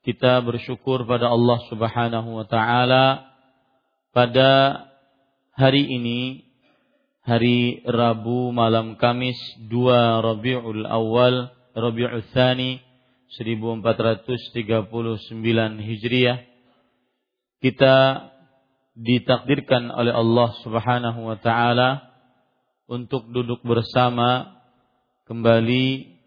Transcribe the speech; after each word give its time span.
kita 0.00 0.40
bersyukur 0.40 1.04
pada 1.04 1.28
Allah 1.28 1.60
Subhanahu 1.68 2.40
wa 2.40 2.46
taala 2.48 3.36
pada 4.16 4.80
hari 5.52 5.84
ini 5.84 6.48
hari 7.20 7.84
Rabu 7.84 8.48
malam 8.48 8.96
Kamis 8.96 9.36
2 9.68 10.24
Rabiul 10.24 10.88
Awal 10.88 11.52
Rabiul 11.76 12.24
Tsani 12.32 12.80
1439 13.30 14.88
Hijriah. 15.84 16.48
Kita 17.60 17.96
ditakdirkan 18.96 19.92
oleh 19.92 20.16
Allah 20.16 20.48
Subhanahu 20.64 21.28
wa 21.28 21.36
taala 21.36 22.08
untuk 22.88 23.28
duduk 23.30 23.60
bersama 23.62 24.58
kembali 25.28 26.19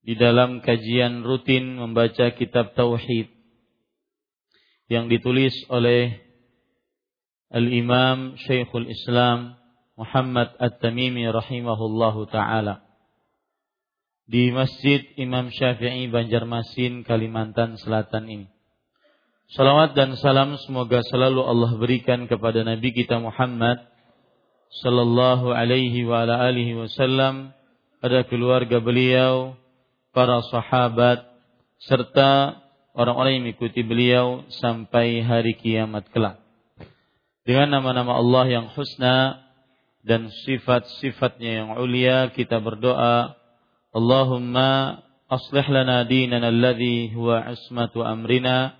di 0.00 0.16
dalam 0.16 0.64
kajian 0.64 1.22
rutin 1.22 1.76
membaca 1.76 2.32
kitab 2.32 2.72
tauhid 2.72 3.28
yang 4.90 5.06
ditulis 5.06 5.54
oleh 5.68 6.18
Al-Imam 7.50 8.38
Syekhul 8.40 8.88
Islam 8.88 9.58
Muhammad 9.98 10.56
At-Tamimi 10.56 11.28
rahimahullahu 11.28 12.30
taala 12.32 12.90
di 14.30 14.54
Masjid 14.54 15.02
Imam 15.18 15.50
Syafi'i 15.50 16.06
Banjarmasin 16.06 17.02
Kalimantan 17.02 17.74
Selatan 17.74 18.30
ini. 18.30 18.46
Salawat 19.50 19.98
dan 19.98 20.14
salam 20.14 20.54
semoga 20.62 21.02
selalu 21.02 21.42
Allah 21.42 21.74
berikan 21.74 22.30
kepada 22.30 22.62
Nabi 22.62 22.94
kita 22.94 23.18
Muhammad 23.18 23.82
sallallahu 24.78 25.50
alaihi 25.50 26.06
wa 26.06 26.22
ala 26.22 26.46
wasallam 26.54 27.50
pada 27.98 28.22
keluarga 28.30 28.78
beliau, 28.78 29.58
para 30.10 30.42
sahabat 30.50 31.22
serta 31.80 32.60
orang-orang 32.94 33.40
yang 33.40 33.44
mengikuti 33.50 33.80
beliau 33.86 34.44
sampai 34.60 35.22
hari 35.22 35.56
kiamat 35.56 36.10
kelak. 36.10 36.42
Dengan 37.46 37.80
nama-nama 37.80 38.20
Allah 38.20 38.44
yang 38.60 38.66
husna 38.76 39.40
dan 40.04 40.28
sifat-sifatnya 40.44 41.64
yang 41.64 41.68
ulia 41.76 42.32
kita 42.32 42.60
berdoa 42.60 43.36
Allahumma 43.90 45.02
aslih 45.26 45.66
lana 45.66 46.06
dinana 46.06 46.48
alladhi 46.48 47.10
huwa 47.10 47.42
asmatu 47.42 48.04
amrina 48.06 48.76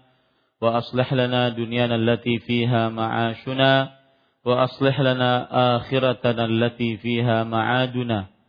wa 0.60 0.76
aslih 0.76 1.08
lana 1.12 1.50
dunyana 1.50 1.96
allati 1.98 2.40
fiha 2.42 2.92
ma'ashuna 2.92 3.96
wa 4.44 4.54
aslih 4.64 4.96
lana 5.02 5.44
akhiratana 5.80 6.46
allati 6.46 7.00
fiha 7.00 7.48
ma'aduna 7.48 8.39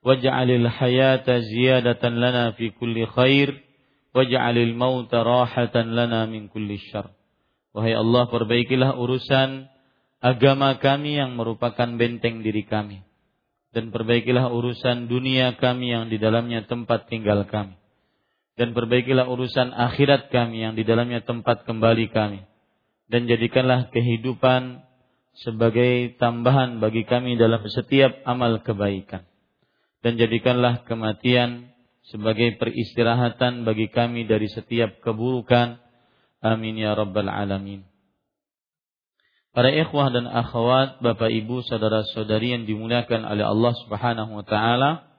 waj'alil 0.00 0.68
hayata 0.68 1.44
ziyadatan 1.44 2.20
lana 2.20 2.52
fi 2.56 2.72
kulli 2.72 3.04
khair. 3.08 3.56
Waj'alil 4.10 4.74
mauta 4.74 5.22
rahatan 5.22 5.94
lana 5.94 6.26
min 6.26 6.50
kulli 6.50 6.82
syarr. 6.90 7.14
Wahai 7.70 7.94
Allah 7.94 8.26
perbaikilah 8.26 8.98
urusan 8.98 9.70
agama 10.18 10.74
kami 10.82 11.14
yang 11.14 11.38
merupakan 11.38 11.86
benteng 11.94 12.42
diri 12.42 12.66
kami. 12.66 13.06
Dan 13.70 13.94
perbaikilah 13.94 14.50
urusan 14.50 15.06
dunia 15.06 15.54
kami 15.54 15.94
yang 15.94 16.10
di 16.10 16.18
dalamnya 16.18 16.66
tempat 16.66 17.06
tinggal 17.06 17.46
kami. 17.46 17.78
Dan 18.58 18.74
perbaikilah 18.74 19.30
urusan 19.30 19.70
akhirat 19.70 20.34
kami 20.34 20.66
yang 20.66 20.74
di 20.74 20.82
dalamnya 20.82 21.22
tempat 21.22 21.62
kembali 21.62 22.10
kami. 22.10 22.42
Dan 23.06 23.30
jadikanlah 23.30 23.94
kehidupan 23.94 24.82
sebagai 25.38 26.18
tambahan 26.18 26.82
bagi 26.82 27.06
kami 27.06 27.38
dalam 27.38 27.62
setiap 27.70 28.26
amal 28.26 28.58
kebaikan 28.66 29.29
dan 30.00 30.16
jadikanlah 30.16 30.84
kematian 30.88 31.72
sebagai 32.08 32.56
peristirahatan 32.56 33.68
bagi 33.68 33.92
kami 33.92 34.24
dari 34.24 34.48
setiap 34.48 35.00
keburukan. 35.04 35.76
Amin 36.40 36.80
ya 36.80 36.96
rabbal 36.96 37.28
alamin. 37.28 37.84
Para 39.50 39.68
ikhwah 39.68 40.14
dan 40.14 40.30
akhwat, 40.30 41.02
Bapak 41.02 41.28
Ibu, 41.28 41.66
saudara-saudari 41.66 42.54
yang 42.54 42.64
dimuliakan 42.70 43.26
oleh 43.26 43.44
Allah 43.44 43.74
Subhanahu 43.82 44.40
wa 44.40 44.44
taala, 44.46 45.10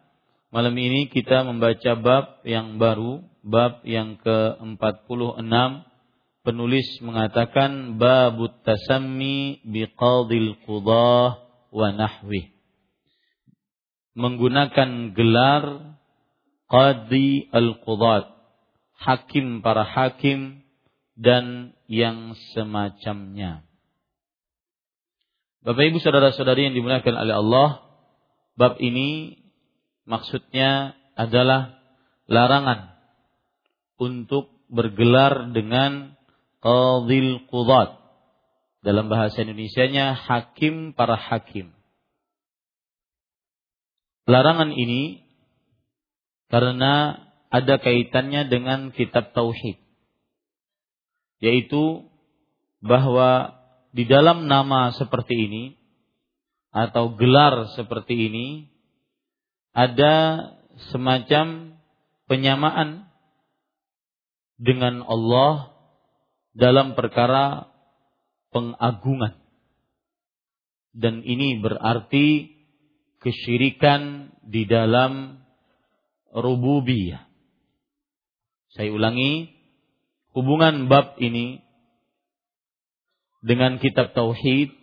malam 0.49 0.71
ini 0.79 1.11
kita 1.11 1.43
membaca 1.43 1.91
bab 1.99 2.25
yang 2.47 2.79
baru, 2.79 3.21
bab 3.43 3.83
yang 3.83 4.17
ke-46. 4.23 5.51
Penulis 6.41 6.89
mengatakan 7.05 8.01
babut 8.01 8.65
tasammi 8.65 9.61
biqadil 9.61 10.57
qudah 10.65 11.37
wa 11.69 11.87
nahwih 11.93 12.49
menggunakan 14.15 15.15
gelar 15.15 15.95
qadi 16.67 17.51
al-qudat, 17.51 18.31
hakim 18.99 19.59
para 19.63 19.83
hakim 19.83 20.63
dan 21.19 21.75
yang 21.91 22.33
semacamnya. 22.55 23.67
Bapak 25.61 25.93
Ibu 25.93 26.01
saudara-saudari 26.01 26.71
yang 26.71 26.75
dimuliakan 26.75 27.15
oleh 27.21 27.35
Allah, 27.37 27.69
bab 28.57 28.81
ini 28.81 29.37
maksudnya 30.09 30.97
adalah 31.13 31.77
larangan 32.25 32.97
untuk 34.01 34.49
bergelar 34.71 35.53
dengan 35.53 36.17
qadil 36.63 37.45
qudat. 37.45 37.99
Dalam 38.81 39.13
bahasa 39.13 39.45
Indonesianya 39.45 40.17
hakim 40.17 40.97
para 40.97 41.13
hakim. 41.13 41.69
Larangan 44.29 44.71
ini 44.73 45.25
karena 46.51 47.17
ada 47.51 47.75
kaitannya 47.79 48.47
dengan 48.47 48.93
kitab 48.93 49.33
tauhid. 49.33 49.81
Yaitu 51.41 52.05
bahwa 52.81 53.57
di 53.91 54.07
dalam 54.07 54.45
nama 54.45 54.93
seperti 54.95 55.35
ini 55.35 55.63
atau 56.71 57.17
gelar 57.19 57.75
seperti 57.75 58.31
ini 58.31 58.47
ada 59.75 60.47
semacam 60.91 61.75
penyamaan 62.31 63.11
dengan 64.55 65.03
Allah 65.03 65.75
dalam 66.55 66.95
perkara 66.95 67.67
pengagungan. 68.55 69.39
Dan 70.91 71.23
ini 71.23 71.59
berarti 71.63 72.60
kesyirikan 73.21 74.33
di 74.41 74.65
dalam 74.65 75.41
rububiyah. 76.33 77.29
Saya 78.73 78.89
ulangi, 78.89 79.51
hubungan 80.33 80.89
bab 80.89 81.19
ini 81.21 81.61
dengan 83.45 83.77
kitab 83.77 84.17
tauhid 84.17 84.73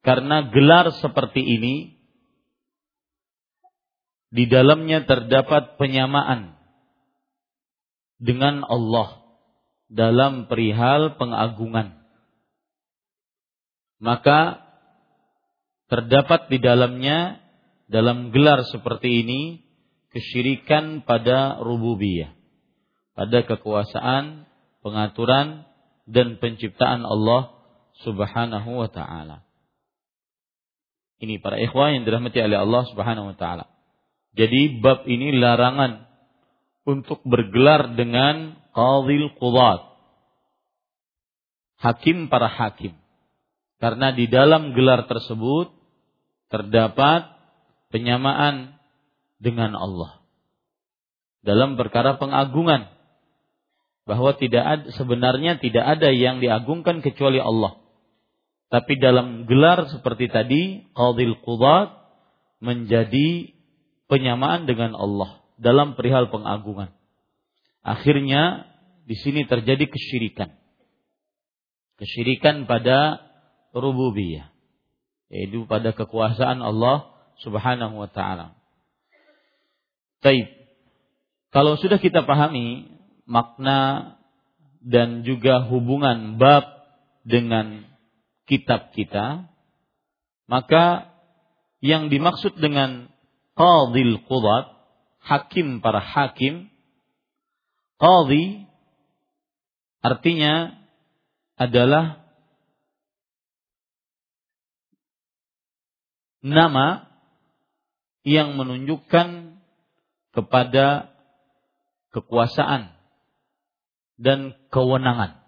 karena 0.00 0.48
gelar 0.48 0.94
seperti 1.00 1.42
ini 1.42 2.00
di 4.30 4.46
dalamnya 4.46 5.04
terdapat 5.04 5.74
penyamaan 5.76 6.54
dengan 8.22 8.62
Allah 8.62 9.20
dalam 9.90 10.46
perihal 10.46 11.18
pengagungan. 11.18 11.98
Maka 13.98 14.64
terdapat 15.90 16.46
di 16.48 16.62
dalamnya 16.62 17.39
dalam 17.90 18.30
gelar 18.30 18.62
seperti 18.70 19.26
ini 19.26 19.66
kesyirikan 20.14 21.02
pada 21.02 21.58
rububiyah, 21.58 22.30
pada 23.18 23.42
kekuasaan, 23.42 24.46
pengaturan 24.78 25.66
dan 26.06 26.38
penciptaan 26.38 27.02
Allah 27.02 27.50
Subhanahu 28.06 28.78
wa 28.78 28.88
taala. 28.88 29.42
Ini 31.20 31.42
para 31.42 31.58
ikhwah 31.58 31.92
yang 31.92 32.06
dirahmati 32.06 32.38
oleh 32.40 32.62
Allah 32.62 32.82
Subhanahu 32.94 33.34
wa 33.34 33.36
taala. 33.36 33.66
Jadi 34.38 34.78
bab 34.78 35.04
ini 35.10 35.34
larangan 35.34 36.06
untuk 36.86 37.20
bergelar 37.26 37.98
dengan 37.98 38.54
qadhil 38.70 39.34
qudat. 39.36 39.82
Hakim 41.82 42.30
para 42.30 42.46
hakim. 42.46 42.94
Karena 43.82 44.14
di 44.14 44.30
dalam 44.30 44.76
gelar 44.76 45.08
tersebut 45.10 45.72
terdapat 46.52 47.39
penyamaan 47.90 48.78
dengan 49.42 49.74
Allah. 49.74 50.22
Dalam 51.42 51.74
perkara 51.74 52.16
pengagungan 52.16 52.88
bahwa 54.04 54.34
tidak 54.34 54.64
ada, 54.64 54.86
sebenarnya 54.94 55.58
tidak 55.62 55.84
ada 55.98 56.10
yang 56.10 56.42
diagungkan 56.42 57.04
kecuali 57.04 57.38
Allah. 57.38 57.78
Tapi 58.70 58.98
dalam 59.02 59.50
gelar 59.50 59.90
seperti 59.90 60.30
tadi, 60.30 60.62
Qadil 60.94 61.42
Qudat 61.42 61.90
menjadi 62.62 63.50
penyamaan 64.06 64.68
dengan 64.68 64.94
Allah 64.94 65.42
dalam 65.58 65.98
perihal 65.98 66.30
pengagungan. 66.30 66.94
Akhirnya 67.82 68.68
di 69.08 69.16
sini 69.18 69.48
terjadi 69.48 69.88
kesyirikan. 69.90 70.54
Kesyirikan 71.98 72.68
pada 72.70 73.18
rububiyah. 73.74 74.52
Yaitu 75.30 75.64
pada 75.66 75.94
kekuasaan 75.94 76.60
Allah 76.60 77.10
subhanahu 77.40 77.96
wa 77.96 78.08
ta'ala. 78.08 78.56
Baik. 80.20 80.48
Kalau 81.50 81.80
sudah 81.80 81.98
kita 81.98 82.22
pahami 82.22 82.92
makna 83.26 84.14
dan 84.84 85.26
juga 85.26 85.66
hubungan 85.66 86.38
bab 86.38 86.64
dengan 87.26 87.84
kitab 88.46 88.92
kita, 88.94 89.50
maka 90.46 91.10
yang 91.80 92.12
dimaksud 92.12 92.60
dengan 92.60 93.08
qadil 93.56 94.20
qudat, 94.28 94.72
hakim 95.24 95.80
para 95.80 96.00
hakim, 96.00 96.68
qadhi 97.96 98.68
artinya 100.00 100.80
adalah 101.60 102.24
nama 106.40 107.09
yang 108.22 108.56
menunjukkan 108.56 109.58
kepada 110.36 111.10
kekuasaan 112.12 112.92
dan 114.20 114.54
kewenangan 114.68 115.40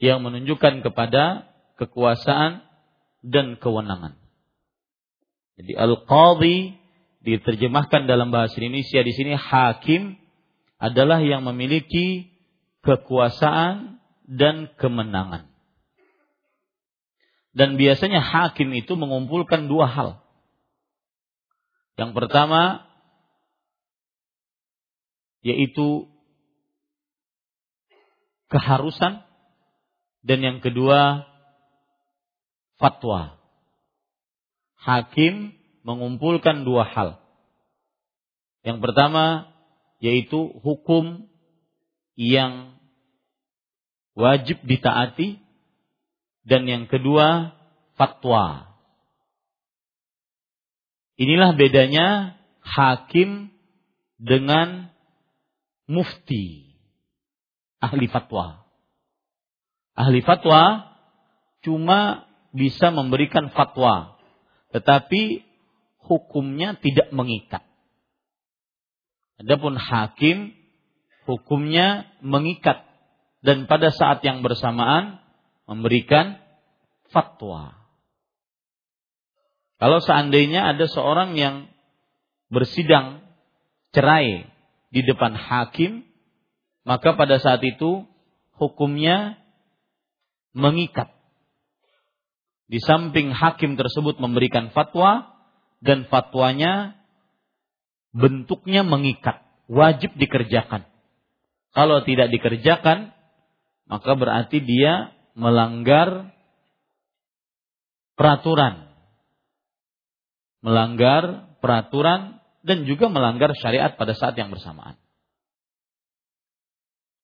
yang 0.00 0.24
menunjukkan 0.24 0.80
kepada 0.80 1.52
kekuasaan 1.76 2.64
dan 3.20 3.60
kewenangan. 3.60 4.16
Jadi 5.60 5.76
al-qadhi 5.76 6.80
diterjemahkan 7.20 8.08
dalam 8.08 8.32
bahasa 8.32 8.56
Indonesia 8.56 9.04
di 9.04 9.12
sini 9.12 9.36
hakim 9.36 10.16
adalah 10.80 11.20
yang 11.20 11.44
memiliki 11.44 12.32
kekuasaan 12.80 14.00
dan 14.24 14.72
kemenangan. 14.80 15.52
Dan 17.52 17.76
biasanya 17.76 18.24
hakim 18.24 18.72
itu 18.72 18.96
mengumpulkan 18.96 19.68
dua 19.68 19.84
hal. 19.84 20.19
Yang 21.98 22.10
pertama 22.14 22.86
yaitu 25.40 26.04
keharusan 28.52 29.24
dan 30.20 30.38
yang 30.44 30.58
kedua 30.60 31.24
fatwa. 32.76 33.40
Hakim 34.80 35.56
mengumpulkan 35.84 36.64
dua 36.64 36.84
hal. 36.84 37.20
Yang 38.64 38.78
pertama 38.84 39.52
yaitu 40.00 40.52
hukum 40.60 41.28
yang 42.16 42.76
wajib 44.16 44.60
ditaati 44.64 45.40
dan 46.44 46.64
yang 46.68 46.84
kedua 46.88 47.56
fatwa. 47.96 48.69
Inilah 51.20 51.52
bedanya 51.52 52.40
hakim 52.64 53.52
dengan 54.16 54.88
mufti, 55.84 56.72
ahli 57.76 58.08
fatwa. 58.08 58.64
Ahli 59.92 60.24
fatwa 60.24 60.96
cuma 61.60 62.24
bisa 62.56 62.88
memberikan 62.88 63.52
fatwa, 63.52 64.16
tetapi 64.72 65.44
hukumnya 66.08 66.80
tidak 66.80 67.12
mengikat. 67.12 67.68
Adapun 69.44 69.76
hakim 69.76 70.56
hukumnya 71.28 72.08
mengikat 72.24 72.80
dan 73.44 73.68
pada 73.68 73.92
saat 73.92 74.24
yang 74.24 74.40
bersamaan 74.40 75.20
memberikan 75.68 76.40
fatwa. 77.12 77.79
Kalau 79.80 80.04
seandainya 80.04 80.76
ada 80.76 80.84
seorang 80.84 81.40
yang 81.40 81.72
bersidang 82.52 83.24
cerai 83.96 84.44
di 84.92 85.00
depan 85.00 85.32
hakim, 85.32 86.04
maka 86.84 87.16
pada 87.16 87.40
saat 87.40 87.64
itu 87.64 88.04
hukumnya 88.60 89.40
mengikat. 90.52 91.08
Di 92.68 92.78
samping 92.84 93.32
hakim 93.32 93.80
tersebut 93.80 94.20
memberikan 94.20 94.68
fatwa 94.70 95.32
dan 95.80 96.04
fatwanya 96.12 97.00
bentuknya 98.12 98.84
mengikat, 98.84 99.40
wajib 99.64 100.12
dikerjakan. 100.20 100.84
Kalau 101.72 102.04
tidak 102.04 102.28
dikerjakan, 102.34 103.16
maka 103.88 104.12
berarti 104.12 104.60
dia 104.60 105.14
melanggar 105.32 106.34
peraturan. 108.18 108.89
Melanggar 110.60 111.56
peraturan 111.64 112.40
dan 112.60 112.84
juga 112.84 113.08
melanggar 113.08 113.52
syariat 113.56 113.96
pada 113.96 114.12
saat 114.12 114.36
yang 114.36 114.52
bersamaan. 114.52 115.00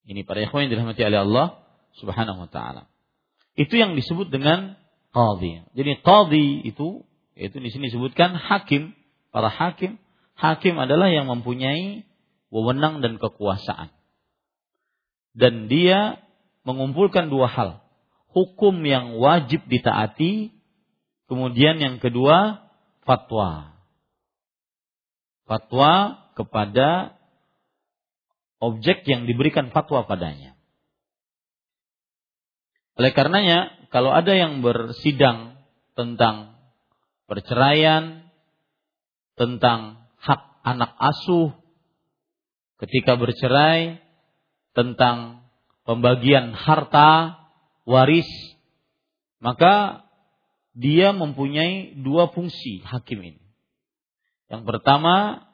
Ini 0.06 0.22
para 0.22 0.40
ikhwan 0.40 0.66
yang 0.66 0.78
dirahmati 0.78 1.02
oleh 1.02 1.20
Allah 1.26 1.46
Subhanahu 1.98 2.46
wa 2.46 2.50
taala. 2.50 2.86
Itu 3.58 3.74
yang 3.74 3.98
disebut 3.98 4.30
dengan 4.30 4.78
qadhi. 5.10 5.66
Jadi 5.74 5.98
qadhi 6.00 6.62
itu 6.62 7.02
itu 7.36 7.56
di 7.60 7.68
sini 7.68 7.92
disebutkan 7.92 8.32
hakim, 8.38 8.96
para 9.34 9.52
hakim. 9.52 10.00
Hakim 10.36 10.76
adalah 10.76 11.08
yang 11.08 11.28
mempunyai 11.28 12.04
wewenang 12.52 13.00
dan 13.00 13.16
kekuasaan. 13.20 13.92
Dan 15.36 15.68
dia 15.68 16.20
mengumpulkan 16.64 17.28
dua 17.28 17.48
hal. 17.48 17.70
Hukum 18.32 18.84
yang 18.84 19.16
wajib 19.16 19.64
ditaati, 19.64 20.52
kemudian 21.28 21.80
yang 21.80 21.96
kedua 22.00 22.65
fatwa. 23.06 23.78
Fatwa 25.46 26.20
kepada 26.34 27.16
objek 28.58 29.06
yang 29.06 29.24
diberikan 29.24 29.70
fatwa 29.70 30.04
padanya. 30.04 30.58
Oleh 32.96 33.12
karenanya, 33.14 33.88
kalau 33.94 34.10
ada 34.10 34.32
yang 34.34 34.64
bersidang 34.64 35.60
tentang 35.94 36.58
perceraian, 37.30 38.26
tentang 39.36 40.08
hak 40.16 40.42
anak 40.64 40.96
asuh 40.98 41.52
ketika 42.80 43.16
bercerai, 43.20 44.00
tentang 44.72 45.46
pembagian 45.84 46.52
harta, 46.52 47.36
waris, 47.84 48.28
maka 49.38 50.05
dia 50.76 51.16
mempunyai 51.16 51.96
dua 52.04 52.28
fungsi 52.28 52.84
hakim 52.84 53.24
ini. 53.24 53.42
Yang 54.52 54.62
pertama, 54.68 55.48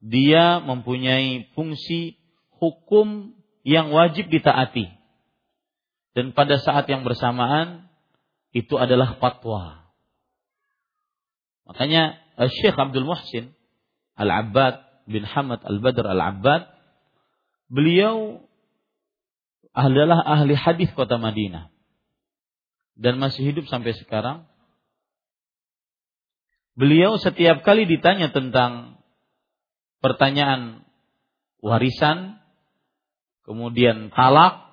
dia 0.00 0.64
mempunyai 0.64 1.52
fungsi 1.52 2.16
hukum 2.56 3.36
yang 3.68 3.92
wajib 3.92 4.32
ditaati. 4.32 4.88
Dan 6.16 6.32
pada 6.32 6.56
saat 6.56 6.88
yang 6.88 7.04
bersamaan 7.04 7.92
itu 8.56 8.80
adalah 8.80 9.20
fatwa. 9.20 9.92
Makanya 11.68 12.16
Syekh 12.48 12.72
Abdul 12.72 13.04
Muhsin 13.04 13.52
Al-Abbad 14.16 15.04
bin 15.04 15.28
Hamad 15.28 15.60
Al-Badr 15.60 16.08
Al-Abbad 16.08 16.64
beliau 17.68 18.40
adalah 19.76 20.24
ahli 20.24 20.56
hadis 20.56 20.88
kota 20.96 21.20
Madinah 21.20 21.75
dan 22.96 23.20
masih 23.20 23.52
hidup 23.52 23.68
sampai 23.68 23.92
sekarang. 23.96 24.48
Beliau 26.76 27.16
setiap 27.16 27.64
kali 27.64 27.88
ditanya 27.88 28.32
tentang 28.32 29.00
pertanyaan 30.04 30.84
warisan, 31.64 32.40
kemudian 33.48 34.12
talak, 34.12 34.66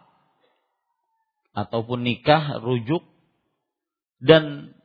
ataupun 1.54 2.04
nikah, 2.04 2.60
rujuk, 2.60 3.06
dan 4.20 4.76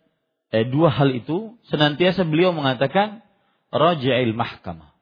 eh, 0.55 0.69
dua 0.69 0.93
hal 0.93 1.11
itu 1.15 1.57
senantiasa 1.71 2.23
beliau 2.29 2.55
mengatakan 2.55 3.25
raja'il 3.75 4.35
mahkamah. 4.37 4.95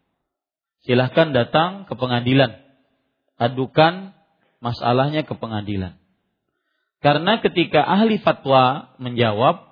Silahkan 0.86 1.34
datang 1.34 1.90
ke 1.90 1.98
pengadilan. 1.98 2.62
Adukan 3.36 4.14
masalahnya 4.62 5.26
ke 5.26 5.34
pengadilan. 5.34 5.98
Karena 7.06 7.38
ketika 7.38 7.86
ahli 7.86 8.18
fatwa 8.18 8.90
menjawab 8.98 9.62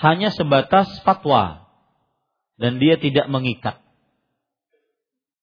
hanya 0.00 0.32
sebatas 0.32 0.88
fatwa 1.04 1.68
dan 2.56 2.80
dia 2.80 2.96
tidak 2.96 3.28
mengikat. 3.28 3.84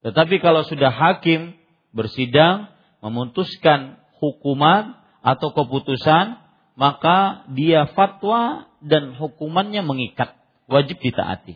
Tetapi 0.01 0.41
kalau 0.41 0.65
sudah 0.65 0.89
hakim 0.89 1.53
bersidang 1.93 2.73
memutuskan 3.05 4.01
hukuman 4.17 4.97
atau 5.21 5.53
keputusan, 5.53 6.41
maka 6.73 7.45
dia 7.53 7.85
fatwa 7.93 8.65
dan 8.81 9.13
hukumannya 9.13 9.85
mengikat, 9.85 10.33
wajib 10.65 10.97
ditaati. 11.05 11.53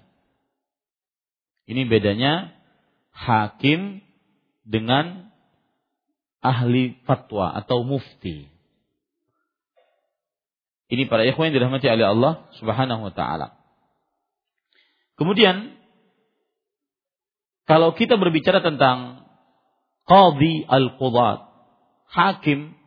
Ini 1.66 1.90
bedanya 1.90 2.54
hakim 3.10 4.06
dengan 4.62 5.34
ahli 6.46 7.02
fatwa 7.10 7.50
atau 7.50 7.82
mufti. 7.82 8.55
Ini 10.86 11.10
para 11.10 11.26
ikhwan 11.26 11.50
yang 11.50 11.58
dirahmati 11.62 11.90
oleh 11.90 12.06
Allah 12.06 12.34
Subhanahu 12.62 13.10
wa 13.10 13.14
taala. 13.14 13.58
Kemudian 15.18 15.74
kalau 17.66 17.98
kita 17.98 18.22
berbicara 18.22 18.62
tentang 18.62 19.26
qadhi 20.06 20.70
al-qudat, 20.70 21.50
hakim 22.14 22.78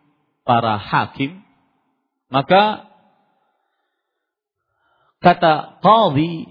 para 0.47 0.79
hakim, 0.79 1.43
maka 2.31 2.87
kata 5.19 5.83
qadhi 5.83 6.47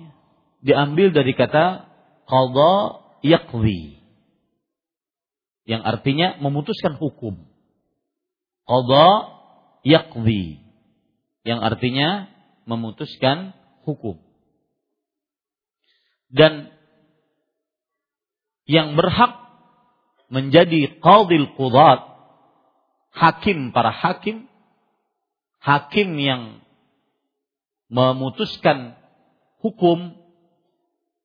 diambil 0.59 1.15
dari 1.15 1.31
kata 1.31 1.87
qadha 2.27 2.75
yaqdi 3.23 4.03
yang 5.63 5.87
artinya 5.87 6.35
memutuskan 6.43 6.99
hukum. 6.99 7.47
Qadha 8.67 9.07
yaqdi 9.87 10.66
yang 11.47 11.63
artinya 11.63 12.27
memutuskan 12.67 13.55
hukum. 13.87 14.19
Dan 16.27 16.75
yang 18.67 18.99
berhak 18.99 19.47
menjadi 20.27 20.99
qadil 20.99 21.55
qudat, 21.55 22.03
hakim 23.15 23.71
para 23.71 23.95
hakim, 23.95 24.51
hakim 25.63 26.19
yang 26.19 26.59
memutuskan 27.87 28.99
hukum 29.63 30.19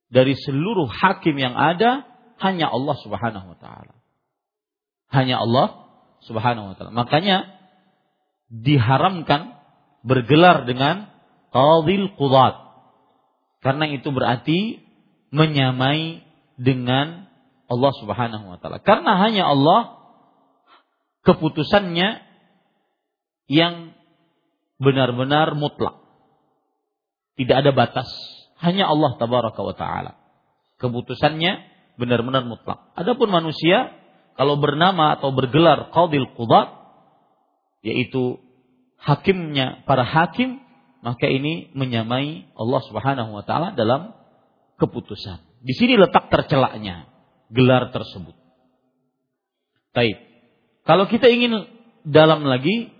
dari 0.07 0.39
seluruh 0.39 0.87
hakim 0.87 1.35
yang 1.35 1.59
ada 1.59 2.07
hanya 2.39 2.71
Allah 2.71 2.97
Subhanahu 3.03 3.47
wa 3.55 3.59
taala. 3.59 3.99
Hanya 5.11 5.43
Allah 5.43 5.91
Subhanahu 6.23 6.73
wa 6.73 6.75
taala. 6.79 6.95
Makanya 6.95 7.59
diharamkan 8.47 9.62
bergelar 10.03 10.67
dengan 10.67 11.11
qadil 11.55 12.15
qudat. 12.19 12.59
Karena 13.63 13.87
itu 13.87 14.11
berarti 14.11 14.83
menyamai 15.31 16.27
dengan 16.59 17.31
Allah 17.71 17.93
Subhanahu 17.97 18.53
wa 18.53 18.59
taala. 18.59 18.83
Karena 18.83 19.17
hanya 19.23 19.49
Allah 19.49 19.97
keputusannya 21.23 22.21
yang 23.49 23.95
benar-benar 24.83 25.55
mutlak. 25.55 26.03
Tidak 27.39 27.57
ada 27.65 27.71
batas. 27.73 28.11
Hanya 28.61 28.91
Allah 28.91 29.17
tabaraka 29.17 29.61
wa 29.63 29.75
taala. 29.79 30.13
Keputusannya 30.83 31.53
benar-benar 31.97 32.45
mutlak. 32.45 32.93
Adapun 32.99 33.31
manusia 33.31 33.95
kalau 34.35 34.59
bernama 34.59 35.17
atau 35.17 35.31
bergelar 35.31 35.95
qadil 35.95 36.35
qudat 36.35 36.83
yaitu 37.87 38.43
hakimnya 39.03 39.83
para 39.85 40.07
hakim 40.07 40.63
maka 41.03 41.27
ini 41.27 41.75
menyamai 41.75 42.55
Allah 42.55 42.81
Subhanahu 42.87 43.35
wa 43.35 43.43
taala 43.43 43.75
dalam 43.75 44.15
keputusan. 44.79 45.43
Di 45.63 45.75
sini 45.75 45.99
letak 45.99 46.31
tercelaknya 46.31 47.11
gelar 47.51 47.91
tersebut. 47.91 48.39
Baik. 49.93 50.19
Kalau 50.87 51.07
kita 51.11 51.27
ingin 51.27 51.67
dalam 52.07 52.47
lagi 52.47 52.91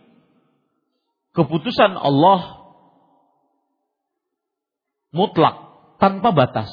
keputusan 1.35 1.95
Allah 1.95 2.63
mutlak 5.15 5.57
tanpa 6.03 6.35
batas. 6.35 6.71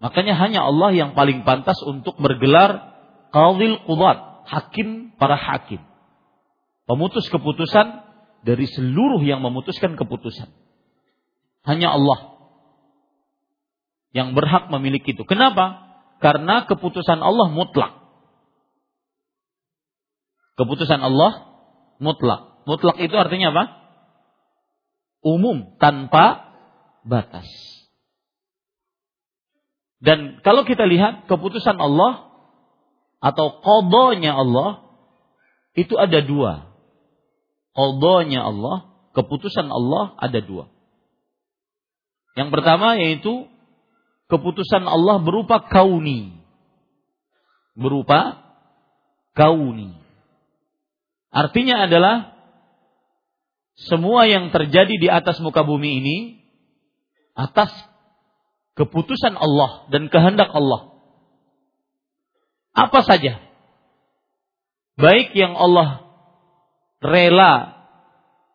Makanya 0.00 0.38
hanya 0.38 0.64
Allah 0.64 0.94
yang 0.96 1.12
paling 1.12 1.44
pantas 1.44 1.76
untuk 1.84 2.16
bergelar 2.16 2.96
qadil 3.34 3.84
qudat, 3.84 4.48
hakim 4.48 5.12
para 5.20 5.36
hakim. 5.36 5.82
Pemutus 6.88 7.28
keputusan 7.28 8.09
dari 8.40 8.64
seluruh 8.68 9.20
yang 9.20 9.44
memutuskan 9.44 9.96
keputusan. 9.96 10.48
Hanya 11.64 11.92
Allah 11.92 12.40
yang 14.10 14.32
berhak 14.32 14.72
memiliki 14.72 15.12
itu. 15.12 15.22
Kenapa? 15.28 15.86
Karena 16.18 16.64
keputusan 16.66 17.20
Allah 17.20 17.48
mutlak. 17.52 18.00
Keputusan 20.56 21.00
Allah 21.00 21.48
mutlak. 22.02 22.64
Mutlak 22.68 22.96
itu 23.00 23.16
artinya 23.16 23.52
apa? 23.54 23.64
Umum, 25.20 25.76
tanpa 25.76 26.48
batas. 27.04 27.48
Dan 30.00 30.40
kalau 30.40 30.64
kita 30.64 30.88
lihat 30.88 31.28
keputusan 31.28 31.76
Allah 31.76 32.32
atau 33.20 33.60
kodonya 33.60 34.32
Allah 34.32 34.80
itu 35.76 35.92
ada 36.00 36.24
dua 36.24 36.69
Qadanya 37.70 38.50
Allah, 38.50 38.90
keputusan 39.14 39.70
Allah 39.70 40.14
ada 40.18 40.38
dua. 40.42 40.70
Yang 42.34 42.48
pertama 42.54 42.98
yaitu 42.98 43.46
keputusan 44.30 44.86
Allah 44.86 45.22
berupa 45.22 45.62
kauni. 45.66 46.34
Berupa 47.74 48.42
kauni. 49.34 49.94
Artinya 51.30 51.86
adalah 51.86 52.34
semua 53.78 54.26
yang 54.26 54.50
terjadi 54.50 54.94
di 54.98 55.08
atas 55.08 55.38
muka 55.40 55.62
bumi 55.62 56.02
ini 56.02 56.16
atas 57.38 57.70
keputusan 58.76 59.38
Allah 59.38 59.86
dan 59.88 60.10
kehendak 60.10 60.50
Allah. 60.50 60.90
Apa 62.74 63.02
saja. 63.06 63.40
Baik 65.00 65.32
yang 65.32 65.56
Allah 65.56 66.09
rela 67.00 67.80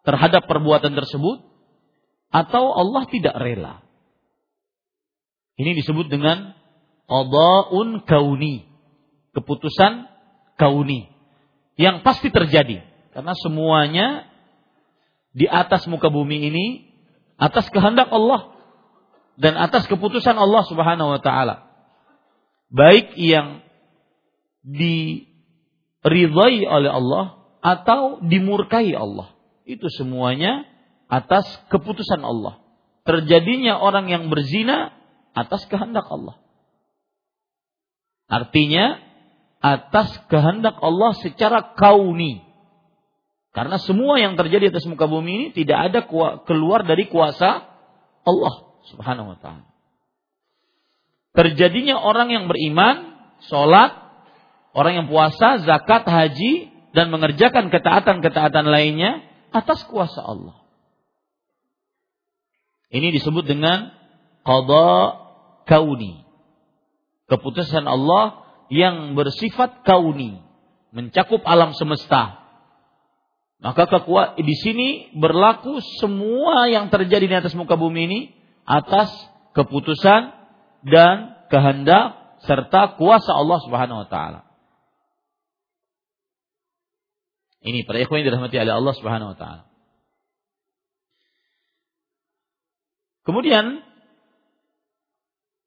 terhadap 0.06 0.46
perbuatan 0.46 0.94
tersebut 0.94 1.42
atau 2.30 2.64
Allah 2.74 3.04
tidak 3.10 3.36
rela. 3.36 3.82
Ini 5.56 5.74
disebut 5.82 6.12
dengan 6.12 6.54
qada'un 7.10 8.06
kauni, 8.06 8.66
keputusan 9.34 10.06
kauni 10.62 11.10
yang 11.76 12.06
pasti 12.06 12.32
terjadi 12.32 12.86
karena 13.12 13.34
semuanya 13.40 14.28
di 15.36 15.48
atas 15.48 15.88
muka 15.88 16.08
bumi 16.08 16.48
ini 16.52 16.66
atas 17.36 17.68
kehendak 17.72 18.08
Allah 18.12 18.56
dan 19.36 19.60
atas 19.60 19.84
keputusan 19.88 20.36
Allah 20.36 20.64
Subhanahu 20.68 21.20
wa 21.20 21.20
taala. 21.20 21.68
Baik 22.72 23.16
yang 23.20 23.64
diridhai 24.64 25.24
oleh 26.66 26.92
Allah 26.92 27.45
atau 27.66 28.22
dimurkai 28.22 28.94
Allah. 28.94 29.34
Itu 29.66 29.90
semuanya 29.90 30.70
atas 31.10 31.50
keputusan 31.74 32.22
Allah. 32.22 32.62
Terjadinya 33.02 33.82
orang 33.82 34.14
yang 34.14 34.30
berzina 34.30 34.94
atas 35.34 35.66
kehendak 35.66 36.06
Allah. 36.06 36.38
Artinya 38.30 39.02
atas 39.66 40.14
kehendak 40.30 40.78
Allah 40.78 41.18
secara 41.18 41.74
kauni. 41.74 42.46
Karena 43.50 43.82
semua 43.82 44.22
yang 44.22 44.38
terjadi 44.38 44.70
atas 44.70 44.86
muka 44.86 45.10
bumi 45.10 45.32
ini 45.34 45.48
tidak 45.58 45.90
ada 45.90 46.00
keluar 46.46 46.86
dari 46.86 47.10
kuasa 47.10 47.66
Allah 48.22 48.54
Subhanahu 48.94 49.34
wa 49.34 49.38
taala. 49.42 49.66
Terjadinya 51.34 51.98
orang 51.98 52.30
yang 52.30 52.46
beriman, 52.46 53.16
sholat, 53.50 53.96
orang 54.76 55.04
yang 55.04 55.08
puasa, 55.08 55.64
zakat, 55.64 56.04
haji, 56.08 56.75
dan 56.96 57.12
mengerjakan 57.12 57.68
ketaatan-ketaatan 57.68 58.72
lainnya 58.72 59.20
atas 59.52 59.84
kuasa 59.92 60.24
Allah. 60.24 60.56
Ini 62.88 63.12
disebut 63.12 63.44
dengan 63.44 63.92
qada 64.48 65.20
kauni. 65.68 66.24
Keputusan 67.28 67.84
Allah 67.84 68.48
yang 68.72 69.20
bersifat 69.20 69.84
kauni, 69.84 70.40
mencakup 70.96 71.44
alam 71.44 71.76
semesta. 71.76 72.40
Maka 73.60 73.90
kekuat 73.90 74.40
di 74.40 74.56
sini 74.56 74.90
berlaku 75.18 75.82
semua 76.00 76.70
yang 76.70 76.88
terjadi 76.94 77.26
di 77.26 77.36
atas 77.36 77.58
muka 77.58 77.76
bumi 77.76 78.02
ini 78.08 78.20
atas 78.64 79.10
keputusan 79.58 80.32
dan 80.86 81.36
kehendak 81.50 82.38
serta 82.46 82.96
kuasa 82.96 83.34
Allah 83.34 83.60
Subhanahu 83.66 84.06
wa 84.06 84.08
taala. 84.08 84.45
Ini 87.66 87.82
para 87.90 87.98
ikhwan 87.98 88.22
yang 88.22 88.30
dirahmati 88.30 88.62
oleh 88.62 88.74
Allah 88.78 88.94
Subhanahu 88.94 89.34
wa 89.34 89.38
taala. 89.38 89.64
Kemudian 93.26 93.82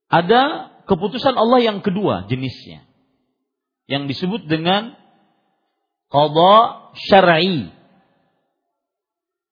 ada 0.06 0.72
keputusan 0.86 1.34
Allah 1.34 1.58
yang 1.58 1.82
kedua 1.82 2.30
jenisnya 2.30 2.86
yang 3.90 4.06
disebut 4.06 4.46
dengan 4.46 4.94
qada 6.06 6.56
syar'i. 7.10 7.74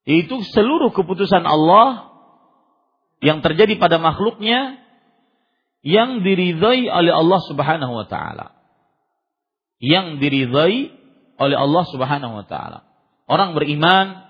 Itu 0.07 0.39
seluruh 0.39 0.95
keputusan 0.95 1.43
Allah 1.43 2.15
yang 3.19 3.43
terjadi 3.43 3.75
pada 3.75 3.99
makhluknya 3.99 4.79
yang 5.83 6.23
diridhai 6.23 6.87
oleh 6.87 7.11
Allah 7.11 7.41
Subhanahu 7.43 7.91
wa 7.91 8.07
taala. 8.07 8.55
Yang 9.83 10.23
diridhai 10.23 10.96
oleh 11.37 11.57
Allah 11.57 11.83
Subhanahu 11.89 12.33
wa 12.41 12.45
taala. 12.45 12.85
Orang 13.27 13.53
beriman, 13.53 14.23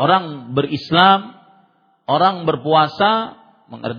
orang 0.00 0.56
berislam, 0.56 1.36
orang 2.08 2.48
berpuasa, 2.48 3.36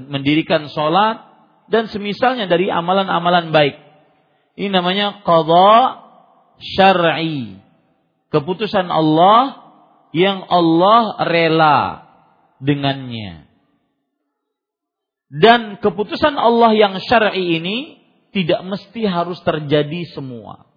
mendirikan 0.09 0.69
sholat 0.69 1.23
dan 1.69 1.89
semisalnya 1.89 2.49
dari 2.49 2.69
amalan-amalan 2.69 3.53
baik. 3.53 3.75
Ini 4.59 4.69
namanya 4.69 5.25
qadha 5.25 6.03
syar'i. 6.61 7.57
Keputusan 8.29 8.89
Allah 8.89 9.61
yang 10.13 10.45
Allah 10.49 11.21
rela 11.25 11.77
dengannya. 12.61 13.49
Dan 15.33 15.81
keputusan 15.81 16.37
Allah 16.37 16.77
yang 16.77 16.93
syar'i 17.01 17.57
ini 17.57 17.97
tidak 18.33 18.61
mesti 18.65 19.05
harus 19.09 19.41
terjadi 19.41 20.05
semua. 20.13 20.72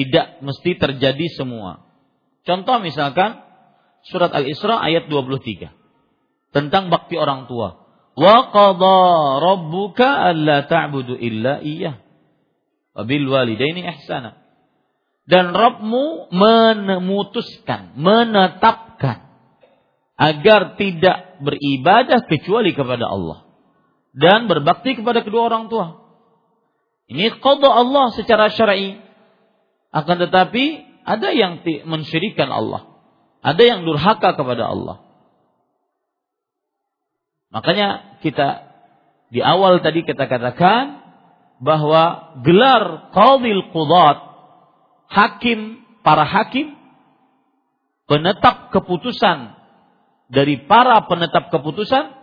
Tidak 0.00 0.40
mesti 0.40 0.80
terjadi 0.80 1.26
semua. 1.36 1.84
Contoh 2.48 2.80
misalkan 2.80 3.44
surat 4.08 4.32
Al-Isra 4.32 4.80
ayat 4.80 5.12
23 5.12 5.68
tentang 6.56 6.88
bakti 6.88 7.20
orang 7.20 7.44
tua. 7.44 7.84
Wa 8.16 8.48
qadha 8.48 8.96
rabbuka 9.44 10.32
alla 10.32 10.64
ta'budu 10.64 11.20
illa 11.20 11.60
iyyah. 11.60 12.00
Wa 12.96 13.02
bil 13.04 13.28
walidaini 13.28 13.84
ihsana. 13.84 14.40
Dan 15.28 15.52
Rabbmu 15.52 16.32
memutuskan, 16.32 17.94
menetapkan 17.94 19.30
agar 20.16 20.74
tidak 20.74 21.38
beribadah 21.38 22.26
kecuali 22.26 22.74
kepada 22.74 23.06
Allah 23.06 23.46
dan 24.10 24.50
berbakti 24.50 24.98
kepada 24.98 25.22
kedua 25.22 25.48
orang 25.48 25.70
tua. 25.70 26.02
Ini 27.10 27.42
qada 27.42 27.68
Allah 27.70 28.14
secara 28.14 28.50
syar'i. 28.50 28.98
Akan 29.90 30.22
tetapi 30.22 30.86
ada 31.02 31.28
yang 31.34 31.62
mensyirikan 31.86 32.50
Allah. 32.50 32.86
Ada 33.42 33.62
yang 33.62 33.80
durhaka 33.82 34.38
kepada 34.38 34.70
Allah. 34.70 35.02
Makanya 37.50 38.20
kita 38.22 38.70
di 39.34 39.42
awal 39.42 39.82
tadi 39.82 40.06
kita 40.06 40.30
katakan 40.30 41.02
bahwa 41.58 42.36
gelar 42.46 43.10
qadil 43.10 43.74
qudat 43.74 44.18
hakim 45.10 45.82
para 46.06 46.22
hakim 46.22 46.78
penetap 48.06 48.70
keputusan 48.70 49.58
dari 50.30 50.62
para 50.66 51.04
penetap 51.10 51.50
keputusan 51.50 52.16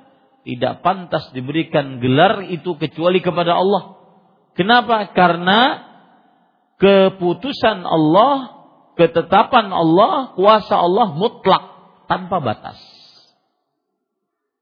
tidak 0.47 0.79
pantas 0.79 1.27
diberikan 1.35 1.99
gelar 1.99 2.39
itu 2.47 2.79
kecuali 2.79 3.19
kepada 3.19 3.59
Allah. 3.59 3.99
Kenapa? 4.55 5.11
Karena 5.11 5.86
keputusan 6.77 7.85
Allah, 7.85 8.35
ketetapan 8.97 9.69
Allah, 9.73 10.33
kuasa 10.37 10.77
Allah 10.77 11.13
mutlak 11.13 11.63
tanpa 12.09 12.41
batas. 12.41 12.79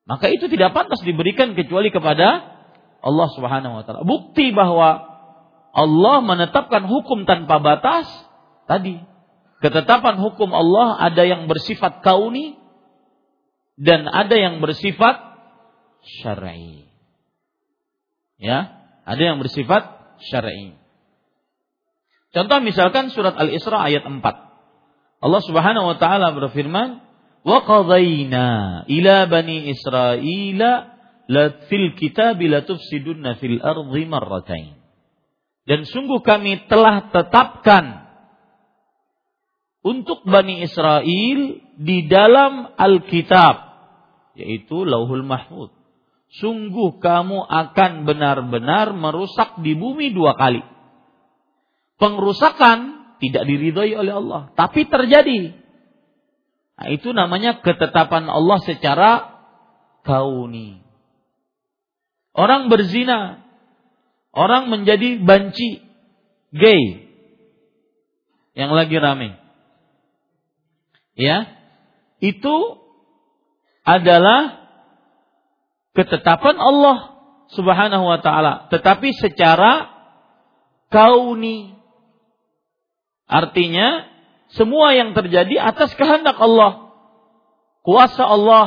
Maka 0.05 0.29
itu 0.29 0.45
tidak 0.47 0.71
pantas 0.77 1.01
diberikan 1.01 1.57
kecuali 1.57 1.89
kepada 1.89 2.55
Allah 3.01 3.27
Subhanahu 3.33 3.81
wa 3.81 3.83
taala. 3.83 4.05
Bukti 4.05 4.53
bahwa 4.53 5.15
Allah 5.75 6.17
menetapkan 6.21 6.85
hukum 6.85 7.25
tanpa 7.25 7.59
batas 7.59 8.05
tadi. 8.69 9.01
Ketetapan 9.59 10.21
hukum 10.21 10.53
Allah 10.53 11.01
ada 11.09 11.25
yang 11.25 11.49
bersifat 11.49 12.05
kauni 12.05 12.53
dan 13.75 14.05
ada 14.05 14.35
yang 14.37 14.61
bersifat 14.61 15.19
syar'i. 16.21 16.85
Ya, 18.37 18.77
ada 19.03 19.21
yang 19.21 19.41
bersifat 19.41 19.89
syar'i. 20.29 20.84
Contoh 22.35 22.59
misalkan 22.59 23.15
surat 23.15 23.39
Al-Isra 23.39 23.87
ayat 23.87 24.03
4. 24.03 24.19
Allah 25.23 25.41
Subhanahu 25.47 25.87
wa 25.87 25.95
taala 25.95 26.35
berfirman, 26.35 26.99
"Wa 27.47 27.63
qadayna 27.63 28.83
ila 28.91 29.15
bani 29.31 29.71
Israila 29.71 30.71
la 31.31 31.45
fil 31.71 31.95
kitab 31.95 32.43
la 32.43 32.67
tufsiduna 32.67 33.39
fil 33.39 33.63
ardi 33.63 34.03
marratain." 34.03 34.75
Dan 35.63 35.87
sungguh 35.87 36.19
kami 36.19 36.67
telah 36.67 37.07
tetapkan 37.09 38.03
untuk 39.79 40.27
Bani 40.27 40.61
Israel 40.61 41.39
di 41.79 42.05
dalam 42.05 42.75
Alkitab 42.75 43.55
yaitu 44.35 44.83
Lauhul 44.83 45.23
Mahfud. 45.23 45.71
Sungguh 46.43 46.99
kamu 46.99 47.47
akan 47.47 48.03
benar-benar 48.03 48.91
merusak 48.91 49.63
di 49.63 49.73
bumi 49.73 50.11
dua 50.11 50.35
kali 50.35 50.74
Pengrusakan 51.95 53.07
tidak 53.23 53.43
diridhoi 53.47 53.95
oleh 53.95 54.13
Allah, 54.19 54.41
tapi 54.59 54.83
terjadi. 54.87 55.55
Nah, 56.75 56.87
itu 56.91 57.15
namanya 57.15 57.63
ketetapan 57.63 58.27
Allah 58.27 58.59
secara 58.67 59.11
kauni. 60.03 60.83
Orang 62.35 62.67
berzina, 62.67 63.47
orang 64.35 64.67
menjadi 64.67 65.23
banci, 65.23 65.79
gay, 66.51 67.07
yang 68.59 68.75
lagi 68.75 68.99
rame. 68.99 69.39
Ya, 71.15 71.47
itu 72.19 72.55
adalah 73.87 74.67
ketetapan 75.95 76.59
Allah 76.59 77.15
Subhanahu 77.55 78.03
wa 78.03 78.19
taala, 78.19 78.67
tetapi 78.67 79.15
secara 79.15 79.95
kauni. 80.91 81.74
Artinya 83.25 84.05
semua 84.53 84.93
yang 84.93 85.17
terjadi 85.17 85.57
atas 85.61 85.93
kehendak 85.97 86.37
Allah. 86.37 86.93
Kuasa 87.81 88.23
Allah. 88.25 88.65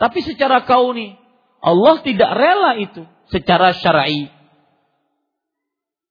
Tapi 0.00 0.24
secara 0.24 0.64
kauni. 0.64 1.16
Allah 1.58 2.00
tidak 2.06 2.30
rela 2.38 2.78
itu 2.78 3.02
secara 3.28 3.74
syar'i. 3.74 4.30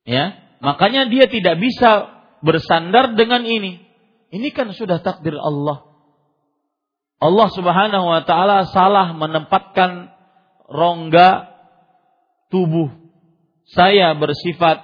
Ya, 0.08 0.40
makanya 0.64 1.08
dia 1.12 1.28
tidak 1.28 1.60
bisa 1.60 2.12
bersandar 2.44 3.16
dengan 3.16 3.44
ini. 3.44 3.84
Ini 4.32 4.52
kan 4.52 4.72
sudah 4.76 5.00
takdir 5.00 5.36
Allah. 5.36 5.88
Allah 7.18 7.48
Subhanahu 7.50 8.06
wa 8.06 8.22
taala 8.28 8.70
salah 8.70 9.16
menempatkan 9.16 10.14
rongga 10.70 11.50
tubuh 12.54 12.94
saya 13.74 14.16
bersifat 14.16 14.84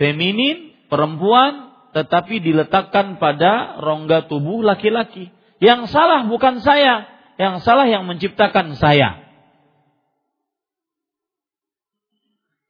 feminin, 0.00 0.74
perempuan, 0.90 1.71
tetapi 1.92 2.40
diletakkan 2.40 3.20
pada 3.20 3.76
rongga 3.80 4.28
tubuh 4.28 4.64
laki-laki. 4.64 5.28
Yang 5.60 5.92
salah 5.92 6.26
bukan 6.26 6.64
saya, 6.64 7.06
yang 7.36 7.60
salah 7.60 7.86
yang 7.86 8.08
menciptakan 8.08 8.74
saya. 8.80 9.22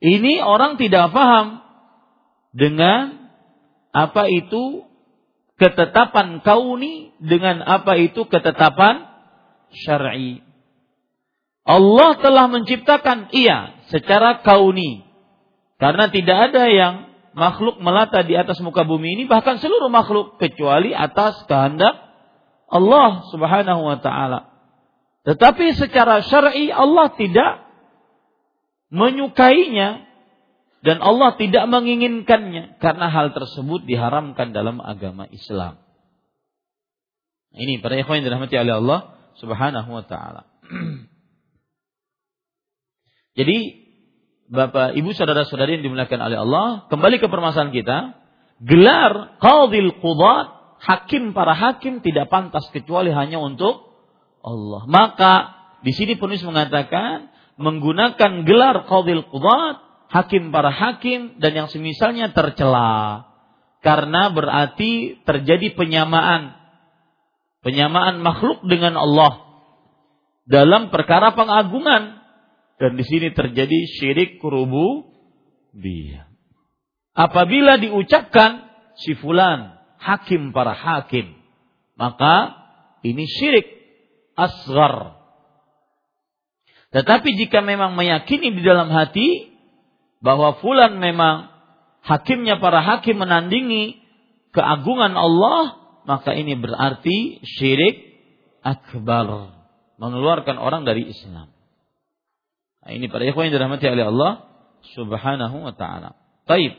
Ini 0.03 0.43
orang 0.43 0.83
tidak 0.83 1.15
paham 1.15 1.63
dengan 2.51 3.31
apa 3.95 4.27
itu 4.27 4.83
ketetapan 5.63 6.43
kauni 6.43 7.15
dengan 7.23 7.63
apa 7.63 7.95
itu 7.95 8.27
ketetapan 8.27 9.07
syar'i. 9.71 10.43
Allah 11.63 12.19
telah 12.19 12.51
menciptakan 12.51 13.31
iya 13.31 13.87
secara 13.87 14.43
kauni. 14.43 15.07
Karena 15.79 16.11
tidak 16.11 16.51
ada 16.51 16.67
yang 16.67 16.95
makhluk 17.33 17.81
melata 17.81 18.25
di 18.25 18.37
atas 18.37 18.61
muka 18.61 18.85
bumi 18.85 19.17
ini 19.17 19.25
bahkan 19.29 19.57
seluruh 19.61 19.89
makhluk 19.89 20.37
kecuali 20.37 20.93
atas 20.93 21.45
kehendak 21.49 21.97
Allah 22.73 23.29
Subhanahu 23.29 23.83
wa 23.85 23.99
taala. 24.01 24.53
Tetapi 25.23 25.77
secara 25.77 26.25
syar'i 26.25 26.73
Allah 26.73 27.13
tidak 27.15 27.69
menyukainya 28.93 30.09
dan 30.83 30.99
Allah 30.99 31.39
tidak 31.39 31.69
menginginkannya 31.71 32.81
karena 32.83 33.07
hal 33.07 33.31
tersebut 33.31 33.87
diharamkan 33.87 34.51
dalam 34.51 34.83
agama 34.83 35.31
Islam. 35.31 35.79
Ini 37.53 37.85
para 37.85 38.01
ikhwan 38.01 38.25
yang 38.25 38.33
dirahmati 38.33 38.57
oleh 38.57 38.75
Allah 38.81 39.01
Subhanahu 39.39 39.91
wa 39.93 40.05
taala. 40.09 40.49
Jadi 43.39 43.82
Bapak, 44.53 44.93
Ibu, 44.93 45.17
saudara-saudari 45.17 45.81
yang 45.81 45.89
dimuliakan 45.89 46.21
oleh 46.29 46.39
Allah, 46.45 46.67
kembali 46.93 47.25
ke 47.25 47.33
permasalahan 47.33 47.73
kita, 47.73 47.99
gelar 48.61 49.41
qadil 49.41 49.97
qudat, 49.97 50.77
hakim 50.77 51.33
para 51.33 51.57
hakim 51.57 52.05
tidak 52.05 52.29
pantas 52.29 52.69
kecuali 52.69 53.09
hanya 53.17 53.41
untuk 53.41 53.81
Allah. 54.45 54.85
Maka 54.85 55.33
di 55.81 55.97
sini 55.97 56.21
penulis 56.21 56.45
mengatakan 56.45 57.33
menggunakan 57.57 58.45
gelar 58.45 58.85
qadil 58.93 59.25
qudat, 59.33 59.81
hakim 60.13 60.53
para 60.53 60.69
hakim 60.69 61.41
dan 61.41 61.57
yang 61.57 61.69
semisalnya 61.73 62.37
tercela. 62.37 63.33
Karena 63.81 64.29
berarti 64.37 65.17
terjadi 65.25 65.73
penyamaan. 65.81 66.61
Penyamaan 67.65 68.21
makhluk 68.21 68.69
dengan 68.69 69.01
Allah 69.01 69.49
dalam 70.45 70.91
perkara 70.91 71.33
pengagungan 71.39 72.22
dan 72.83 72.99
di 72.99 73.07
sini 73.07 73.31
terjadi 73.31 73.79
syirik 74.03 74.43
dia. 75.71 76.27
Apabila 77.15 77.79
diucapkan 77.79 78.67
si 78.99 79.15
fulan 79.15 79.79
hakim 80.03 80.51
para 80.51 80.75
hakim, 80.75 81.39
maka 81.95 82.59
ini 83.07 83.23
syirik 83.31 83.71
asgar 84.35 85.23
tetapi 86.93 87.29
jika 87.41 87.65
memang 87.65 87.97
meyakini 87.97 88.53
di 88.53 88.61
dalam 88.61 88.93
hati 88.93 89.49
bahwa 90.21 90.61
fulan 90.61 91.01
memang 91.01 91.49
hakimnya 92.05 92.61
para 92.61 92.85
hakim 92.85 93.17
menandingi 93.17 93.97
keagungan 94.53 95.17
Allah, 95.17 95.81
maka 96.05 96.37
ini 96.37 96.53
berarti 96.53 97.41
syirik 97.41 98.13
akbar, 98.61 99.57
mengeluarkan 99.97 100.61
orang 100.61 100.85
dari 100.85 101.09
Islam. 101.09 101.52
Nah, 102.83 102.91
ini 102.91 103.07
para 103.07 103.23
ikhwan 103.23 103.49
yang 103.49 103.55
dirahmati 103.63 103.87
oleh 103.87 104.07
Allah 104.11 104.33
Subhanahu 104.99 105.57
wa 105.63 105.75
taala. 105.79 106.19
Taib. 106.51 106.75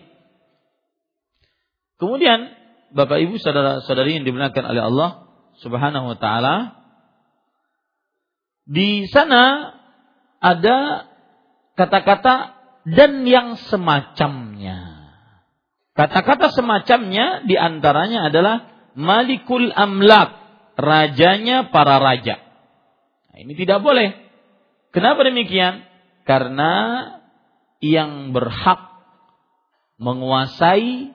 Kemudian 1.96 2.52
Bapak 2.92 3.24
Ibu 3.24 3.40
saudara-saudari 3.40 4.20
yang 4.20 4.28
dimuliakan 4.28 4.66
oleh 4.68 4.84
Allah 4.84 5.10
Subhanahu 5.64 6.14
wa 6.14 6.18
taala 6.20 6.84
di 8.68 9.08
sana 9.08 9.76
ada 10.44 11.08
kata-kata 11.80 12.36
dan 12.84 13.24
yang 13.24 13.56
semacamnya. 13.72 15.08
Kata-kata 15.96 16.52
semacamnya 16.52 17.48
di 17.48 17.56
antaranya 17.56 18.28
adalah 18.28 18.68
Malikul 18.94 19.72
Amlak, 19.72 20.36
rajanya 20.76 21.72
para 21.72 21.98
raja. 21.98 22.38
Nah, 23.32 23.38
ini 23.40 23.54
tidak 23.56 23.80
boleh. 23.80 24.14
Kenapa 24.94 25.26
demikian? 25.26 25.93
Karena 26.24 26.74
yang 27.84 28.32
berhak 28.32 28.80
menguasai 30.00 31.12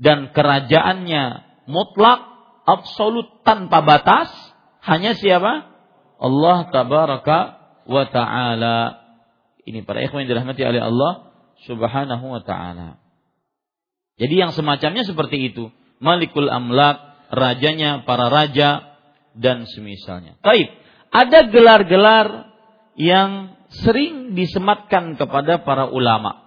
dan 0.00 0.30
kerajaannya 0.32 1.24
mutlak, 1.66 2.20
absolut 2.64 3.42
tanpa 3.42 3.82
batas 3.82 4.30
hanya 4.86 5.12
siapa? 5.18 5.68
Allah 6.20 6.58
tabaraka 6.72 7.38
wa 7.84 8.04
taala. 8.08 9.02
Ini 9.66 9.84
para 9.84 10.00
ikhwan 10.00 10.24
yang 10.24 10.36
dirahmati 10.36 10.62
oleh 10.64 10.82
Allah 10.82 11.12
Subhanahu 11.68 12.24
wa 12.32 12.40
taala. 12.40 12.96
Jadi 14.20 14.34
yang 14.36 14.52
semacamnya 14.52 15.04
seperti 15.04 15.52
itu. 15.52 15.72
Malikul 16.00 16.48
Amlak, 16.48 17.28
rajanya 17.32 18.04
para 18.08 18.28
raja 18.32 18.96
dan 19.36 19.68
semisalnya. 19.68 20.36
Taib. 20.40 20.68
Ada 21.10 21.50
gelar-gelar 21.50 22.52
yang 22.96 23.59
sering 23.70 24.34
disematkan 24.34 25.14
kepada 25.14 25.62
para 25.62 25.86
ulama. 25.86 26.42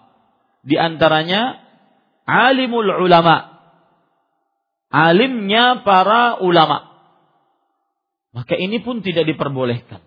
Di 0.63 0.75
antaranya 0.75 1.63
alimul 2.27 2.91
ulama. 3.03 3.51
Alimnya 4.93 5.81
para 5.81 6.37
ulama. 6.43 6.91
Maka 8.33 8.53
ini 8.57 8.81
pun 8.83 9.01
tidak 9.01 9.25
diperbolehkan. 9.25 10.01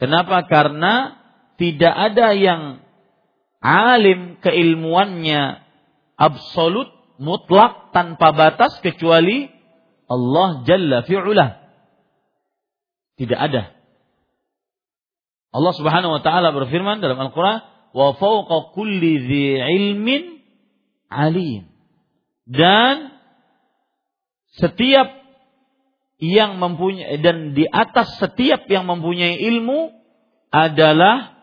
Kenapa? 0.00 0.44
Karena 0.48 1.20
tidak 1.60 1.94
ada 1.94 2.34
yang 2.34 2.82
alim 3.64 4.36
keilmuannya 4.42 5.62
absolut, 6.18 6.90
mutlak, 7.16 7.94
tanpa 7.94 8.34
batas 8.34 8.76
kecuali 8.82 9.48
Allah 10.10 10.66
Jalla 10.66 10.98
fi'ulah. 11.06 11.50
Tidak 13.14 13.38
ada. 13.38 13.72
Allah 15.54 15.72
Subhanahu 15.78 16.18
wa 16.18 16.22
taala 16.26 16.50
berfirman 16.50 16.98
dalam 16.98 17.14
Al-Qur'an, 17.14 17.62
"Wa 17.94 18.18
fawqa 18.18 18.74
kulli 18.74 19.22
dzi 19.22 19.62
ilmin 19.62 20.42
alim." 21.14 21.70
Dan 22.42 23.14
setiap 24.58 25.14
yang 26.18 26.58
mempunyai 26.58 27.22
dan 27.22 27.54
di 27.54 27.70
atas 27.70 28.18
setiap 28.18 28.66
yang 28.66 28.90
mempunyai 28.90 29.38
ilmu 29.54 29.94
adalah 30.50 31.38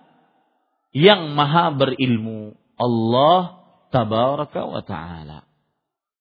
yang 0.91 1.31
maha 1.31 1.71
berilmu 1.71 2.59
Allah 2.75 3.63
tabaraka 3.95 4.61
wa 4.67 4.83
taala. 4.83 5.47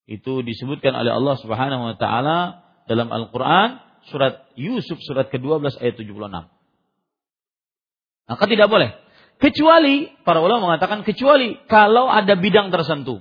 Itu 0.06 0.46
disebutkan 0.46 0.94
oleh 0.94 1.10
Allah 1.10 1.34
Subhanahu 1.42 1.82
wa 1.90 1.96
taala 1.98 2.38
dalam 2.86 3.10
Al-Qur'an 3.10 3.82
surat 4.10 4.46
Yusuf 4.54 4.98
surat 5.02 5.26
ke-12 5.26 5.74
ayat 5.82 5.98
76. 5.98 6.59
Maka 8.30 8.46
tidak 8.46 8.70
boleh. 8.70 8.94
Kecuali 9.42 10.14
para 10.22 10.38
ulama 10.38 10.70
mengatakan 10.70 11.02
kecuali 11.02 11.58
kalau 11.66 12.06
ada 12.06 12.38
bidang 12.38 12.70
tertentu. 12.70 13.18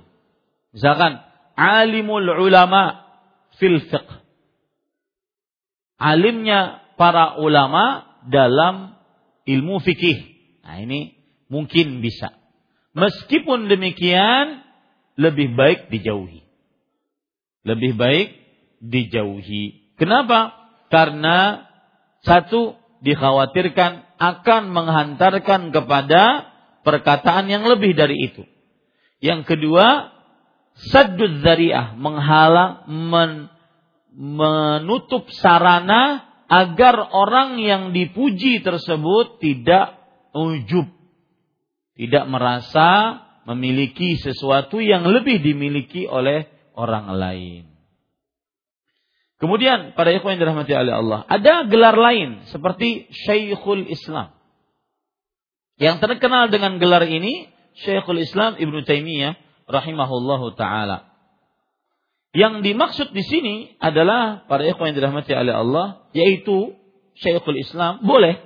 Misalkan 0.70 1.18
alimul 1.58 2.30
ulama 2.38 3.02
fil 3.58 3.82
fiqh 3.82 4.20
alimnya 6.00 6.80
para 6.96 7.36
ulama 7.36 8.08
dalam 8.32 8.96
ilmu 9.44 9.84
fikih. 9.84 10.18
Nah, 10.64 10.80
ini 10.80 11.14
mungkin 11.52 12.00
bisa. 12.00 12.32
Meskipun 12.96 13.68
demikian, 13.68 14.64
lebih 15.20 15.52
baik 15.54 15.92
dijauhi. 15.92 16.42
Lebih 17.68 17.92
baik 18.00 18.28
dijauhi. 18.80 19.94
Kenapa? 20.00 20.56
Karena 20.88 21.68
satu 22.24 22.79
dikhawatirkan 23.00 24.16
akan 24.20 24.62
menghantarkan 24.72 25.72
kepada 25.72 26.52
perkataan 26.84 27.48
yang 27.48 27.64
lebih 27.64 27.96
dari 27.96 28.16
itu. 28.28 28.44
Yang 29.20 29.56
kedua, 29.56 30.12
saddud 30.92 31.44
zariah, 31.44 31.96
menghalang 31.96 32.88
men, 32.88 33.52
menutup 34.16 35.28
sarana 35.32 36.24
agar 36.50 37.14
orang 37.14 37.62
yang 37.62 37.94
dipuji 37.94 38.64
tersebut 38.64 39.38
tidak 39.38 40.02
ujub, 40.34 40.88
tidak 41.94 42.24
merasa 42.26 43.22
memiliki 43.46 44.18
sesuatu 44.18 44.82
yang 44.82 45.06
lebih 45.06 45.38
dimiliki 45.40 46.10
oleh 46.10 46.50
orang 46.74 47.12
lain. 47.14 47.69
Kemudian 49.40 49.96
pada 49.96 50.12
ikhwan 50.12 50.36
yang 50.36 50.44
dirahmati 50.44 50.76
oleh 50.76 50.92
Allah, 50.92 51.24
ada 51.24 51.64
gelar 51.64 51.96
lain 51.96 52.44
seperti 52.52 53.08
Syekhul 53.08 53.88
Islam. 53.88 54.36
Yang 55.80 56.04
terkenal 56.04 56.52
dengan 56.52 56.76
gelar 56.76 57.08
ini 57.08 57.48
Syekhul 57.80 58.20
Islam 58.20 58.60
Ibnu 58.60 58.84
Taimiyah 58.84 59.40
rahimahullahu 59.64 60.60
taala. 60.60 61.08
Yang 62.36 62.68
dimaksud 62.68 63.16
di 63.16 63.24
sini 63.24 63.56
adalah 63.80 64.44
para 64.44 64.60
ikhwan 64.68 64.92
yang 64.92 65.08
dirahmati 65.08 65.32
oleh 65.32 65.56
Allah 65.56 66.04
yaitu 66.12 66.76
Syekhul 67.16 67.56
Islam 67.56 68.04
boleh 68.04 68.44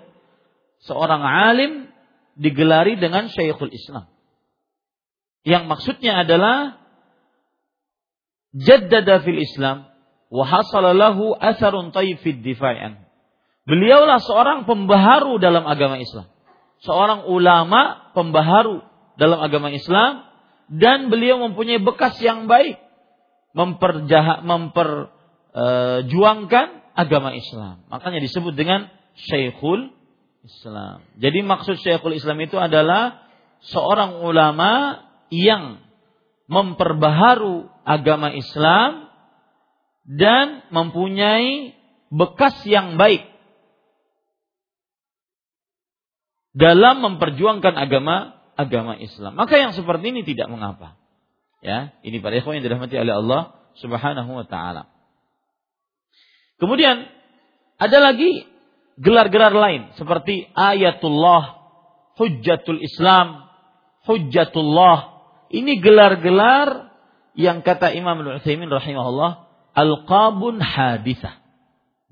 seorang 0.86 1.26
alim 1.26 1.90
digelari 2.38 2.94
dengan 3.02 3.26
Syekhul 3.26 3.74
Islam. 3.74 4.06
Yang 5.42 5.64
maksudnya 5.66 6.22
adalah 6.22 6.78
jaddada 8.54 9.26
fil 9.26 9.42
Islam 9.42 9.90
Beliaulah 13.64 14.18
seorang 14.18 14.66
pembaharu 14.66 15.38
dalam 15.38 15.62
agama 15.62 16.02
Islam. 16.02 16.26
Seorang 16.82 17.30
ulama 17.30 18.10
pembaharu 18.12 18.82
dalam 19.14 19.38
agama 19.38 19.70
Islam 19.70 20.26
dan 20.66 21.06
beliau 21.06 21.38
mempunyai 21.38 21.78
bekas 21.78 22.18
yang 22.18 22.50
baik 22.50 22.82
memperjahat 23.54 24.42
memperjuangkan 24.42 26.66
uh, 26.66 26.98
agama 26.98 27.30
Islam. 27.32 27.86
Makanya 27.86 28.18
disebut 28.18 28.58
dengan 28.58 28.90
Syekhul 29.14 29.94
Islam. 30.42 31.06
Jadi 31.16 31.46
maksud 31.46 31.78
Syekhul 31.78 32.18
Islam 32.18 32.42
itu 32.42 32.58
adalah 32.58 33.22
seorang 33.62 34.18
ulama 34.18 34.98
yang 35.30 35.78
memperbaharu 36.50 37.70
agama 37.86 38.34
Islam 38.34 39.03
dan 40.04 40.68
mempunyai 40.68 41.72
bekas 42.12 42.60
yang 42.68 43.00
baik 43.00 43.24
dalam 46.54 47.02
memperjuangkan 47.02 47.74
agama 47.74 48.38
agama 48.54 48.94
Islam. 49.00 49.34
Maka 49.34 49.58
yang 49.58 49.74
seperti 49.74 50.14
ini 50.14 50.22
tidak 50.22 50.46
mengapa. 50.46 50.94
Ya, 51.64 51.96
ini 52.04 52.20
para 52.20 52.36
ikhwan 52.38 52.60
yang 52.60 52.64
dirahmati 52.68 52.94
oleh 52.94 53.14
Allah 53.18 53.42
Subhanahu 53.80 54.30
wa 54.30 54.46
taala. 54.46 54.92
Kemudian 56.60 57.08
ada 57.80 57.98
lagi 57.98 58.46
gelar-gelar 59.00 59.50
lain 59.50 59.90
seperti 59.98 60.46
ayatullah, 60.54 61.58
hujjatul 62.20 62.78
Islam, 62.78 63.50
hujjatullah. 64.06 65.16
Ini 65.50 65.82
gelar-gelar 65.82 66.94
yang 67.34 67.66
kata 67.66 67.90
Imam 67.96 68.22
Al-Utsaimin 68.22 68.70
rahimahullah 68.70 69.43
alqabun 69.74 70.62
hadisah. 70.62 71.42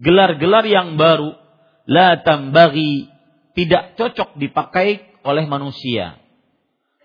Gelar-gelar 0.02 0.66
yang 0.66 0.98
baru 0.98 1.38
la 1.86 2.20
tambagi 2.20 3.06
tidak 3.54 3.94
cocok 3.94 4.36
dipakai 4.36 5.22
oleh 5.22 5.46
manusia. 5.46 6.18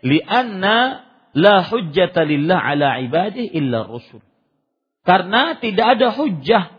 Lianna 0.01 1.05
la 1.37 1.61
hujjata 1.61 2.25
lillah 2.25 2.57
ala 2.57 2.97
ibadih 3.05 3.45
illa 3.53 3.85
rusul. 3.85 4.21
Karena 5.05 5.55
tidak 5.61 5.97
ada 5.97 6.11
hujjah 6.11 6.73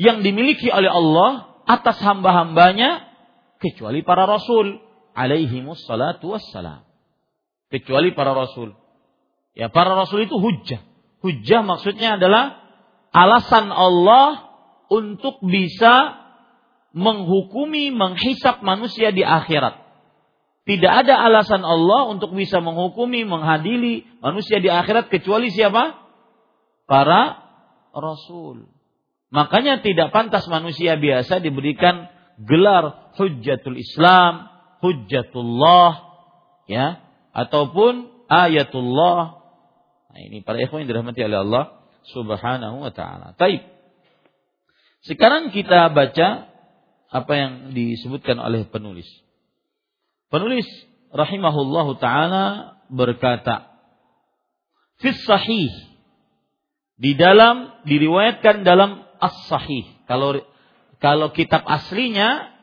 yang 0.00 0.24
dimiliki 0.24 0.70
oleh 0.72 0.88
Allah 0.88 1.60
atas 1.66 2.00
hamba-hambanya 2.00 3.04
kecuali 3.58 4.06
para 4.06 4.24
rasul 4.24 4.80
alaihi 5.12 5.64
salatu 5.84 6.36
wassalam. 6.36 6.86
Kecuali 7.68 8.14
para 8.14 8.32
rasul. 8.32 8.72
Ya, 9.56 9.72
para 9.72 9.96
rasul 9.96 10.28
itu 10.28 10.36
hujjah. 10.38 10.84
Hujjah 11.24 11.64
maksudnya 11.64 12.20
adalah 12.20 12.60
alasan 13.12 13.72
Allah 13.72 14.52
untuk 14.92 15.40
bisa 15.42 16.26
menghukumi, 16.96 17.92
menghisap 17.92 18.64
manusia 18.64 19.12
di 19.12 19.20
akhirat. 19.20 19.84
Tidak 20.66 20.92
ada 21.06 21.22
alasan 21.22 21.62
Allah 21.62 22.10
untuk 22.10 22.34
bisa 22.34 22.58
menghukumi, 22.58 23.22
menghadili 23.22 24.02
manusia 24.18 24.58
di 24.58 24.66
akhirat 24.66 25.06
kecuali 25.12 25.52
siapa? 25.54 25.94
Para 26.90 27.38
rasul. 27.94 28.66
Makanya 29.30 29.78
tidak 29.84 30.10
pantas 30.10 30.46
manusia 30.50 30.98
biasa 30.98 31.38
diberikan 31.38 32.10
gelar 32.42 33.14
hujjatul 33.14 33.78
Islam, 33.78 34.50
hujjatullah, 34.82 35.92
ya, 36.66 37.00
ataupun 37.30 38.26
ayatullah. 38.26 39.45
Nah, 40.16 40.24
ini 40.24 40.40
para 40.40 40.56
ikhwan 40.56 40.88
yang 40.88 40.96
dirahmati 40.96 41.20
oleh 41.28 41.44
Allah 41.44 41.64
Subhanahu 42.08 42.88
wa 42.88 42.88
taala. 42.88 43.36
Taib. 43.36 43.60
Sekarang 45.04 45.52
kita 45.52 45.92
baca 45.92 46.48
apa 47.12 47.32
yang 47.36 47.76
disebutkan 47.76 48.40
oleh 48.40 48.64
penulis. 48.64 49.04
Penulis 50.32 50.64
rahimahullahu 51.12 52.00
taala 52.00 52.80
berkata, 52.88 53.76
"Fis 55.04 55.20
sahih" 55.28 55.68
di 56.96 57.12
dalam 57.12 57.84
diriwayatkan 57.84 58.64
dalam 58.64 59.04
as-sahih. 59.20 59.84
Kalau 60.08 60.40
kalau 60.96 61.28
kitab 61.36 61.60
aslinya 61.68 62.56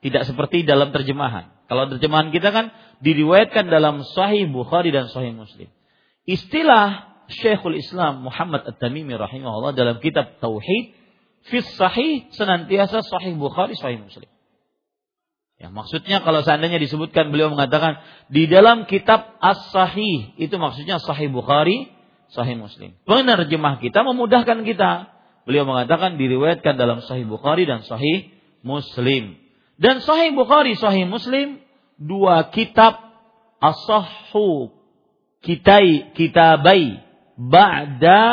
tidak 0.00 0.24
seperti 0.24 0.64
dalam 0.64 0.88
terjemahan. 0.88 1.52
Kalau 1.68 1.84
terjemahan 1.92 2.32
kita 2.32 2.48
kan 2.48 2.72
diriwayatkan 3.04 3.68
dalam 3.68 4.00
Sahih 4.16 4.48
Bukhari 4.48 4.88
dan 4.88 5.12
Sahih 5.12 5.36
Muslim. 5.36 5.68
Istilah 6.24 7.14
Syekhul 7.28 7.80
Islam 7.80 8.24
Muhammad 8.24 8.64
At-Tamimi 8.68 9.16
rahimahullah 9.16 9.72
dalam 9.76 10.00
kitab 10.00 10.40
Tauhid 10.40 10.96
fis 11.48 11.68
sahih 11.76 12.28
senantiasa 12.32 13.04
Sahih 13.04 13.36
Bukhari 13.36 13.76
Sahih 13.76 14.00
Muslim. 14.00 14.28
Ya, 15.60 15.70
maksudnya 15.70 16.20
kalau 16.20 16.42
seandainya 16.42 16.82
disebutkan 16.82 17.30
beliau 17.30 17.48
mengatakan 17.48 18.02
di 18.26 18.50
dalam 18.50 18.90
kitab 18.90 19.38
As-Sahih 19.38 20.34
itu 20.36 20.52
maksudnya 20.58 20.98
Sahih 20.98 21.30
Bukhari, 21.30 21.88
Sahih 22.34 22.58
Muslim. 22.58 22.98
Penerjemah 23.06 23.78
kita 23.78 24.02
memudahkan 24.02 24.66
kita. 24.66 25.14
Beliau 25.44 25.68
mengatakan 25.68 26.16
diriwayatkan 26.16 26.74
dalam 26.74 27.04
Sahih 27.04 27.28
Bukhari 27.28 27.68
dan 27.68 27.86
Sahih 27.86 28.32
Muslim. 28.66 29.38
Dan 29.78 30.02
Sahih 30.02 30.34
Bukhari, 30.34 30.74
Sahih 30.74 31.06
Muslim 31.06 31.62
dua 32.00 32.50
kitab 32.50 32.98
as-sahhu 33.62 34.74
kitai 35.44 36.16
kitabai 36.16 37.04
ba'da 37.36 38.24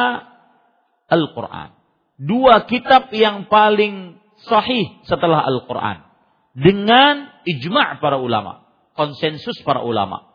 Al-Qur'an. 1.12 1.76
Dua 2.16 2.64
kitab 2.66 3.12
yang 3.12 3.52
paling 3.52 4.24
sahih 4.48 5.04
setelah 5.06 5.44
Al-Qur'an 5.44 6.08
dengan 6.56 7.30
ijma' 7.44 8.00
para 8.00 8.20
ulama, 8.20 8.68
konsensus 8.96 9.60
para 9.64 9.84
ulama. 9.84 10.32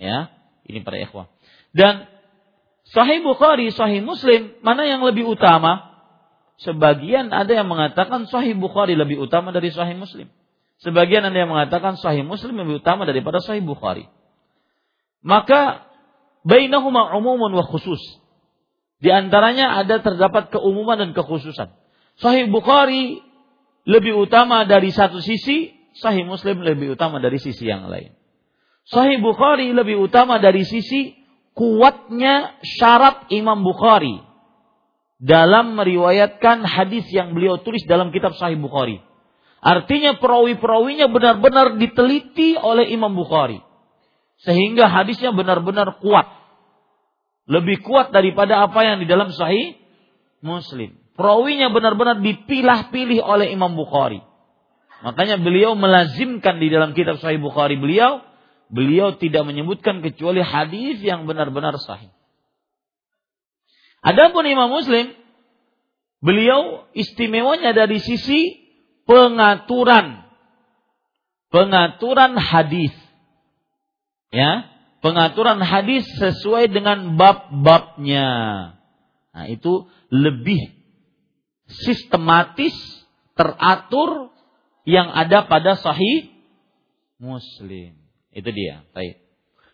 Ya, 0.00 0.32
ini 0.66 0.80
para 0.80 0.98
ikhwah. 0.98 1.28
Dan 1.72 2.08
Sahih 2.92 3.22
Bukhari, 3.24 3.70
Sahih 3.72 4.02
Muslim, 4.04 4.58
mana 4.60 4.84
yang 4.84 5.00
lebih 5.06 5.24
utama? 5.24 5.94
Sebagian 6.60 7.32
ada 7.32 7.48
yang 7.48 7.66
mengatakan 7.70 8.28
Sahih 8.28 8.52
Bukhari 8.58 8.98
lebih 8.98 9.22
utama 9.22 9.54
dari 9.54 9.72
Sahih 9.72 9.96
Muslim. 9.96 10.28
Sebagian 10.82 11.22
ada 11.22 11.34
yang 11.34 11.50
mengatakan 11.50 11.96
Sahih 11.96 12.26
Muslim 12.26 12.58
lebih 12.58 12.82
utama 12.82 13.06
daripada 13.06 13.38
Sahih 13.38 13.62
Bukhari. 13.62 14.10
Maka 15.22 15.86
bainahuma 16.42 17.14
umumun 17.14 17.54
wa 17.54 17.64
khusus. 17.66 18.02
Di 19.02 19.10
antaranya 19.10 19.78
ada 19.82 19.98
terdapat 19.98 20.54
keumuman 20.54 20.98
dan 20.98 21.10
kekhususan. 21.14 21.74
Sahih 22.22 22.46
Bukhari 22.50 23.18
lebih 23.82 24.14
utama 24.14 24.62
dari 24.62 24.94
satu 24.94 25.18
sisi, 25.18 25.74
Sahih 25.98 26.22
Muslim 26.22 26.62
lebih 26.62 26.94
utama 26.94 27.18
dari 27.18 27.38
sisi 27.42 27.66
yang 27.66 27.90
lain. 27.90 28.14
Sahih 28.86 29.18
Bukhari 29.18 29.74
lebih 29.74 30.06
utama 30.06 30.38
dari 30.38 30.62
sisi 30.66 31.14
kuatnya 31.54 32.58
syarat 32.62 33.30
Imam 33.34 33.62
Bukhari 33.62 34.22
dalam 35.22 35.78
meriwayatkan 35.78 36.66
hadis 36.66 37.06
yang 37.14 37.34
beliau 37.34 37.62
tulis 37.62 37.82
dalam 37.86 38.10
kitab 38.10 38.34
Sahih 38.38 38.58
Bukhari. 38.58 38.98
Artinya 39.62 40.18
perawi-perawinya 40.18 41.06
benar-benar 41.06 41.78
diteliti 41.78 42.58
oleh 42.58 42.90
Imam 42.90 43.14
Bukhari. 43.14 43.62
Sehingga 44.42 44.90
hadisnya 44.90 45.30
benar-benar 45.30 46.02
kuat. 46.02 46.26
Lebih 47.46 47.82
kuat 47.82 48.10
daripada 48.14 48.66
apa 48.66 48.82
yang 48.86 49.02
di 49.02 49.06
dalam 49.06 49.30
Sahih 49.30 49.78
Muslim. 50.42 50.98
Perawinya 51.14 51.70
benar-benar 51.70 52.18
dipilah-pilih 52.22 53.22
oleh 53.22 53.54
Imam 53.54 53.74
Bukhari. 53.74 54.22
Makanya 55.02 55.42
beliau 55.42 55.74
melazimkan 55.74 56.62
di 56.62 56.70
dalam 56.70 56.94
kitab 56.94 57.18
Sahih 57.18 57.42
Bukhari 57.42 57.74
beliau, 57.74 58.22
beliau 58.70 59.18
tidak 59.18 59.42
menyebutkan 59.42 60.00
kecuali 60.02 60.42
hadis 60.42 61.02
yang 61.02 61.26
benar-benar 61.26 61.74
sahih. 61.82 62.10
Adapun 64.02 64.46
Imam 64.46 64.70
Muslim, 64.70 65.14
beliau 66.22 66.86
istimewanya 66.94 67.74
dari 67.74 67.98
sisi 68.02 68.62
pengaturan 69.06 70.22
pengaturan 71.52 72.34
hadis. 72.40 73.01
Ya, 74.32 74.66
pengaturan 75.04 75.60
hadis 75.60 76.08
sesuai 76.16 76.72
dengan 76.72 77.20
bab-babnya 77.20 78.32
Nah, 79.32 79.48
itu 79.48 79.88
lebih 80.12 80.60
sistematis, 81.66 82.76
teratur 83.32 84.28
yang 84.84 85.08
ada 85.08 85.48
pada 85.48 85.80
sahih 85.80 86.28
Muslim. 87.16 87.96
Itu 88.28 88.52
dia. 88.52 88.84
Baik. 88.92 89.24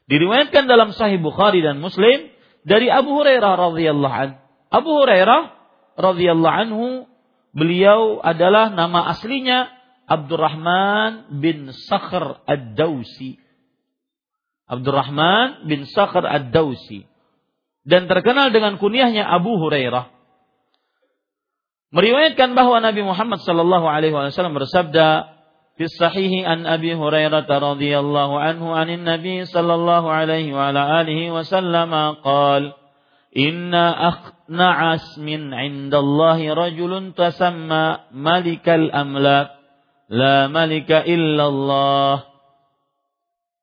Diriwayatkan 0.06 0.70
dalam 0.70 0.94
sahih 0.94 1.18
Bukhari 1.18 1.60
dan 1.60 1.82
Muslim 1.82 2.30
dari 2.62 2.86
Abu 2.86 3.18
Hurairah 3.18 3.52
radhiyallahu 3.58 4.14
anhu. 4.14 4.38
Abu 4.70 4.90
Hurairah 4.94 5.42
radhiyallahu 5.98 6.54
anhu 6.54 6.86
beliau 7.50 8.22
adalah 8.22 8.70
nama 8.70 9.10
aslinya 9.10 9.74
Abdurrahman 10.06 11.42
bin 11.42 11.74
Sakhr 11.74 12.46
Ad-Dausi. 12.46 13.42
Abdurrahman 14.68 15.64
bin 15.64 15.88
Sakhr 15.88 16.22
Ad-Dausi 16.22 17.08
dan 17.88 18.04
terkenal 18.04 18.52
dengan 18.52 18.76
kunyahnya 18.76 19.24
Abu 19.24 19.56
Hurairah. 19.56 20.12
Meriwayatkan 21.88 22.52
bahwa 22.52 22.84
Nabi 22.84 23.00
Muhammad 23.00 23.40
sallallahu 23.40 23.88
alaihi 23.88 24.12
wasallam 24.12 24.60
bersabda 24.60 25.32
fi 25.80 25.88
sahih 25.88 26.44
an 26.44 26.68
Abi 26.68 26.92
Hurairah 26.92 27.48
radhiyallahu 27.48 28.36
anhu 28.36 28.76
anin 28.76 29.08
Nabi 29.08 29.48
sallallahu 29.48 30.04
alaihi 30.04 30.52
wa 30.52 30.68
ala 30.68 31.00
alihi 31.00 31.32
wasallam 31.32 32.20
qala 32.20 32.76
Inna 33.38 33.92
akhna'as 33.92 35.20
min 35.20 35.52
indallahi 35.52 36.48
rajulun 36.48 37.12
tasamma 37.12 38.08
malikal 38.08 38.88
amlak 38.88 39.52
la 40.08 40.48
malika 40.48 41.04
illallah. 41.04 42.24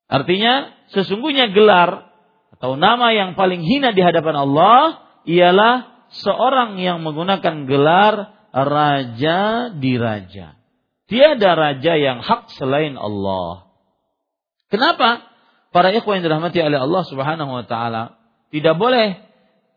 Artinya 0.06 0.74
sesungguhnya 0.94 1.50
gelar 1.50 2.13
atau 2.56 2.78
nama 2.78 3.12
yang 3.12 3.34
paling 3.34 3.65
hina 3.65 3.91
di 3.91 4.06
hadapan 4.06 4.48
Allah 4.48 5.02
ialah 5.26 6.08
seorang 6.13 6.78
yang 6.78 7.02
menggunakan 7.02 7.65
gelar 7.65 8.13
raja 8.54 9.70
di 9.74 9.94
raja. 9.98 10.56
Tiada 11.06 11.54
raja 11.54 11.94
yang 11.98 12.22
hak 12.22 12.50
selain 12.56 12.98
Allah. 12.98 13.70
Kenapa? 14.70 15.30
Para 15.70 15.91
ikhwan 15.91 16.22
yang 16.22 16.32
dirahmati 16.32 16.63
oleh 16.63 16.80
Allah 16.80 17.04
Subhanahu 17.04 17.52
wa 17.52 17.65
taala 17.68 18.15
tidak 18.50 18.80
boleh 18.80 19.20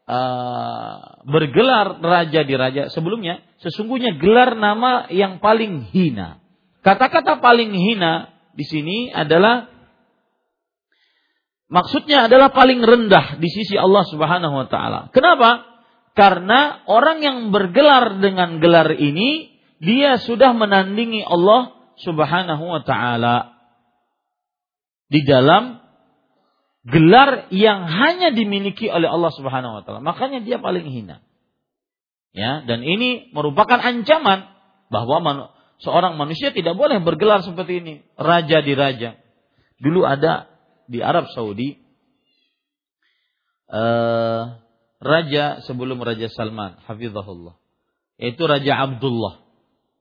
uh, 0.06 1.18
bergelar 1.26 1.98
raja 1.98 2.46
di 2.46 2.54
raja 2.54 2.88
sebelumnya 2.88 3.42
sesungguhnya 3.58 4.16
gelar 4.16 4.54
nama 4.54 5.10
yang 5.10 5.42
paling 5.42 5.90
hina. 5.90 6.38
Kata-kata 6.86 7.42
paling 7.42 7.74
hina 7.74 8.30
di 8.54 8.62
sini 8.62 9.10
adalah 9.10 9.77
maksudnya 11.68 12.26
adalah 12.26 12.50
paling 12.50 12.80
rendah 12.80 13.38
di 13.38 13.48
sisi 13.48 13.76
Allah 13.76 14.04
Subhanahu 14.08 14.54
wa 14.64 14.66
taala. 14.66 15.00
Kenapa? 15.14 15.64
Karena 16.16 16.82
orang 16.90 17.22
yang 17.22 17.38
bergelar 17.54 18.18
dengan 18.18 18.58
gelar 18.58 18.90
ini 18.98 19.54
dia 19.78 20.18
sudah 20.18 20.50
menandingi 20.56 21.22
Allah 21.22 21.94
Subhanahu 22.02 22.64
wa 22.66 22.82
taala 22.82 23.54
di 25.08 25.22
dalam 25.24 25.78
gelar 26.88 27.46
yang 27.54 27.86
hanya 27.86 28.32
dimiliki 28.34 28.88
oleh 28.88 29.06
Allah 29.06 29.30
Subhanahu 29.30 29.78
wa 29.78 29.82
taala. 29.86 30.00
Makanya 30.02 30.42
dia 30.42 30.58
paling 30.58 30.88
hina. 30.88 31.22
Ya, 32.36 32.62
dan 32.64 32.84
ini 32.84 33.32
merupakan 33.32 33.80
ancaman 33.80 34.46
bahwa 34.92 35.52
seorang 35.80 36.16
manusia 36.20 36.52
tidak 36.52 36.76
boleh 36.76 37.00
bergelar 37.00 37.44
seperti 37.44 37.80
ini, 37.80 37.94
raja 38.18 38.60
di 38.60 38.72
raja. 38.76 39.16
Dulu 39.78 40.02
ada 40.04 40.47
di 40.88 41.04
Arab 41.04 41.28
Saudi 41.36 41.76
uh, 43.68 44.56
raja 44.98 45.60
sebelum 45.68 46.00
Raja 46.00 46.26
Salman, 46.32 46.80
hafizahullah. 46.88 47.54
Yaitu 48.18 48.42
Raja 48.48 48.74
Abdullah 48.82 49.44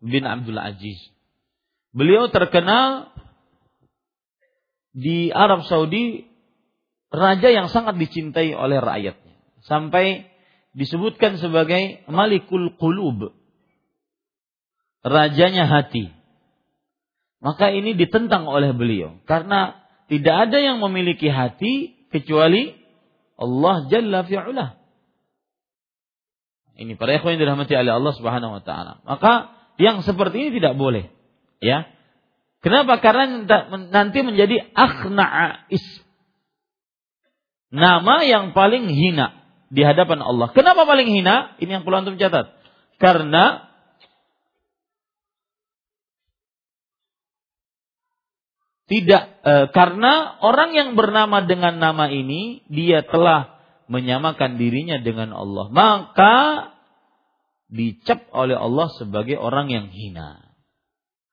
bin 0.02 0.26
Abdul 0.26 0.58
Aziz. 0.58 0.97
Beliau 1.93 2.32
terkenal 2.34 3.13
di 4.97 5.30
Arab 5.30 5.67
Saudi 5.69 6.26
raja 7.13 7.54
yang 7.54 7.69
sangat 7.69 8.02
dicintai 8.02 8.58
oleh 8.58 8.82
rakyatnya. 8.82 9.38
Sampai 9.67 10.26
disebutkan 10.73 11.38
sebagai 11.38 12.02
Malikul 12.10 12.73
Qulub. 12.82 13.34
Rajanya 15.06 15.69
hati. 15.69 16.10
Maka 17.38 17.69
ini 17.69 17.93
ditentang 17.93 18.50
oleh 18.50 18.73
beliau. 18.73 19.21
Karena 19.30 19.87
tidak 20.08 20.36
ada 20.48 20.58
yang 20.58 20.80
memiliki 20.80 21.28
hati 21.28 22.08
kecuali 22.12 22.76
Allah 23.36 23.86
Jalla 23.91 24.24
fi'ula. 24.24 24.67
Ini 26.78 26.93
para 26.96 27.17
ikhwan 27.17 27.36
yang 27.36 27.41
dirahmati 27.43 27.74
oleh 27.74 27.93
Allah 27.93 28.13
Subhanahu 28.13 28.56
wa 28.58 28.63
taala. 28.63 29.02
Maka 29.04 29.52
yang 29.82 30.06
seperti 30.06 30.48
ini 30.48 30.50
tidak 30.62 30.78
boleh. 30.78 31.10
Ya. 31.60 31.89
Kenapa? 32.62 33.02
Karena 33.02 33.46
nanti 33.89 34.22
menjadi 34.22 34.74
akhna'a 34.74 35.70
ism. 35.74 36.06
Nama 37.67 38.24
yang 38.24 38.56
paling 38.56 38.88
hina 38.88 39.43
di 39.67 39.84
hadapan 39.84 40.24
Allah. 40.24 40.54
Kenapa 40.56 40.88
paling 40.88 41.12
hina? 41.12 41.58
Ini 41.60 41.80
yang 41.80 41.84
perlu 41.84 42.00
antum 42.00 42.15
catat. 42.15 42.56
Karena 42.98 43.66
Tidak 48.88 49.23
e, 49.43 49.54
karena 49.76 50.39
orang 50.39 50.71
yang 50.71 50.89
bernama 50.95 51.43
dengan 51.43 51.76
nama 51.76 52.08
ini 52.08 52.63
dia 52.71 53.04
telah 53.04 53.60
menyamakan 53.91 54.56
dirinya 54.56 55.00
dengan 55.04 55.36
Allah, 55.36 55.67
maka 55.71 56.36
dicap 57.67 58.32
oleh 58.32 58.56
Allah 58.56 58.88
sebagai 58.95 59.36
orang 59.36 59.67
yang 59.67 59.91
hina. 59.91 60.56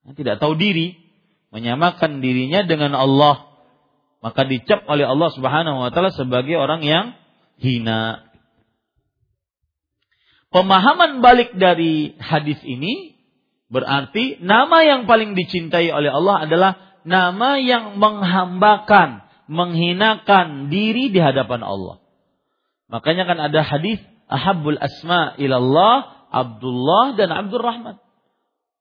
Tidak 0.02 0.42
tahu 0.42 0.58
diri, 0.58 0.98
menyamakan 1.54 2.18
dirinya 2.18 2.66
dengan 2.66 2.98
Allah, 2.98 3.46
maka 4.18 4.42
dicap 4.42 4.82
oleh 4.90 5.06
Allah 5.06 5.30
Subhanahu 5.30 5.78
wa 5.78 5.90
taala 5.94 6.10
sebagai 6.10 6.58
orang 6.58 6.82
yang 6.82 7.14
hina. 7.62 8.34
Pemahaman 10.50 11.22
balik 11.22 11.54
dari 11.58 12.14
hadis 12.18 12.58
ini 12.62 13.18
berarti 13.70 14.38
nama 14.42 14.86
yang 14.86 15.06
paling 15.10 15.34
dicintai 15.34 15.90
oleh 15.90 16.10
Allah 16.10 16.46
adalah 16.46 16.72
nama 17.04 17.60
yang 17.60 18.00
menghambakan, 18.00 19.24
menghinakan 19.46 20.72
diri 20.72 21.12
di 21.12 21.20
hadapan 21.20 21.60
Allah. 21.62 22.00
Makanya 22.88 23.24
kan 23.28 23.38
ada 23.40 23.60
hadis 23.64 24.00
ahabbul 24.28 24.76
asma 24.80 25.36
ilallah 25.36 26.26
Abdullah 26.34 27.14
dan 27.14 27.30
Abdurrahman. 27.30 28.02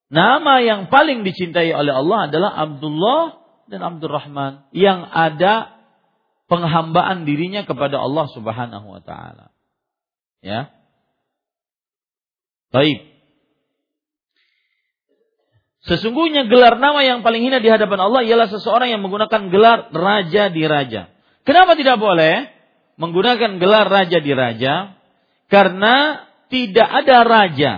Nama 0.10 0.54
yang 0.66 0.82
paling 0.90 1.22
dicintai 1.22 1.70
oleh 1.70 1.94
Allah 1.94 2.30
adalah 2.30 2.52
Abdullah 2.58 3.24
dan 3.70 3.82
Abdurrahman 3.86 4.70
yang 4.74 5.06
ada 5.06 5.74
penghambaan 6.50 7.26
dirinya 7.30 7.66
kepada 7.66 8.02
Allah 8.02 8.26
Subhanahu 8.34 8.88
wa 8.90 9.02
taala. 9.02 9.54
Ya. 10.42 10.74
Baik. 12.74 13.13
Sesungguhnya 15.84 16.48
gelar 16.48 16.80
nama 16.80 17.04
yang 17.04 17.28
paling 17.28 17.44
hina 17.44 17.60
di 17.60 17.68
hadapan 17.68 18.08
Allah 18.08 18.24
ialah 18.24 18.48
seseorang 18.48 18.88
yang 18.88 19.04
menggunakan 19.04 19.52
gelar 19.52 19.92
raja 19.92 20.48
di 20.48 20.64
raja. 20.64 21.12
Kenapa 21.44 21.76
tidak 21.76 22.00
boleh 22.00 22.48
menggunakan 22.96 23.60
gelar 23.60 23.92
raja 23.92 24.24
di 24.24 24.32
raja? 24.32 24.96
Karena 25.52 26.24
tidak 26.48 26.88
ada 26.88 27.18
raja 27.28 27.72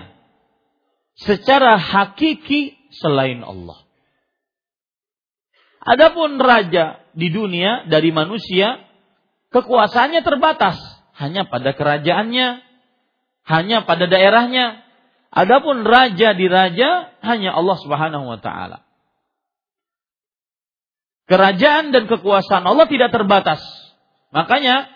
secara 1.17 1.81
hakiki 1.81 2.77
selain 2.93 3.41
Allah. 3.41 3.81
Adapun 5.81 6.37
raja 6.37 7.01
di 7.17 7.33
dunia 7.33 7.89
dari 7.89 8.13
manusia 8.13 8.85
kekuasaannya 9.49 10.21
terbatas 10.21 10.77
hanya 11.17 11.49
pada 11.49 11.73
kerajaannya, 11.73 12.61
hanya 13.49 13.77
pada 13.89 14.05
daerahnya, 14.05 14.84
Adapun 15.35 15.83
raja 15.83 16.31
di 16.31 16.47
raja 16.47 17.11
hanya 17.19 17.51
Allah 17.51 17.75
Subhanahu 17.83 18.23
wa 18.23 18.39
taala. 18.39 18.87
Kerajaan 21.27 21.91
dan 21.91 22.07
kekuasaan 22.07 22.63
Allah 22.63 22.87
tidak 22.87 23.11
terbatas. 23.11 23.59
Makanya 24.31 24.87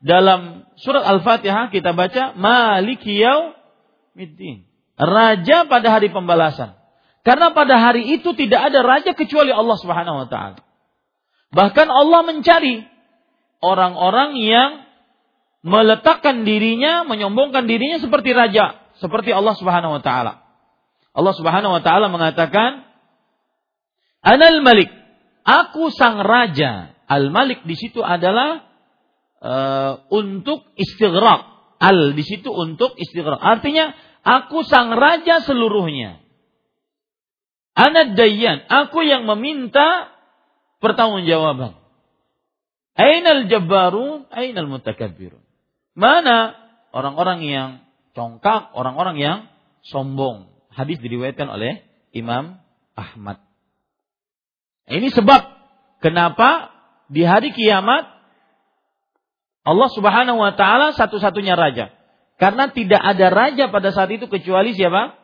dalam 0.00 0.64
surat 0.80 1.04
Al-Fatihah 1.04 1.68
kita 1.68 1.92
baca 1.92 2.32
Maliki 2.32 3.12
Yaumiddin. 3.20 4.64
Raja 4.96 5.68
pada 5.68 5.92
hari 5.92 6.08
pembalasan. 6.08 6.80
Karena 7.20 7.52
pada 7.52 7.76
hari 7.76 8.08
itu 8.16 8.32
tidak 8.32 8.72
ada 8.72 8.80
raja 8.80 9.12
kecuali 9.12 9.52
Allah 9.52 9.76
Subhanahu 9.76 10.24
wa 10.24 10.28
taala. 10.32 10.64
Bahkan 11.52 11.88
Allah 11.92 12.20
mencari 12.24 12.88
orang-orang 13.60 14.40
yang 14.40 14.70
meletakkan 15.60 16.48
dirinya, 16.48 17.04
menyombongkan 17.04 17.68
dirinya 17.68 18.00
seperti 18.00 18.32
raja 18.32 18.83
seperti 19.04 19.36
Allah 19.36 19.52
Subhanahu 19.52 20.00
wa 20.00 20.02
taala. 20.02 20.40
Allah 21.12 21.34
Subhanahu 21.36 21.76
wa 21.76 21.82
taala 21.84 22.08
mengatakan, 22.08 22.88
"Anal 24.24 24.64
Malik, 24.64 24.88
aku 25.44 25.92
sang 25.92 26.24
raja." 26.24 26.96
Al 27.04 27.28
Malik 27.28 27.68
di 27.68 27.76
situ 27.76 28.00
adalah 28.00 28.64
uh, 29.44 30.08
untuk 30.08 30.64
istighraq. 30.80 31.76
Al 31.76 32.16
di 32.16 32.24
situ 32.24 32.48
untuk 32.48 32.96
istiqrar. 32.96 33.36
Artinya 33.36 33.92
aku 34.24 34.64
sang 34.64 34.96
raja 34.96 35.44
seluruhnya. 35.44 36.24
Anak 37.76 38.16
dayan, 38.16 38.64
aku 38.72 39.04
yang 39.04 39.28
meminta 39.28 40.08
pertanggungjawaban. 40.80 41.76
Ainal 42.94 43.50
jabbarun, 43.50 44.30
ainal 44.32 44.70
mutakabbirun. 44.70 45.42
Mana 45.92 46.54
orang-orang 46.94 47.42
yang 47.44 47.68
congkak, 48.14 48.72
orang-orang 48.72 49.16
yang 49.18 49.38
sombong. 49.84 50.48
Hadis 50.70 50.98
diriwayatkan 51.02 51.50
oleh 51.50 51.82
Imam 52.14 52.62
Ahmad. 52.94 53.42
Ini 54.86 55.10
sebab 55.10 55.42
kenapa 56.00 56.70
di 57.10 57.26
hari 57.26 57.50
kiamat 57.52 58.06
Allah 59.64 59.88
Subhanahu 59.90 60.38
wa 60.38 60.52
taala 60.54 60.92
satu-satunya 60.94 61.56
raja. 61.56 61.90
Karena 62.36 62.68
tidak 62.68 63.00
ada 63.00 63.26
raja 63.30 63.64
pada 63.70 63.94
saat 63.94 64.10
itu 64.12 64.26
kecuali 64.26 64.74
siapa? 64.74 65.16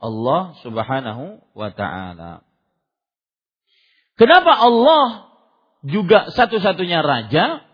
Allah 0.00 0.54
Subhanahu 0.62 1.42
wa 1.52 1.70
taala. 1.74 2.46
Kenapa 4.14 4.52
Allah 4.52 5.32
juga 5.80 6.28
satu-satunya 6.28 7.00
raja 7.00 7.64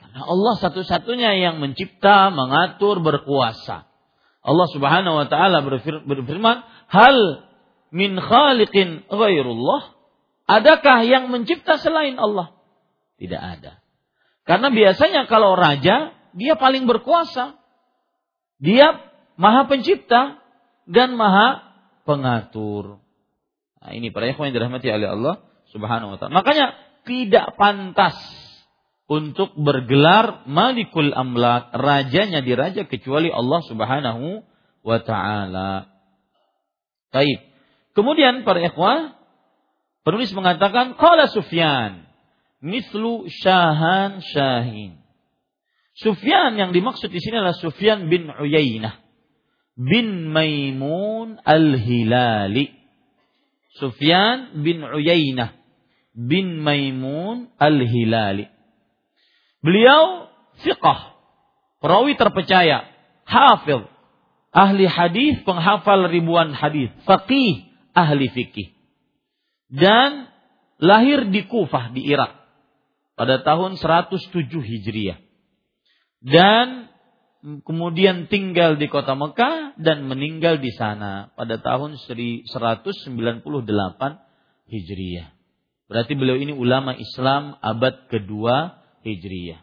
karena 0.00 0.20
Allah 0.24 0.54
satu-satunya 0.60 1.30
yang 1.40 1.60
mencipta, 1.60 2.32
mengatur, 2.32 3.04
berkuasa. 3.04 3.89
Allah 4.40 4.68
Subhanahu 4.72 5.14
wa 5.20 5.26
taala 5.28 5.60
berfirman, 6.06 6.64
"Hal 6.88 7.16
min 7.92 8.16
khaliqin 8.16 9.04
ghairullah?" 9.08 10.00
Adakah 10.50 11.06
yang 11.06 11.30
mencipta 11.30 11.78
selain 11.78 12.18
Allah? 12.18 12.50
Tidak 13.20 13.38
ada. 13.38 13.78
Karena 14.42 14.72
biasanya 14.74 15.30
kalau 15.30 15.54
raja, 15.54 16.10
dia 16.34 16.58
paling 16.58 16.90
berkuasa. 16.90 17.54
Dia 18.58 18.98
maha 19.38 19.70
pencipta 19.70 20.42
dan 20.90 21.14
maha 21.14 21.62
pengatur. 22.02 22.98
Nah, 23.78 23.92
ini 23.94 24.10
para 24.10 24.26
yang 24.26 24.52
dirahmati 24.52 24.90
oleh 24.90 25.08
Allah 25.08 25.34
Subhanahu 25.70 26.12
wa 26.12 26.18
taala. 26.18 26.34
Makanya 26.34 26.66
tidak 27.06 27.54
pantas 27.54 28.18
untuk 29.10 29.58
bergelar 29.58 30.46
Malikul 30.46 31.10
Amlak, 31.10 31.74
rajanya 31.74 32.46
diraja 32.46 32.86
kecuali 32.86 33.26
Allah 33.26 33.60
Subhanahu 33.66 34.46
wa 34.86 34.98
taala. 35.02 35.90
Baik. 37.10 37.42
Kemudian 37.90 38.46
para 38.46 38.62
ikhwah 38.62 39.18
penulis 40.06 40.30
mengatakan 40.30 40.94
qala 40.94 41.26
Sufyan 41.26 42.06
mislu 42.62 43.26
syahan 43.26 44.22
syahin. 44.22 45.02
Sufyan 45.98 46.54
yang 46.54 46.70
dimaksud 46.70 47.10
di 47.10 47.18
sini 47.18 47.42
adalah 47.42 47.58
Sufyan 47.58 48.06
bin 48.06 48.30
Uyainah 48.30 48.94
bin 49.74 50.30
Maimun 50.30 51.42
al-Hilali. 51.42 52.70
Sufyan 53.74 54.62
bin 54.62 54.86
Uyainah 54.86 55.50
bin 56.14 56.62
Maimun 56.62 57.50
Al-Hilali. 57.58 58.59
Beliau 59.60 60.32
fiqah, 60.64 61.16
perawi 61.84 62.16
terpercaya, 62.16 62.88
hafil, 63.28 63.88
ahli 64.52 64.88
hadis, 64.88 65.40
penghafal 65.44 66.08
ribuan 66.08 66.56
hadis, 66.56 66.88
faqih, 67.04 67.68
ahli 67.92 68.32
fikih. 68.32 68.72
Dan 69.70 70.32
lahir 70.80 71.28
di 71.28 71.46
Kufah 71.46 71.92
di 71.92 72.08
Irak 72.08 72.40
pada 73.14 73.44
tahun 73.44 73.76
107 73.76 74.48
Hijriah. 74.48 75.20
Dan 76.20 76.88
kemudian 77.64 78.28
tinggal 78.32 78.76
di 78.80 78.88
kota 78.88 79.12
Mekah 79.12 79.76
dan 79.76 80.08
meninggal 80.08 80.60
di 80.60 80.72
sana 80.72 81.32
pada 81.36 81.60
tahun 81.60 82.00
198 82.00 82.48
Hijriah. 84.72 85.28
Berarti 85.84 86.12
beliau 86.16 86.40
ini 86.40 86.56
ulama 86.56 86.96
Islam 86.96 87.60
abad 87.60 88.08
kedua 88.08 88.79
Hijriyah. 89.06 89.60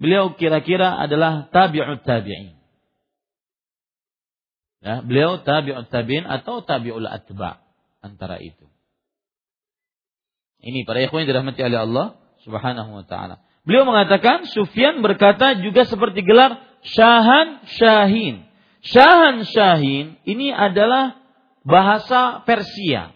Beliau 0.00 0.34
kira-kira 0.34 0.98
adalah 0.98 1.46
tabi'ut 1.52 2.02
tabi'in. 2.02 2.58
Ya, 4.82 4.98
beliau 5.04 5.40
tabi'ut 5.44 5.86
tabi'in 5.92 6.26
atau 6.26 6.64
tabi'ul 6.66 7.06
atba 7.06 7.62
antara 8.02 8.42
itu. 8.42 8.66
Ini 10.62 10.86
para 10.86 11.02
ikhwan 11.02 11.26
yang 11.26 11.30
dirahmati 11.34 11.60
oleh 11.62 11.80
Allah 11.82 12.06
Subhanahu 12.42 12.90
wa 13.02 13.04
taala. 13.06 13.42
Beliau 13.62 13.86
mengatakan 13.86 14.46
Sufyan 14.50 15.02
berkata 15.02 15.58
juga 15.58 15.86
seperti 15.86 16.26
gelar 16.26 16.58
Syahan 16.82 17.62
Syahin. 17.78 18.46
Syahan 18.82 19.46
Syahin 19.46 20.18
ini 20.26 20.50
adalah 20.50 21.14
bahasa 21.62 22.42
Persia 22.42 23.14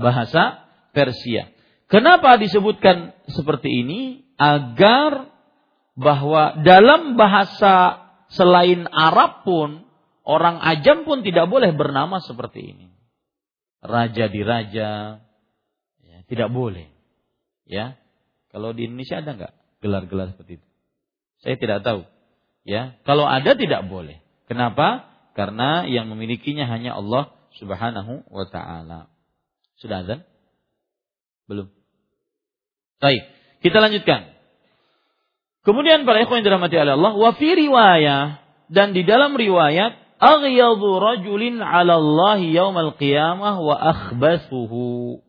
bahasa 0.00 0.64
Persia. 0.96 1.52
Kenapa 1.90 2.38
disebutkan 2.38 3.18
seperti 3.26 3.82
ini? 3.82 4.22
Agar 4.38 5.26
bahwa 5.98 6.62
dalam 6.62 7.18
bahasa 7.18 8.06
selain 8.30 8.86
Arab 8.88 9.42
pun 9.42 9.84
orang 10.22 10.62
ajam 10.62 11.02
pun 11.02 11.26
tidak 11.26 11.50
boleh 11.50 11.74
bernama 11.74 12.22
seperti 12.22 12.62
ini. 12.62 12.86
Raja 13.82 14.30
di 14.30 14.40
raja, 14.46 15.18
ya, 16.04 16.18
tidak 16.30 16.54
boleh. 16.54 16.94
Ya, 17.66 17.98
kalau 18.54 18.70
di 18.70 18.86
Indonesia 18.86 19.18
ada 19.18 19.34
nggak 19.34 19.54
gelar-gelar 19.82 20.30
seperti 20.36 20.62
itu? 20.62 20.68
Saya 21.42 21.56
tidak 21.58 21.82
tahu. 21.82 22.06
Ya, 22.62 23.00
kalau 23.02 23.26
ada 23.26 23.56
tidak 23.58 23.88
boleh. 23.90 24.22
Kenapa? 24.46 25.10
Karena 25.34 25.88
yang 25.88 26.06
memilikinya 26.12 26.68
hanya 26.70 26.94
Allah 26.94 27.34
Subhanahu 27.58 28.30
wa 28.30 28.46
taala. 28.46 29.10
Sudah 29.80 30.06
azan? 30.06 30.22
Belum. 31.50 31.79
Baik, 33.00 33.22
kita 33.64 33.80
lanjutkan. 33.80 34.36
Kemudian 35.64 36.04
para 36.08 36.24
ikhwan 36.24 36.40
yang 36.40 36.46
dirahmati 36.52 36.76
oleh 36.76 36.94
Allah, 36.96 37.12
wa 37.16 37.30
fi 37.36 37.48
riwayah 37.52 38.40
dan 38.68 38.92
di 38.92 39.04
dalam 39.04 39.36
riwayat 39.36 40.20
aghyadhu 40.20 41.00
rajulin 41.00 41.60
'ala 41.60 41.96
Allah 41.96 42.40
yaumal 42.44 42.96
qiyamah 42.96 43.60
wa 43.60 43.76
akhbasuhu. 43.76 45.20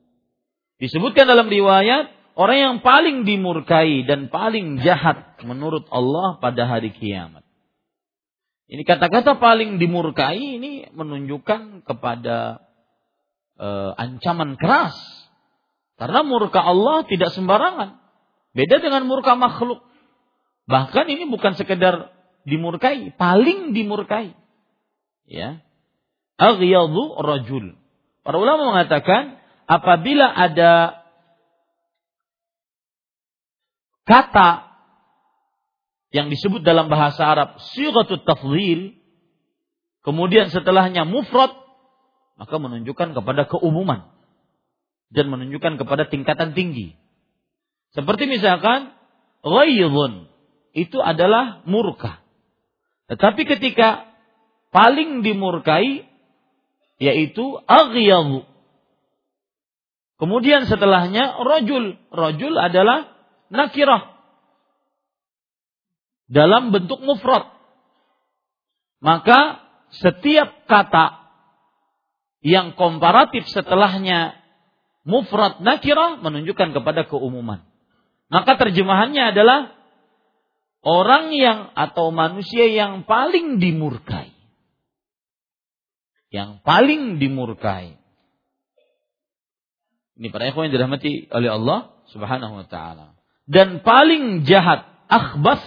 Disebutkan 0.84 1.28
dalam 1.28 1.48
riwayat 1.48 2.12
orang 2.36 2.58
yang 2.58 2.76
paling 2.84 3.24
dimurkai 3.24 4.04
dan 4.08 4.28
paling 4.28 4.80
jahat 4.84 5.40
menurut 5.44 5.88
Allah 5.92 6.40
pada 6.40 6.68
hari 6.68 6.92
kiamat. 6.96 7.44
Ini 8.72 8.88
kata-kata 8.88 9.36
paling 9.36 9.84
dimurkai 9.84 10.40
ini 10.40 10.88
menunjukkan 10.96 11.84
kepada 11.84 12.64
e, 13.60 13.68
ancaman 14.00 14.56
keras. 14.56 14.96
Karena 16.02 16.26
murka 16.26 16.66
Allah 16.66 17.06
tidak 17.06 17.30
sembarangan. 17.30 18.02
Beda 18.58 18.82
dengan 18.82 19.06
murka 19.06 19.38
makhluk. 19.38 19.86
Bahkan 20.66 21.06
ini 21.14 21.30
bukan 21.30 21.54
sekedar 21.54 22.10
dimurkai, 22.42 23.14
paling 23.22 23.78
dimurkai. 23.78 24.34
Ya. 25.30 25.62
Aghyadhu 26.42 27.22
rajul. 27.22 27.78
Para 28.26 28.42
ulama 28.42 28.74
mengatakan 28.74 29.38
apabila 29.70 30.26
ada 30.26 31.06
kata 34.10 34.74
yang 36.10 36.34
disebut 36.34 36.66
dalam 36.66 36.90
bahasa 36.90 37.30
Arab 37.30 37.62
sighatut 37.78 38.26
tafdhil 38.26 38.98
kemudian 40.02 40.50
setelahnya 40.50 41.06
mufrad 41.06 41.54
maka 42.42 42.56
menunjukkan 42.58 43.14
kepada 43.16 43.46
keumuman 43.48 44.10
dan 45.12 45.28
menunjukkan 45.28 45.76
kepada 45.76 46.08
tingkatan 46.08 46.56
tinggi. 46.56 46.96
Seperti 47.92 48.32
misalkan 48.32 48.96
ghaidhun 49.44 50.32
itu 50.72 50.98
adalah 51.04 51.60
murka. 51.68 52.24
Tetapi 53.12 53.44
ketika 53.44 54.08
paling 54.72 55.20
dimurkai 55.22 56.08
yaitu 57.02 57.60
aghyadhu. 57.68 58.48
Kemudian 60.16 60.70
setelahnya 60.70 61.42
rajul. 61.44 61.98
Rajul 62.14 62.54
adalah 62.56 63.10
nakirah. 63.50 64.16
Dalam 66.32 66.72
bentuk 66.72 67.04
mufrad. 67.04 67.52
Maka 69.02 69.66
setiap 69.92 70.70
kata 70.70 71.20
yang 72.46 72.78
komparatif 72.78 73.50
setelahnya 73.50 74.41
mufrad 75.08 75.62
nakirah 75.62 76.22
menunjukkan 76.22 76.74
kepada 76.78 77.08
keumuman. 77.10 77.66
Maka 78.32 78.56
terjemahannya 78.56 79.36
adalah 79.36 79.76
orang 80.82 81.36
yang 81.36 81.60
atau 81.76 82.10
manusia 82.16 82.70
yang 82.72 83.04
paling 83.04 83.60
dimurkai. 83.60 84.32
Yang 86.32 86.64
paling 86.64 87.20
dimurkai. 87.20 88.00
Ini 90.16 90.28
para 90.32 90.48
ikhwan 90.48 90.70
yang 90.70 90.76
dirahmati 90.80 91.28
oleh 91.34 91.50
Allah 91.50 91.80
Subhanahu 92.14 92.64
wa 92.64 92.66
taala. 92.70 93.18
Dan 93.50 93.84
paling 93.84 94.48
jahat, 94.48 94.88
akhbas 95.12 95.60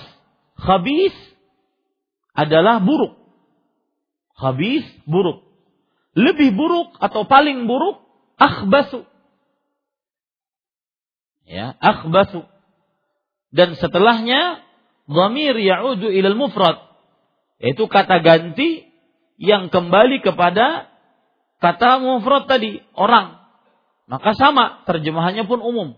Khabis 0.55 1.15
adalah 2.35 2.79
buruk. 2.79 3.19
Khabis 4.39 4.87
buruk. 5.07 5.43
Lebih 6.15 6.55
buruk 6.55 6.95
atau 7.03 7.27
paling 7.27 7.67
buruk 7.67 8.03
akhbasu. 8.39 9.03
Ya, 11.45 11.77
akhbasu. 11.77 12.49
Dan 13.55 13.77
setelahnya 13.79 14.65
dhamir 15.07 15.55
ya'udu 15.55 16.11
ilal 16.11 16.37
mufrad. 16.37 16.81
Yaitu 17.61 17.87
kata 17.87 18.21
ganti 18.25 18.89
yang 19.39 19.69
kembali 19.69 20.25
kepada 20.25 20.91
kata 21.61 22.01
mufrad 22.03 22.49
tadi, 22.49 22.81
orang. 22.97 23.41
Maka 24.05 24.37
sama, 24.37 24.85
terjemahannya 24.85 25.49
pun 25.49 25.65
umum. 25.65 25.89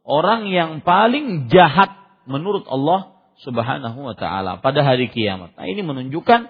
Orang 0.00 0.48
yang 0.48 0.80
paling 0.80 1.52
jahat 1.52 1.92
menurut 2.24 2.64
Allah 2.68 3.20
Subhanahu 3.40 4.04
wa 4.04 4.14
taala 4.16 4.60
pada 4.60 4.84
hari 4.84 5.08
kiamat. 5.08 5.56
Nah, 5.56 5.64
ini 5.64 5.80
menunjukkan 5.80 6.40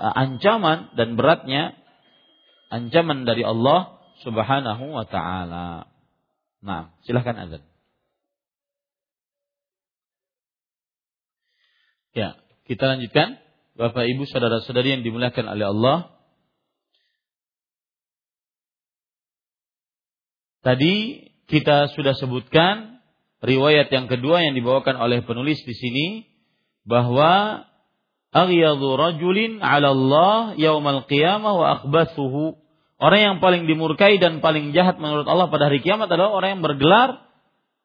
uh, 0.00 0.12
ancaman 0.16 0.92
dan 0.96 1.20
beratnya 1.20 1.76
ancaman 2.72 3.28
dari 3.28 3.44
Allah 3.44 4.00
Subhanahu 4.24 4.84
wa 4.88 5.04
taala. 5.04 5.88
Nah, 6.64 6.96
silahkan 7.04 7.36
azan. 7.36 7.62
Ya, 12.14 12.38
kita 12.70 12.94
lanjutkan. 12.94 13.42
Bapak 13.74 14.06
Ibu 14.06 14.22
saudara-saudari 14.30 14.94
yang 14.94 15.02
dimuliakan 15.02 15.50
oleh 15.50 15.66
Allah. 15.66 15.98
Tadi 20.62 21.26
kita 21.50 21.90
sudah 21.92 22.14
sebutkan 22.14 23.02
riwayat 23.42 23.90
yang 23.90 24.06
kedua 24.06 24.46
yang 24.46 24.54
dibawakan 24.54 24.96
oleh 24.96 25.26
penulis 25.26 25.58
di 25.66 25.74
sini 25.74 26.06
bahwa 26.86 27.66
aghyadhu 28.30 28.94
rajulin 28.94 29.58
'ala 29.58 29.92
Allah 29.92 30.54
yaumal 30.54 31.10
qiyamah 31.10 31.52
wa 31.52 31.66
akhbathuhu. 31.82 32.62
Orang 33.02 33.20
yang 33.20 33.36
paling 33.42 33.66
dimurkai 33.66 34.22
dan 34.22 34.38
paling 34.38 34.70
jahat 34.70 35.02
menurut 35.02 35.26
Allah 35.26 35.50
pada 35.50 35.66
hari 35.66 35.82
kiamat 35.82 36.06
adalah 36.06 36.30
orang 36.30 36.56
yang 36.56 36.62
bergelar 36.62 37.26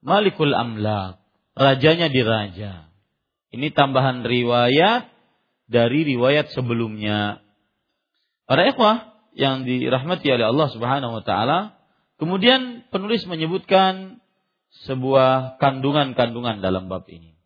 Malikul 0.05 0.53
Amlak, 0.53 1.19
rajanya 1.57 2.07
diraja. 2.13 2.88
Ini 3.49 3.73
tambahan 3.73 4.21
riwayat 4.21 5.09
dari 5.65 6.05
riwayat 6.05 6.53
sebelumnya. 6.53 7.41
Para 8.45 8.69
ikhwah 8.69 9.09
yang 9.33 9.65
dirahmati 9.65 10.25
oleh 10.29 10.45
Allah 10.49 10.67
Subhanahu 10.69 11.21
wa 11.21 11.23
taala, 11.25 11.77
kemudian 12.21 12.85
penulis 12.93 13.25
menyebutkan 13.25 14.21
sebuah 14.85 15.57
kandungan-kandungan 15.57 16.61
dalam 16.61 16.89
bab 16.89 17.09
ini. 17.09 17.37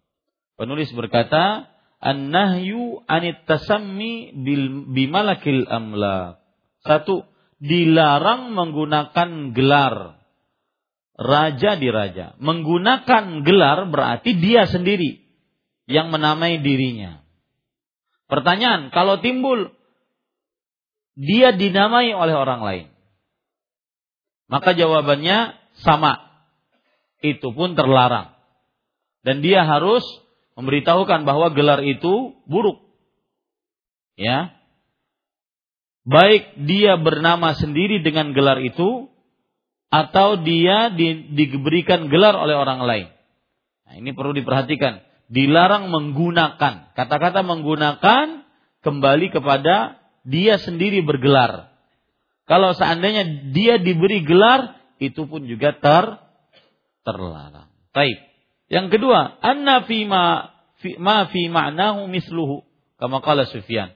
Penulis 0.59 0.91
berkata, 0.91 1.71
"An-nahyu 2.03 3.03
anit 3.07 3.47
tasammi 3.47 4.35
bil 4.43 4.91
bimalakil 4.91 5.63
amla." 5.67 6.39
Satu, 6.83 7.23
dilarang 7.63 8.51
menggunakan 8.51 9.55
gelar 9.55 10.19
raja 11.15 11.79
di 11.79 11.87
raja. 11.87 12.35
Menggunakan 12.43 13.47
gelar 13.47 13.87
berarti 13.87 14.35
dia 14.35 14.67
sendiri 14.67 15.22
yang 15.87 16.11
menamai 16.11 16.63
dirinya. 16.63 17.23
Pertanyaan, 18.31 18.89
kalau 18.89 19.19
timbul 19.19 19.71
dia 21.13 21.53
dinamai 21.53 22.09
oleh 22.13 22.33
orang 22.33 22.61
lain. 22.63 22.85
Maka 24.49 24.73
jawabannya 24.73 25.57
sama. 25.81 26.19
Itu 27.23 27.55
pun 27.55 27.77
terlarang. 27.77 28.35
Dan 29.23 29.39
dia 29.39 29.63
harus 29.63 30.03
memberitahukan 30.59 31.23
bahwa 31.23 31.53
gelar 31.55 31.79
itu 31.85 32.35
buruk. 32.49 32.83
Ya. 34.19 34.51
Baik 36.03 36.67
dia 36.67 36.99
bernama 36.99 37.55
sendiri 37.55 38.03
dengan 38.03 38.35
gelar 38.35 38.59
itu 38.59 39.07
atau 39.87 40.35
dia 40.41 40.91
di, 40.91 41.31
diberikan 41.31 42.11
gelar 42.11 42.35
oleh 42.35 42.57
orang 42.57 42.83
lain. 42.83 43.07
Nah, 43.87 43.93
ini 44.01 44.11
perlu 44.11 44.35
diperhatikan 44.35 45.12
dilarang 45.31 45.91
menggunakan. 45.91 46.95
Kata-kata 46.95 47.41
menggunakan 47.45 48.47
kembali 48.83 49.27
kepada 49.31 50.01
dia 50.23 50.59
sendiri 50.59 51.03
bergelar. 51.03 51.71
Kalau 52.43 52.75
seandainya 52.75 53.51
dia 53.55 53.79
diberi 53.79 54.23
gelar, 54.23 54.75
itu 54.99 55.27
pun 55.27 55.47
juga 55.47 55.75
ter 55.79 56.05
terlarang. 57.03 57.71
Baik. 57.91 58.19
Yang 58.71 58.87
kedua, 58.99 59.39
anna 59.43 59.83
fi 59.87 60.07
ma 60.07 60.51
fi 60.79 60.95
ma 60.99 61.27
fi 61.27 61.47
ma'nahu 61.51 62.07
misluhu 62.07 62.63
kama 62.99 63.19
qala 63.19 63.47
Sufyan. 63.47 63.91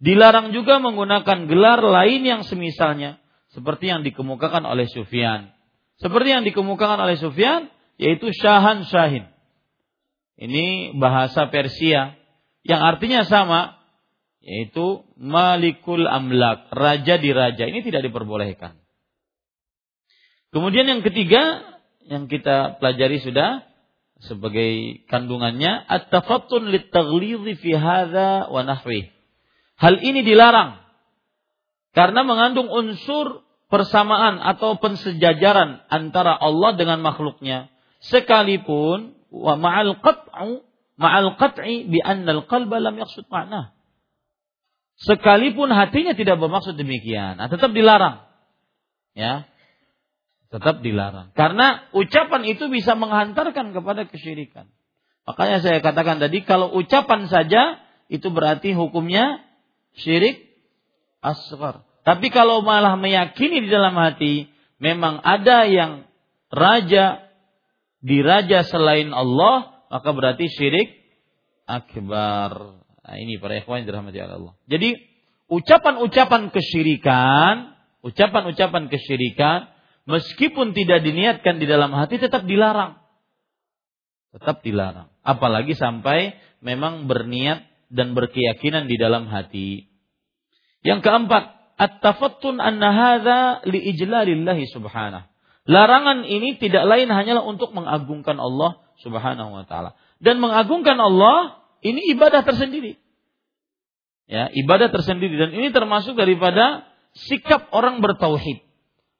Dilarang 0.00 0.56
juga 0.56 0.80
menggunakan 0.80 1.44
gelar 1.44 1.80
lain 1.84 2.24
yang 2.24 2.42
semisalnya 2.44 3.20
seperti 3.52 3.92
yang 3.92 4.00
dikemukakan 4.00 4.64
oleh 4.64 4.88
Sufyan. 4.88 5.52
Seperti 6.00 6.28
yang 6.32 6.44
dikemukakan 6.48 7.04
oleh 7.04 7.20
Sufyan 7.20 7.68
yaitu 8.00 8.32
syahan 8.32 8.88
syahin. 8.88 9.28
Ini 10.40 10.96
bahasa 10.96 11.52
Persia 11.52 12.16
yang 12.64 12.80
artinya 12.80 13.28
sama 13.28 13.76
yaitu 14.40 15.04
Malikul 15.20 16.08
Amlak, 16.08 16.72
raja 16.72 17.20
di 17.20 17.28
raja. 17.28 17.68
Ini 17.68 17.84
tidak 17.84 18.08
diperbolehkan. 18.08 18.80
Kemudian 20.50 20.88
yang 20.88 21.04
ketiga 21.04 21.60
yang 22.08 22.26
kita 22.26 22.80
pelajari 22.80 23.20
sudah 23.20 23.68
sebagai 24.24 25.04
kandungannya 25.12 25.86
at-tafattun 25.86 26.72
lit-taghlidhi 26.72 27.60
fi 27.60 27.70
hadza 27.76 28.48
wa 28.48 28.64
nahwi. 28.64 29.12
Hal 29.76 30.00
ini 30.00 30.24
dilarang 30.24 30.80
karena 31.92 32.24
mengandung 32.24 32.72
unsur 32.72 33.44
persamaan 33.70 34.40
atau 34.42 34.80
pensejajaran 34.80 35.84
antara 35.92 36.34
Allah 36.34 36.74
dengan 36.74 37.04
makhluknya 37.04 37.70
sekalipun 38.02 39.19
wa 39.30 39.54
ma'al 39.56 39.98
qat'u 40.02 40.66
ma'al 41.00 41.38
qat'i 41.38 41.86
bi 41.88 41.98
anna 42.02 42.42
al-qalba 42.42 42.82
lam 42.82 42.98
yaqsud 42.98 43.30
ma'na. 43.30 43.72
Sekalipun 45.00 45.72
hatinya 45.72 46.12
tidak 46.12 46.36
bermaksud 46.36 46.76
demikian, 46.76 47.40
nah, 47.40 47.48
tetap 47.48 47.72
dilarang. 47.72 48.20
Ya. 49.16 49.48
Tetap 50.50 50.82
dilarang. 50.84 51.32
Karena 51.32 51.88
ucapan 51.94 52.42
itu 52.44 52.68
bisa 52.68 52.98
menghantarkan 52.98 53.70
kepada 53.70 54.04
kesyirikan. 54.10 54.66
Makanya 55.24 55.62
saya 55.62 55.78
katakan 55.78 56.18
tadi 56.18 56.42
kalau 56.42 56.74
ucapan 56.74 57.30
saja 57.30 57.78
itu 58.10 58.28
berarti 58.34 58.74
hukumnya 58.74 59.38
syirik 59.94 60.50
asghar. 61.22 61.86
Tapi 62.02 62.34
kalau 62.34 62.66
malah 62.66 62.98
meyakini 62.98 63.62
di 63.62 63.70
dalam 63.70 63.94
hati 63.94 64.50
memang 64.82 65.22
ada 65.22 65.70
yang 65.70 66.02
raja 66.50 67.29
diraja 68.00 68.64
selain 68.66 69.12
Allah, 69.12 69.84
maka 69.92 70.10
berarti 70.12 70.48
syirik 70.48 71.00
akbar. 71.68 72.80
Nah, 73.00 73.16
ini 73.16 73.38
para 73.38 73.56
ikhwan 73.60 73.86
dirahmati 73.86 74.18
Allah. 74.20 74.56
Jadi 74.66 74.96
ucapan-ucapan 75.48 76.52
kesyirikan, 76.52 77.74
ucapan-ucapan 78.02 78.90
kesyirikan 78.90 79.70
meskipun 80.08 80.72
tidak 80.74 81.04
diniatkan 81.06 81.62
di 81.62 81.66
dalam 81.70 81.94
hati 81.94 82.18
tetap 82.18 82.44
dilarang. 82.44 82.98
Tetap 84.30 84.62
dilarang. 84.62 85.10
Apalagi 85.26 85.74
sampai 85.74 86.38
memang 86.62 87.10
berniat 87.10 87.66
dan 87.90 88.14
berkeyakinan 88.14 88.86
di 88.86 88.94
dalam 88.94 89.26
hati. 89.26 89.90
Yang 90.86 91.02
keempat, 91.02 91.74
at-tafattun 91.76 92.62
anna 92.62 92.88
hadza 92.94 93.38
li 93.66 93.90
ijlalillahi 93.90 94.70
subhanahu. 94.70 95.29
Larangan 95.70 96.26
ini 96.26 96.58
tidak 96.58 96.82
lain 96.82 97.06
hanyalah 97.06 97.46
untuk 97.46 97.70
mengagungkan 97.70 98.34
Allah 98.42 98.82
Subhanahu 99.06 99.54
wa 99.54 99.62
taala. 99.70 99.94
Dan 100.18 100.42
mengagungkan 100.42 100.98
Allah 100.98 101.62
ini 101.86 102.10
ibadah 102.10 102.42
tersendiri. 102.42 102.98
Ya, 104.26 104.50
ibadah 104.50 104.90
tersendiri 104.90 105.38
dan 105.38 105.54
ini 105.54 105.70
termasuk 105.70 106.18
daripada 106.18 106.90
sikap 107.14 107.70
orang 107.70 108.02
bertauhid. 108.02 108.66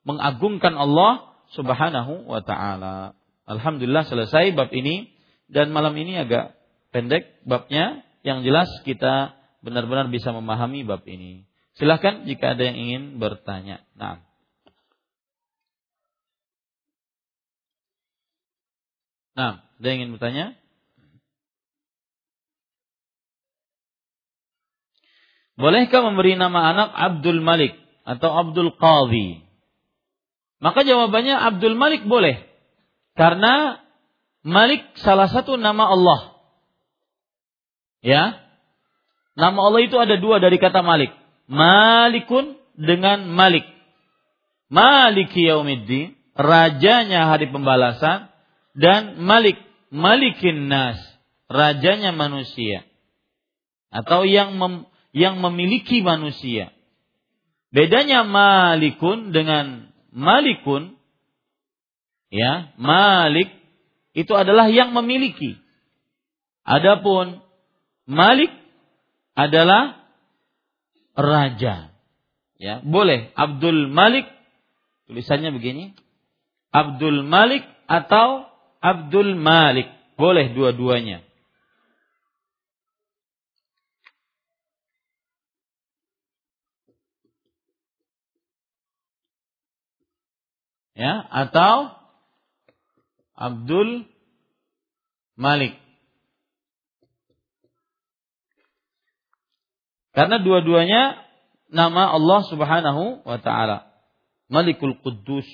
Mengagungkan 0.03 0.75
Allah 0.75 1.39
Subhanahu 1.55 2.27
wa 2.27 2.43
taala. 2.43 3.15
Alhamdulillah 3.47 4.11
selesai 4.11 4.51
bab 4.51 4.75
ini 4.75 5.15
dan 5.47 5.71
malam 5.71 5.95
ini 5.95 6.19
agak 6.19 6.59
pendek 6.91 7.47
babnya. 7.47 8.03
Yang 8.27 8.53
jelas 8.53 8.69
kita 8.83 9.39
benar-benar 9.63 10.11
bisa 10.11 10.35
memahami 10.35 10.83
bab 10.83 11.07
ini. 11.07 11.47
Silahkan 11.79 12.27
jika 12.27 12.59
ada 12.59 12.67
yang 12.67 12.77
ingin 12.77 13.03
bertanya. 13.23 13.87
Nah. 13.95 14.30
Nah, 19.41 19.65
ada 19.65 19.87
yang 19.89 20.05
ingin 20.05 20.13
bertanya? 20.21 20.47
Bolehkah 25.57 26.05
memberi 26.05 26.37
nama 26.37 26.77
anak 26.77 26.89
Abdul 26.93 27.41
Malik 27.41 27.73
atau 28.05 28.29
Abdul 28.37 28.77
Qadhi? 28.77 29.41
Maka 30.61 30.85
jawabannya 30.85 31.41
Abdul 31.41 31.73
Malik 31.73 32.05
boleh. 32.05 32.45
Karena 33.17 33.81
Malik 34.45 34.85
salah 35.01 35.33
satu 35.33 35.57
nama 35.57 35.89
Allah. 35.89 36.21
Ya. 38.05 38.45
Nama 39.41 39.57
Allah 39.57 39.81
itu 39.89 39.97
ada 39.97 40.21
dua 40.21 40.37
dari 40.37 40.61
kata 40.61 40.85
Malik. 40.85 41.17
Malikun 41.49 42.61
dengan 42.77 43.25
Malik. 43.25 43.65
Maliki 44.69 45.49
yaumiddin, 45.49 46.13
rajanya 46.37 47.33
hari 47.33 47.49
pembalasan 47.49 48.30
dan 48.75 49.19
Malik, 49.23 49.59
Malikin 49.91 50.71
nas, 50.71 51.03
rajanya 51.51 52.15
manusia. 52.15 52.87
Atau 53.91 54.23
yang 54.23 54.55
mem, 54.55 54.87
yang 55.11 55.43
memiliki 55.43 55.99
manusia. 56.07 56.71
Bedanya 57.75 58.23
Malikun 58.23 59.35
dengan 59.35 59.91
Malikun 60.15 60.95
ya, 62.31 62.71
Malik 62.79 63.51
itu 64.15 64.31
adalah 64.35 64.71
yang 64.71 64.95
memiliki. 64.95 65.59
Adapun 66.63 67.43
Malik 68.07 68.51
adalah 69.35 69.99
raja. 71.15 71.95
Ya, 72.61 72.83
boleh 72.83 73.31
Abdul 73.35 73.91
Malik 73.91 74.27
tulisannya 75.11 75.55
begini. 75.55 75.95
Abdul 76.71 77.27
Malik 77.27 77.67
atau 77.91 78.50
Abdul 78.81 79.37
Malik. 79.37 79.89
Boleh 80.17 80.53
dua-duanya. 80.53 81.25
Ya, 91.01 91.25
atau 91.33 91.97
Abdul 93.33 94.05
Malik. 95.41 95.81
Karena 100.13 100.37
dua-duanya 100.45 101.17
nama 101.73 102.13
Allah 102.13 102.41
Subhanahu 102.53 103.25
wa 103.25 103.39
taala. 103.41 103.89
Malikul 104.53 105.01
Quddus. 105.01 105.49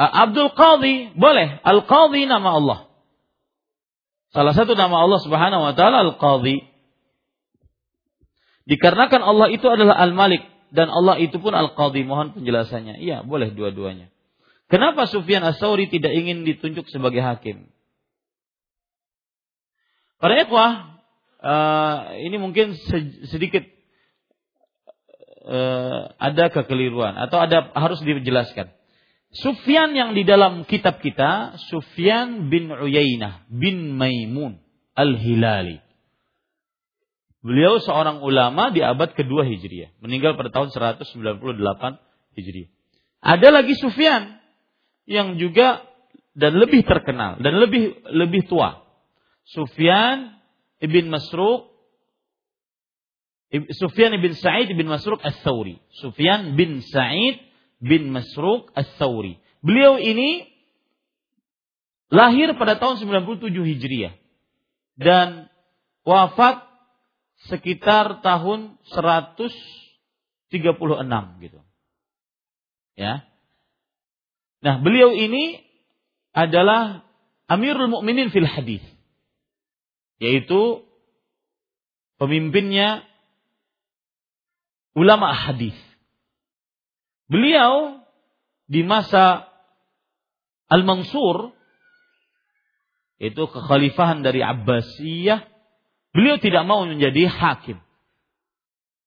Abdul 0.00 0.56
Qadhi 0.56 1.12
boleh. 1.12 1.60
Al 1.60 1.84
Qadhi 1.84 2.24
nama 2.24 2.56
Allah. 2.56 2.78
Salah 4.32 4.56
satu 4.56 4.72
nama 4.72 5.04
Allah 5.04 5.20
Subhanahu 5.20 5.60
wa 5.60 5.72
taala 5.76 6.00
Al 6.08 6.16
Qadhi. 6.16 6.64
Dikarenakan 8.64 9.20
Allah 9.20 9.52
itu 9.52 9.66
adalah 9.68 10.00
Al 10.00 10.16
Malik 10.16 10.40
dan 10.72 10.88
Allah 10.88 11.20
itu 11.20 11.36
pun 11.36 11.52
Al 11.52 11.76
Qadhi. 11.76 12.08
Mohon 12.08 12.40
penjelasannya. 12.40 12.96
Iya, 13.04 13.20
boleh 13.28 13.52
dua-duanya. 13.52 14.08
Kenapa 14.72 15.04
Sufyan 15.10 15.42
As-Sauri 15.44 15.90
tidak 15.90 16.14
ingin 16.14 16.46
ditunjuk 16.46 16.86
sebagai 16.88 17.20
hakim? 17.20 17.68
Para 20.22 20.38
ikhwah, 20.46 21.02
uh, 21.42 21.96
ini 22.22 22.38
mungkin 22.38 22.78
sedikit 23.26 23.66
uh, 25.42 26.14
ada 26.22 26.54
kekeliruan 26.54 27.18
atau 27.18 27.42
ada 27.42 27.68
harus 27.74 27.98
dijelaskan. 27.98 28.70
Sufyan 29.30 29.94
yang 29.94 30.18
di 30.18 30.26
dalam 30.26 30.66
kitab 30.66 30.98
kita, 30.98 31.54
Sufyan 31.70 32.50
bin 32.50 32.66
Uyainah 32.66 33.46
bin 33.46 33.94
Maimun 33.94 34.58
Al-Hilali. 34.98 35.78
Beliau 37.40 37.78
seorang 37.80 38.20
ulama 38.26 38.68
di 38.74 38.82
abad 38.82 39.16
kedua 39.16 39.46
Hijriah, 39.46 39.96
meninggal 40.02 40.36
pada 40.36 40.50
tahun 40.50 40.74
198 40.74 41.46
Hijriah. 42.36 42.68
Ada 43.22 43.48
lagi 43.54 43.78
Sufyan 43.78 44.42
yang 45.06 45.38
juga 45.38 45.86
dan 46.34 46.58
lebih 46.58 46.84
terkenal 46.84 47.38
dan 47.40 47.56
lebih 47.56 48.02
lebih 48.12 48.44
tua. 48.50 48.82
Sufyan 49.46 50.36
ibn 50.82 51.08
Masruq 51.08 51.70
Sufyan 53.74 54.14
bin 54.22 54.38
Sa'id 54.38 54.70
bin 54.70 54.86
Masruq 54.86 55.18
As-Thawri. 55.22 55.82
Sufyan 55.98 56.54
bin 56.54 56.82
Sa'id 56.86 57.49
bin 57.80 58.12
Masruq 58.12 58.70
As-Thawri. 58.76 59.40
Beliau 59.64 59.96
ini 59.96 60.48
lahir 62.12 62.52
pada 62.56 62.76
tahun 62.76 63.00
97 63.00 63.50
Hijriah 63.50 64.14
dan 65.00 65.48
wafat 66.04 66.68
sekitar 67.48 68.20
tahun 68.20 68.76
136 68.92 70.52
gitu. 71.40 71.60
Ya. 73.00 73.24
Nah, 74.60 74.76
beliau 74.84 75.16
ini 75.16 75.64
adalah 76.36 77.08
Amirul 77.48 77.88
Mukminin 77.88 78.28
fil 78.28 78.46
hadis 78.46 78.84
yaitu 80.20 80.84
pemimpinnya 82.20 83.08
ulama 84.92 85.32
hadis. 85.32 85.74
Beliau 87.30 88.02
di 88.66 88.82
masa 88.82 89.46
Al-Mansur 90.66 91.54
itu 93.22 93.42
kekhalifahan 93.46 94.26
dari 94.26 94.42
Abbasiyah, 94.42 95.46
beliau 96.10 96.42
tidak 96.42 96.66
mau 96.66 96.82
menjadi 96.82 97.30
hakim. 97.30 97.78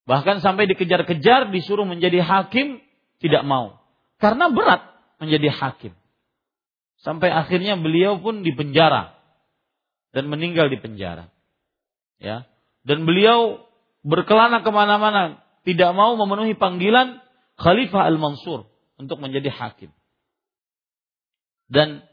Bahkan 0.04 0.44
sampai 0.44 0.68
dikejar-kejar 0.72 1.52
disuruh 1.52 1.88
menjadi 1.88 2.24
hakim 2.24 2.84
tidak 3.24 3.44
mau. 3.48 3.80
Karena 4.20 4.52
berat 4.52 4.84
menjadi 5.20 5.52
hakim. 5.52 5.96
Sampai 7.04 7.32
akhirnya 7.32 7.76
beliau 7.76 8.20
pun 8.20 8.44
dipenjara 8.44 9.20
dan 10.16 10.28
meninggal 10.32 10.72
di 10.72 10.80
penjara. 10.80 11.28
Ya, 12.20 12.48
dan 12.88 13.04
beliau 13.08 13.64
berkelana 14.04 14.64
ke 14.64 14.72
mana-mana, 14.72 15.44
tidak 15.64 15.92
mau 15.96 16.16
memenuhi 16.20 16.56
panggilan 16.56 17.23
Khalifah 17.58 18.10
Al-Mansur 18.10 18.70
untuk 18.98 19.18
menjadi 19.22 19.50
hakim. 19.54 19.94
Dan 21.70 22.06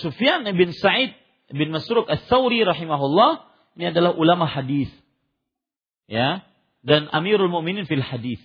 Sufyan 0.00 0.46
bin 0.56 0.72
Sa'id 0.72 1.14
bin 1.52 1.70
Masruq 1.70 2.08
As-Sawri 2.08 2.64
rahimahullah 2.64 3.46
ini 3.76 3.92
adalah 3.92 4.16
ulama 4.16 4.48
hadis. 4.48 4.88
Ya, 6.06 6.46
dan 6.86 7.10
Amirul 7.10 7.50
Mukminin 7.50 7.84
fil 7.84 8.02
hadis. 8.02 8.38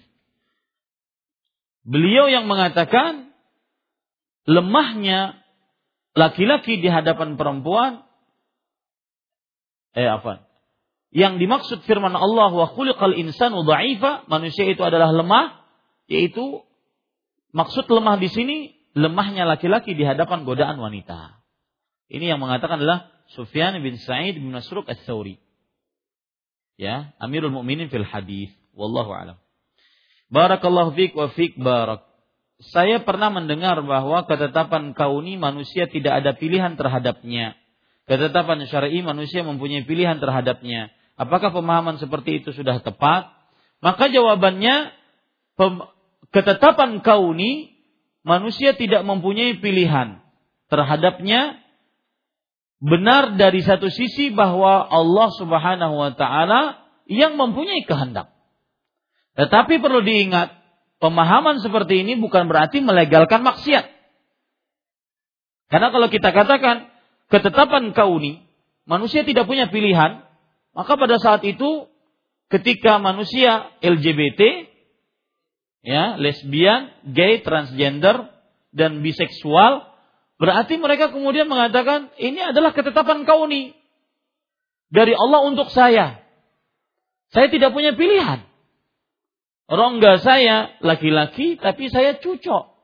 Beliau 1.85 2.29
yang 2.29 2.45
mengatakan 2.45 3.33
lemahnya 4.49 5.37
laki-laki 6.17 6.81
di 6.81 6.89
hadapan 6.89 7.37
perempuan 7.37 8.05
eh 9.93 10.07
apa? 10.07 10.47
Yang 11.11 11.43
dimaksud 11.43 11.79
firman 11.83 12.15
Allah 12.15 12.49
wa 12.55 12.67
khuliqal 12.71 13.13
insanu 13.19 13.67
dha'ifa, 13.67 14.31
manusia 14.31 14.63
itu 14.63 14.79
adalah 14.79 15.11
lemah, 15.11 15.60
yaitu 16.07 16.63
maksud 17.51 17.89
lemah 17.89 18.17
di 18.17 18.29
sini 18.31 18.57
lemahnya 18.97 19.45
laki-laki 19.45 19.93
di 19.97 20.05
hadapan 20.05 20.45
godaan 20.45 20.77
wanita. 20.79 21.41
Ini 22.11 22.35
yang 22.35 22.39
mengatakan 22.43 22.79
adalah 22.79 23.07
Sufyan 23.31 23.79
bin 23.79 23.95
Sa'id 23.95 24.35
bin 24.35 24.51
Masruq 24.51 24.83
Ats-Tsauri. 24.87 25.39
Ya, 26.75 27.15
Amirul 27.21 27.53
Mukminin 27.53 27.87
fil 27.87 28.03
hadis. 28.03 28.51
Wallahu 28.75 29.15
alam. 29.15 29.37
Barakallahu 30.27 30.95
fik 30.95 31.15
wa 31.15 31.27
fik 31.31 31.55
barak. 31.59 32.03
Saya 32.75 33.01
pernah 33.01 33.31
mendengar 33.31 33.79
bahwa 33.81 34.27
ketetapan 34.27 34.93
kauni 34.93 35.39
manusia 35.39 35.87
tidak 35.87 36.21
ada 36.21 36.35
pilihan 36.35 36.75
terhadapnya 36.75 37.57
ketetapan 38.11 38.67
syar'i 38.67 38.99
manusia 38.99 39.39
mempunyai 39.45 39.87
pilihan 39.87 40.19
terhadapnya. 40.19 40.91
Apakah 41.15 41.55
pemahaman 41.55 41.95
seperti 41.95 42.43
itu 42.43 42.51
sudah 42.51 42.83
tepat? 42.83 43.31
Maka 43.79 44.11
jawabannya 44.11 44.91
ketetapan 46.31 47.03
kauni 47.03 47.75
manusia 48.23 48.73
tidak 48.77 49.03
mempunyai 49.03 49.57
pilihan 49.59 50.21
terhadapnya 50.71 51.59
benar 52.81 53.37
dari 53.37 53.61
satu 53.61 53.91
sisi 53.93 54.33
bahwa 54.33 54.87
Allah 54.89 55.29
Subhanahu 55.37 55.95
wa 56.01 56.11
taala 56.17 56.81
yang 57.05 57.37
mempunyai 57.37 57.85
kehendak. 57.85 58.33
Tetapi 59.37 59.79
perlu 59.79 60.01
diingat, 60.01 60.55
pemahaman 60.97 61.59
seperti 61.59 62.01
ini 62.03 62.17
bukan 62.17 62.47
berarti 62.47 62.79
melegalkan 62.79 63.45
maksiat. 63.45 63.85
Karena 65.71 65.87
kalau 65.91 66.07
kita 66.11 66.35
katakan 66.35 66.91
ketetapan 67.31 67.95
kauni, 67.95 68.43
manusia 68.83 69.23
tidak 69.23 69.47
punya 69.47 69.71
pilihan, 69.71 70.23
maka 70.75 70.95
pada 70.99 71.15
saat 71.19 71.43
itu 71.47 71.87
ketika 72.51 72.99
manusia 72.99 73.71
LGBT, 73.79 74.70
ya, 75.81 76.17
lesbian, 76.17 76.93
gay, 77.11 77.41
transgender, 77.41 78.29
dan 78.71 79.03
biseksual, 79.03 79.83
berarti 80.39 80.79
mereka 80.79 81.11
kemudian 81.11 81.45
mengatakan 81.45 82.09
ini 82.17 82.39
adalah 82.39 82.71
ketetapan 82.71 83.27
kauni 83.27 83.75
dari 84.89 85.13
Allah 85.15 85.43
untuk 85.45 85.69
saya. 85.69 86.23
Saya 87.31 87.47
tidak 87.47 87.71
punya 87.71 87.95
pilihan. 87.95 88.43
Rongga 89.71 90.19
saya 90.19 90.75
laki-laki, 90.83 91.55
tapi 91.55 91.87
saya 91.87 92.19
cucok. 92.19 92.75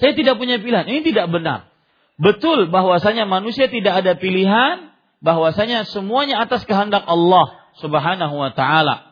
Saya 0.00 0.12
tidak 0.16 0.40
punya 0.40 0.56
pilihan. 0.60 0.88
Ini 0.88 1.00
tidak 1.04 1.28
benar. 1.28 1.72
betul 2.16 2.72
bahwasanya 2.72 3.28
manusia 3.28 3.68
tidak 3.68 4.00
ada 4.00 4.16
pilihan, 4.16 4.88
bahwasanya 5.20 5.84
semuanya 5.84 6.40
atas 6.40 6.64
kehendak 6.64 7.04
Allah 7.04 7.44
Subhanahu 7.76 8.40
wa 8.40 8.56
taala. 8.56 9.05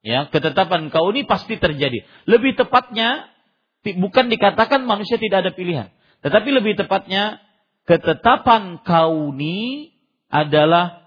Ya, 0.00 0.28
ketetapan 0.32 0.88
kauni 0.88 1.28
pasti 1.28 1.60
terjadi. 1.60 2.08
Lebih 2.24 2.56
tepatnya 2.56 3.28
bukan 3.84 4.32
dikatakan 4.32 4.88
manusia 4.88 5.20
tidak 5.20 5.44
ada 5.44 5.52
pilihan, 5.52 5.92
tetapi 6.24 6.48
lebih 6.56 6.80
tepatnya 6.80 7.40
ketetapan 7.84 8.80
kauni 8.80 9.92
adalah 10.32 11.04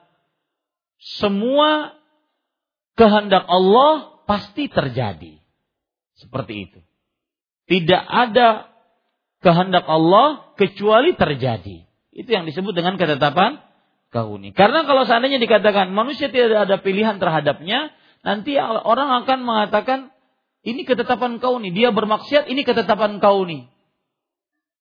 semua 1.01 1.97
kehendak 2.93 3.49
Allah 3.49 4.21
pasti 4.29 4.69
terjadi. 4.69 5.41
Seperti 6.13 6.53
itu. 6.69 6.79
Tidak 7.65 8.03
ada 8.05 8.69
kehendak 9.41 9.89
Allah 9.89 10.53
kecuali 10.55 11.17
terjadi. 11.17 11.83
Itu 12.13 12.29
yang 12.29 12.45
disebut 12.45 12.77
dengan 12.77 13.01
ketetapan 13.01 13.57
kauni. 14.13 14.53
Karena 14.53 14.85
kalau 14.85 15.03
seandainya 15.09 15.41
dikatakan 15.41 15.89
manusia 15.89 16.29
tidak 16.29 16.69
ada 16.69 16.77
pilihan 16.77 17.17
terhadapnya, 17.17 17.89
nanti 18.23 18.57
orang 18.59 19.23
akan 19.23 19.39
mengatakan 19.43 19.99
ini 20.63 20.87
ketetapan 20.87 21.43
kauni. 21.43 21.75
Dia 21.75 21.91
bermaksiat 21.91 22.47
ini 22.47 22.63
ketetapan 22.63 23.19
kauni. 23.19 23.67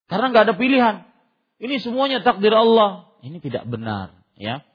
Karena 0.07 0.31
nggak 0.31 0.45
ada 0.51 0.55
pilihan. 0.55 0.97
Ini 1.59 1.83
semuanya 1.83 2.23
takdir 2.23 2.55
Allah. 2.55 3.11
Ini 3.23 3.39
tidak 3.39 3.67
benar, 3.71 4.15
ya. 4.35 4.67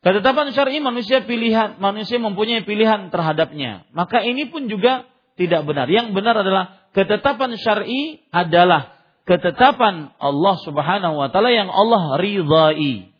Ketetapan 0.00 0.56
syar'i 0.56 0.80
manusia 0.80 1.22
pilihan, 1.22 1.76
manusia 1.76 2.16
mempunyai 2.16 2.64
pilihan 2.64 3.12
terhadapnya. 3.12 3.84
Maka 3.92 4.24
ini 4.24 4.48
pun 4.48 4.66
juga 4.66 5.04
tidak 5.36 5.68
benar. 5.68 5.86
Yang 5.92 6.16
benar 6.16 6.40
adalah 6.40 6.88
ketetapan 6.96 7.54
syar'i 7.60 8.24
adalah 8.32 8.96
ketetapan 9.28 10.10
Allah 10.16 10.56
Subhanahu 10.64 11.14
wa 11.20 11.28
taala 11.28 11.52
yang 11.52 11.68
Allah 11.68 12.16
ridhai. 12.16 13.12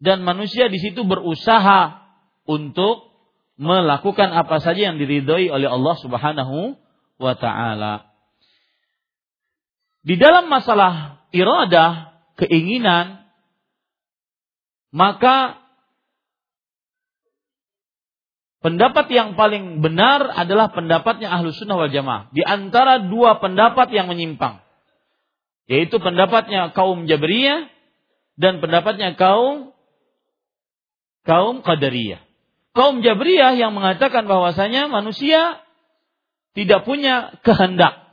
Dan 0.00 0.24
manusia 0.24 0.72
di 0.72 0.80
situ 0.80 1.04
berusaha 1.04 2.02
untuk 2.48 3.15
melakukan 3.56 4.32
apa 4.36 4.60
saja 4.60 4.92
yang 4.92 4.96
diridhoi 5.00 5.48
oleh 5.48 5.68
Allah 5.68 5.94
Subhanahu 6.00 6.76
wa 7.16 7.34
taala. 7.36 8.12
Di 10.06 10.14
dalam 10.20 10.46
masalah 10.46 11.24
iradah, 11.34 12.14
keinginan, 12.38 13.26
maka 14.94 15.58
pendapat 18.62 19.10
yang 19.10 19.34
paling 19.34 19.82
benar 19.82 20.30
adalah 20.30 20.70
pendapatnya 20.70 21.32
ahlu 21.32 21.50
sunnah 21.50 21.80
wal 21.80 21.90
jamaah. 21.90 22.30
Di 22.30 22.44
antara 22.44 23.02
dua 23.02 23.42
pendapat 23.42 23.90
yang 23.90 24.06
menyimpang. 24.06 24.62
Yaitu 25.66 25.98
pendapatnya 25.98 26.70
kaum 26.70 27.10
Jabriyah 27.10 27.66
dan 28.38 28.62
pendapatnya 28.62 29.18
kaum 29.18 29.74
kaum 31.26 31.66
Qadariyah. 31.66 32.25
Kaum 32.76 33.00
Jabriyah 33.00 33.56
yang 33.56 33.72
mengatakan 33.72 34.28
bahwasanya 34.28 34.92
manusia 34.92 35.64
tidak 36.52 36.84
punya 36.84 37.40
kehendak. 37.40 38.04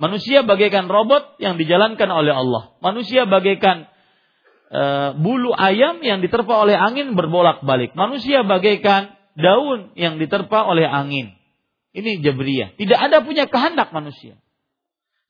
Manusia 0.00 0.40
bagaikan 0.40 0.88
robot 0.88 1.36
yang 1.36 1.60
dijalankan 1.60 2.08
oleh 2.08 2.32
Allah. 2.32 2.72
Manusia 2.80 3.28
bagaikan 3.28 3.92
e, 4.72 4.82
bulu 5.20 5.52
ayam 5.52 6.00
yang 6.00 6.24
diterpa 6.24 6.64
oleh 6.64 6.80
angin 6.80 7.12
berbolak-balik. 7.12 7.92
Manusia 7.92 8.40
bagaikan 8.40 9.12
daun 9.36 9.92
yang 9.92 10.16
diterpa 10.16 10.64
oleh 10.64 10.88
angin. 10.88 11.36
Ini 11.92 12.24
Jabriyah. 12.24 12.72
Tidak 12.78 12.96
ada 12.96 13.20
punya 13.20 13.50
kehendak 13.50 13.92
manusia. 13.92 14.40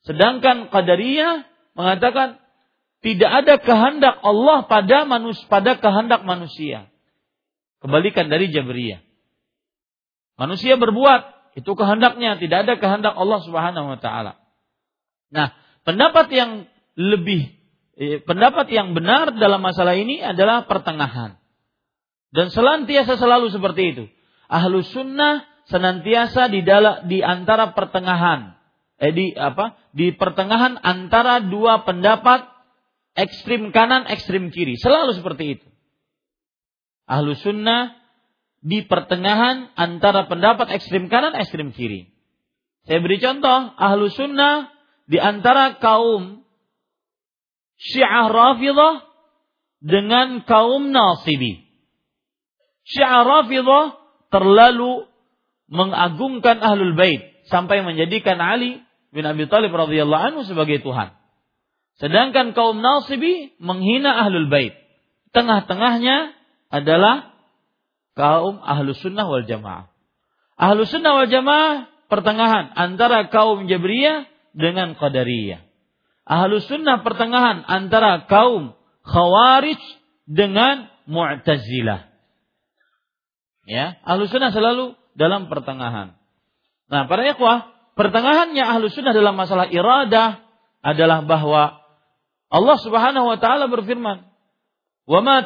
Sedangkan 0.07 0.71
Qadariyah 0.71 1.43
mengatakan 1.75 2.39
tidak 3.03 3.31
ada 3.31 3.55
kehendak 3.59 4.15
Allah 4.23 4.63
pada 4.69 5.09
manus 5.11 5.43
pada 5.51 5.75
kehendak 5.75 6.23
manusia. 6.23 6.87
Kebalikan 7.79 8.27
dari 8.27 8.51
Jabriyah. 8.51 9.01
Manusia 10.39 10.79
berbuat 10.79 11.55
itu 11.59 11.71
kehendaknya, 11.75 12.39
tidak 12.39 12.59
ada 12.67 12.75
kehendak 12.79 13.15
Allah 13.19 13.41
Subhanahu 13.43 13.87
wa 13.95 13.99
taala. 13.99 14.39
Nah, 15.35 15.51
pendapat 15.83 16.31
yang 16.31 16.51
lebih 16.95 17.51
eh, 17.99 18.23
pendapat 18.23 18.71
yang 18.71 18.95
benar 18.95 19.35
dalam 19.35 19.59
masalah 19.59 19.99
ini 19.99 20.23
adalah 20.23 20.71
pertengahan. 20.71 21.39
Dan 22.31 22.55
senantiasa 22.55 23.19
selalu 23.19 23.51
seperti 23.51 23.83
itu. 23.97 24.05
Ahlu 24.47 24.87
sunnah 24.87 25.45
senantiasa 25.67 26.49
di 26.49 26.63
di 27.09 27.19
antara 27.21 27.75
pertengahan. 27.75 28.57
Eh 28.99 29.15
di 29.15 29.35
apa? 29.35 29.79
Di 29.95 30.15
pertengahan 30.15 30.79
antara 30.79 31.43
dua 31.43 31.87
pendapat 31.87 32.47
ekstrim 33.19 33.71
kanan, 33.75 34.07
ekstrim 34.07 34.51
kiri. 34.55 34.79
Selalu 34.79 35.19
seperti 35.19 35.45
itu. 35.59 35.67
Ahlu 37.09 37.33
sunnah 37.41 37.97
di 38.61 38.85
pertengahan 38.85 39.73
antara 39.75 40.29
pendapat 40.29 40.69
ekstrim 40.77 41.09
kanan, 41.09 41.33
ekstrim 41.33 41.73
kiri. 41.73 42.13
Saya 42.85 43.01
beri 43.01 43.17
contoh, 43.19 43.73
ahlu 43.81 44.13
sunnah 44.13 44.69
di 45.09 45.17
antara 45.17 45.81
kaum 45.81 46.45
syiah 47.81 48.29
rafidah 48.29 49.09
dengan 49.81 50.45
kaum 50.45 50.93
nasibi. 50.93 51.65
Syiah 52.85 53.25
rafidah 53.25 53.97
terlalu 54.29 55.09
mengagungkan 55.69 56.61
ahlul 56.61 56.93
bait 56.93 57.41
sampai 57.49 57.81
menjadikan 57.81 58.37
Ali 58.37 58.85
bin 59.13 59.25
Abi 59.25 59.49
Thalib 59.49 59.73
radhiyallahu 59.73 60.25
anhu 60.33 60.41
sebagai 60.45 60.85
Tuhan. 60.85 61.17
Sedangkan 61.99 62.55
kaum 62.55 62.79
Nasibi 62.79 63.59
menghina 63.59 64.23
Ahlul 64.23 64.47
Bait. 64.47 64.71
Tengah-tengahnya 65.35 66.38
adalah 66.69 67.33
kaum 68.13 68.61
Ahlu 68.61 68.93
Sunnah 68.97 69.25
wal 69.25 69.45
Jamaah. 69.45 69.89
Ahlu 70.59 70.85
Sunnah 70.85 71.23
wal 71.23 71.31
Jamaah 71.31 71.89
pertengahan 72.13 72.73
antara 72.77 73.29
kaum 73.33 73.69
Jabriyah 73.69 74.29
dengan 74.57 74.97
Qadariyah. 74.97 75.65
Ahlu 76.29 76.61
Sunnah 76.61 77.01
pertengahan 77.01 77.65
antara 77.65 78.29
kaum 78.29 78.77
Khawarij 79.07 79.81
dengan 80.29 80.93
Mu'tazilah. 81.09 82.05
Ya, 83.65 83.97
Ahlu 84.05 84.29
Sunnah 84.29 84.53
selalu 84.53 84.93
dalam 85.17 85.49
pertengahan. 85.49 86.17
Nah, 86.89 87.09
para 87.09 87.25
ikhwah, 87.25 87.73
pertengahannya 87.97 88.61
Ahlu 88.61 88.93
Sunnah 88.93 89.17
dalam 89.17 89.37
masalah 89.37 89.73
iradah 89.73 90.45
adalah 90.85 91.25
bahwa 91.25 91.81
Allah 92.49 92.77
Subhanahu 92.81 93.29
wa 93.29 93.39
taala 93.41 93.69
berfirman, 93.69 94.28
"Wa 95.09 95.25
ma 95.25 95.41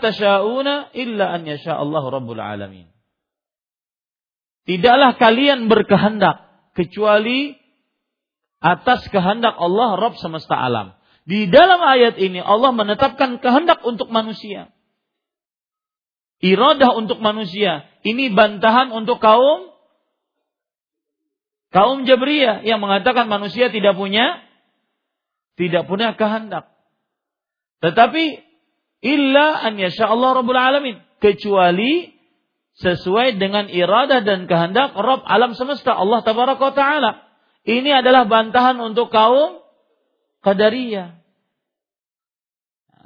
illa 0.91 1.25
an 1.31 1.47
yasha 1.47 1.79
Allah 1.79 2.03
rabbul 2.03 2.43
alamin." 2.43 2.91
Tidaklah 4.67 5.19
kalian 5.19 5.71
berkehendak 5.71 6.51
kecuali 6.75 7.55
atas 8.63 9.11
kehendak 9.11 9.59
Allah 9.59 9.99
Rabb 9.99 10.19
semesta 10.19 10.55
alam. 10.55 10.95
Di 11.23 11.47
dalam 11.51 11.79
ayat 11.83 12.19
ini 12.19 12.39
Allah 12.43 12.71
menetapkan 12.75 13.39
kehendak 13.39 13.83
untuk 13.87 14.11
manusia. 14.11 14.71
Iradah 16.43 16.99
untuk 16.99 17.23
manusia. 17.23 17.87
Ini 18.03 18.35
bantahan 18.35 18.91
untuk 18.91 19.23
kaum 19.23 19.71
kaum 21.71 22.03
Jabriyah 22.03 22.67
yang 22.67 22.83
mengatakan 22.83 23.31
manusia 23.31 23.71
tidak 23.71 23.95
punya 23.95 24.43
tidak 25.55 25.87
punya 25.87 26.15
kehendak. 26.19 26.71
Tetapi 27.83 28.52
illa 29.03 29.61
an 29.67 29.77
yasha 29.77 30.07
Allah 30.07 30.39
rabbul 30.41 30.57
alamin 30.57 31.03
kecuali 31.19 32.15
sesuai 32.79 33.37
dengan 33.37 33.69
iradah 33.69 34.25
dan 34.25 34.49
kehendak 34.49 34.97
Rabb 34.97 35.27
alam 35.29 35.53
semesta 35.53 35.93
Allah 35.93 36.25
tabaraka 36.25 36.73
taala. 36.73 37.29
Ini 37.63 38.03
adalah 38.03 38.27
bantahan 38.27 38.81
untuk 38.81 39.13
kaum 39.13 39.63
Qadariyah. 40.43 41.23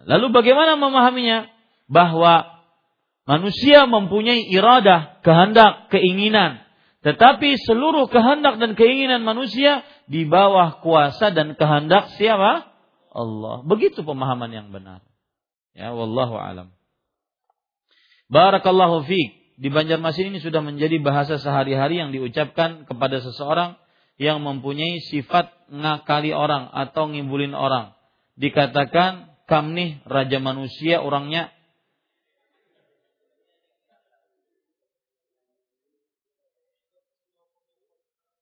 Lalu 0.06 0.26
bagaimana 0.32 0.78
memahaminya? 0.80 1.50
Bahwa 1.86 2.64
manusia 3.28 3.84
mempunyai 3.84 4.48
iradah, 4.48 5.20
kehendak, 5.20 5.92
keinginan. 5.92 6.64
Tetapi 7.04 7.54
seluruh 7.68 8.08
kehendak 8.08 8.58
dan 8.58 8.74
keinginan 8.74 9.22
manusia 9.22 9.84
di 10.08 10.24
bawah 10.24 10.80
kuasa 10.80 11.30
dan 11.30 11.54
kehendak 11.54 12.16
siapa? 12.16 12.70
Allah. 13.12 13.62
Begitu 13.62 14.02
pemahaman 14.02 14.50
yang 14.50 14.68
benar. 14.72 15.04
Ya, 15.76 15.92
wallahu 15.92 16.40
alam. 16.40 16.72
Barakallahu 18.32 19.04
fiik. 19.04 19.60
Di 19.60 19.68
Banjarmasin 19.68 20.32
ini 20.32 20.40
sudah 20.40 20.60
menjadi 20.64 21.00
bahasa 21.00 21.36
sehari-hari 21.36 22.00
yang 22.00 22.12
diucapkan 22.12 22.88
kepada 22.88 23.20
seseorang 23.20 23.76
yang 24.16 24.40
mempunyai 24.40 25.00
sifat 25.04 25.52
ngakali 25.68 26.32
orang 26.32 26.68
atau 26.72 27.08
ngimbulin 27.12 27.52
orang. 27.52 27.92
Dikatakan 28.36 29.36
kam 29.48 29.76
nih 29.76 30.00
raja 30.04 30.40
manusia 30.40 31.00
orangnya 31.00 31.52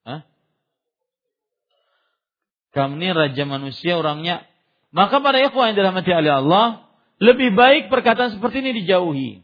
Hah? 0.05 0.21
Raja 2.75 3.45
manusia 3.47 3.95
orangnya. 3.97 4.45
Maka 4.95 5.19
para 5.23 5.43
ikhwan 5.43 5.75
yang 5.75 5.77
dirahmati 5.79 6.11
oleh 6.13 6.33
Allah, 6.39 6.84
lebih 7.25 7.57
baik 7.57 7.89
perkataan 7.89 8.37
seperti 8.37 8.61
ini 8.61 8.85
dijauhi. 8.85 9.41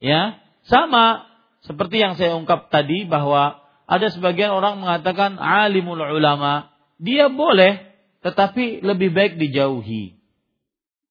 Ya, 0.00 0.40
sama 0.64 1.28
seperti 1.68 2.00
yang 2.00 2.16
saya 2.16 2.32
ungkap 2.40 2.72
tadi 2.72 3.04
bahwa 3.04 3.60
ada 3.84 4.08
sebagian 4.08 4.48
orang 4.48 4.80
mengatakan 4.80 5.36
alimul 5.36 6.00
ulama, 6.00 6.72
dia 6.96 7.28
boleh 7.28 7.84
tetapi 8.24 8.80
lebih 8.80 9.12
baik 9.12 9.36
dijauhi. 9.36 10.16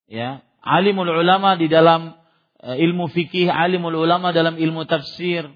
Ya, 0.10 0.42
alimul 0.66 1.14
ulama 1.14 1.54
di 1.54 1.70
dalam 1.70 2.18
uh, 2.66 2.74
ilmu 2.74 3.14
fikih, 3.14 3.54
alimul 3.54 3.94
ulama 3.94 4.34
dalam 4.34 4.58
ilmu 4.58 4.90
tafsir, 4.90 5.54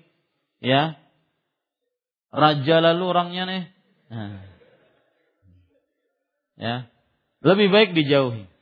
ya. 0.62 1.02
Raja 2.34 2.82
lalu 2.82 3.04
orangnya 3.06 3.44
nih. 3.46 3.64
Nah. 4.10 4.42
Ya. 6.58 6.76
Lebih 7.46 7.70
baik 7.70 7.90
dijauhi. 7.98 8.53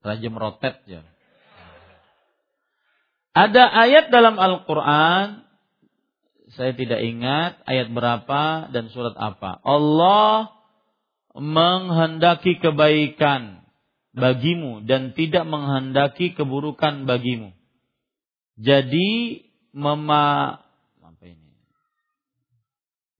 Raja 0.00 0.28
merotet 0.32 0.80
ya. 0.88 1.04
Ada 3.30 3.62
ayat 3.86 4.10
dalam 4.10 4.40
Al-Quran 4.40 5.46
saya 6.50 6.74
tidak 6.74 6.98
ingat 6.98 7.62
ayat 7.62 7.94
berapa 7.94 8.72
dan 8.74 8.90
surat 8.90 9.14
apa. 9.14 9.62
Allah 9.62 10.50
menghendaki 11.38 12.58
kebaikan 12.58 13.62
bagimu 14.10 14.82
dan 14.82 15.14
tidak 15.14 15.46
menghendaki 15.46 16.34
keburukan 16.34 17.06
bagimu. 17.06 17.54
Jadi 18.58 19.40
mema? 19.70 20.60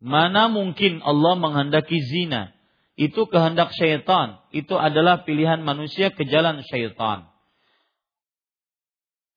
Mana 0.00 0.48
mungkin 0.48 1.04
Allah 1.04 1.36
menghendaki 1.36 2.00
zina? 2.00 2.56
Itu 3.00 3.24
kehendak 3.32 3.72
syaitan. 3.72 4.44
Itu 4.52 4.76
adalah 4.76 5.24
pilihan 5.24 5.64
manusia 5.64 6.12
ke 6.12 6.28
jalan 6.28 6.60
syaitan. 6.68 7.32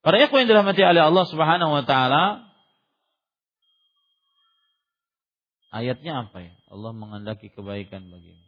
Para 0.04 0.20
ikhwan 0.20 0.44
yang 0.44 0.52
dirahmati 0.52 0.84
oleh 0.84 1.00
Allah 1.08 1.26
Subhanahu 1.32 1.72
wa 1.72 1.84
taala, 1.88 2.54
Ayatnya 5.74 6.30
apa 6.30 6.38
ya? 6.38 6.54
Allah 6.70 6.94
menghendaki 6.94 7.50
kebaikan 7.50 8.06
bagimu. 8.14 8.46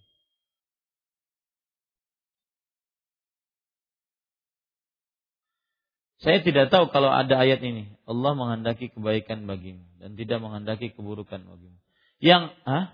Saya 6.21 6.45
tidak 6.45 6.69
tahu 6.69 6.93
kalau 6.93 7.09
ada 7.09 7.41
ayat 7.41 7.65
ini. 7.65 7.97
Allah 8.05 8.37
menghendaki 8.37 8.93
kebaikan 8.93 9.49
bagimu 9.49 9.89
dan 9.97 10.13
tidak 10.13 10.37
menghendaki 10.37 10.93
keburukan 10.93 11.41
bagimu. 11.41 11.81
Yang 12.21 12.53
ah? 12.69 12.93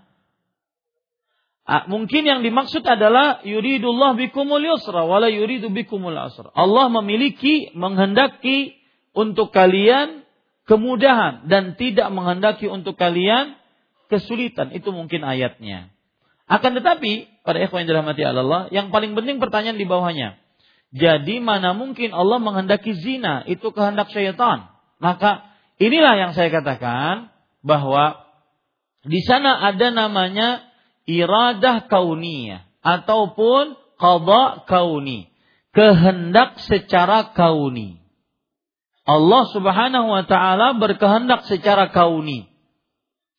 Mungkin 1.88 2.26
yang 2.26 2.40
dimaksud 2.44 2.84
adalah 2.84 3.40
yuridullah 3.46 4.18
bikumul 4.18 4.60
yusra 4.60 5.06
wala 5.08 5.32
yuridu 5.32 5.72
bikumul 5.72 6.12
asra. 6.12 6.50
Allah 6.52 6.90
memiliki 6.90 7.72
menghendaki 7.72 8.76
untuk 9.16 9.54
kalian 9.54 10.26
kemudahan 10.66 11.46
dan 11.46 11.78
tidak 11.78 12.10
menghendaki 12.10 12.66
untuk 12.68 12.98
kalian 12.98 13.56
kesulitan. 14.12 14.74
Itu 14.74 14.92
mungkin 14.92 15.24
ayatnya. 15.24 15.88
Akan 16.50 16.76
tetapi, 16.76 17.30
pada 17.46 17.62
ikhwan 17.62 17.86
yang 17.86 17.96
dirahmati 17.96 18.22
Allah, 18.26 18.68
yang 18.68 18.92
paling 18.92 19.16
penting 19.16 19.40
pertanyaan 19.40 19.78
di 19.80 19.88
bawahnya. 19.88 20.36
Jadi 20.92 21.40
mana 21.40 21.72
mungkin 21.72 22.12
Allah 22.12 22.36
menghendaki 22.36 22.92
zina, 22.92 23.48
itu 23.48 23.72
kehendak 23.72 24.12
syaitan. 24.12 24.68
Maka 25.00 25.48
inilah 25.80 26.20
yang 26.20 26.32
saya 26.36 26.52
katakan 26.52 27.32
bahwa 27.64 28.28
di 29.08 29.24
sana 29.24 29.64
ada 29.72 29.88
namanya 29.88 30.71
iradah 31.06 31.86
kauniyah 31.90 32.66
ataupun 32.82 33.78
qada 33.98 34.66
kauni. 34.66 35.30
Kehendak 35.72 36.60
secara 36.68 37.32
kauni. 37.32 38.02
Allah 39.02 39.42
Subhanahu 39.50 40.08
wa 40.12 40.24
taala 40.28 40.76
berkehendak 40.76 41.48
secara 41.48 41.88
kauni. 41.90 42.46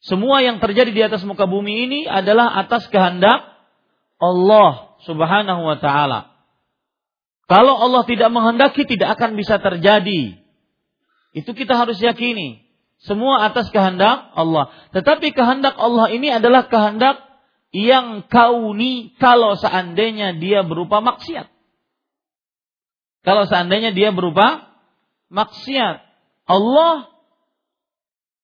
Semua 0.04 0.44
yang 0.44 0.60
terjadi 0.60 0.92
di 0.92 1.02
atas 1.06 1.24
muka 1.24 1.48
bumi 1.48 1.88
ini 1.88 2.00
adalah 2.04 2.52
atas 2.60 2.90
kehendak 2.92 3.48
Allah 4.20 5.00
Subhanahu 5.08 5.62
wa 5.64 5.78
taala. 5.80 6.34
Kalau 7.48 7.76
Allah 7.76 8.04
tidak 8.08 8.34
menghendaki 8.34 8.84
tidak 8.88 9.16
akan 9.20 9.40
bisa 9.40 9.60
terjadi. 9.60 10.42
Itu 11.38 11.52
kita 11.56 11.76
harus 11.76 12.02
yakini. 12.02 12.64
Semua 13.04 13.44
atas 13.48 13.68
kehendak 13.72 14.32
Allah. 14.32 14.72
Tetapi 14.96 15.36
kehendak 15.36 15.76
Allah 15.76 16.08
ini 16.12 16.32
adalah 16.32 16.72
kehendak 16.72 17.20
yang 17.74 18.30
kauni 18.30 19.18
kalau 19.18 19.58
seandainya 19.58 20.38
dia 20.38 20.62
berupa 20.62 21.02
maksiat. 21.02 21.50
Kalau 23.26 23.50
seandainya 23.50 23.98
dia 23.98 24.14
berupa 24.14 24.70
maksiat. 25.34 26.06
Allah 26.46 27.10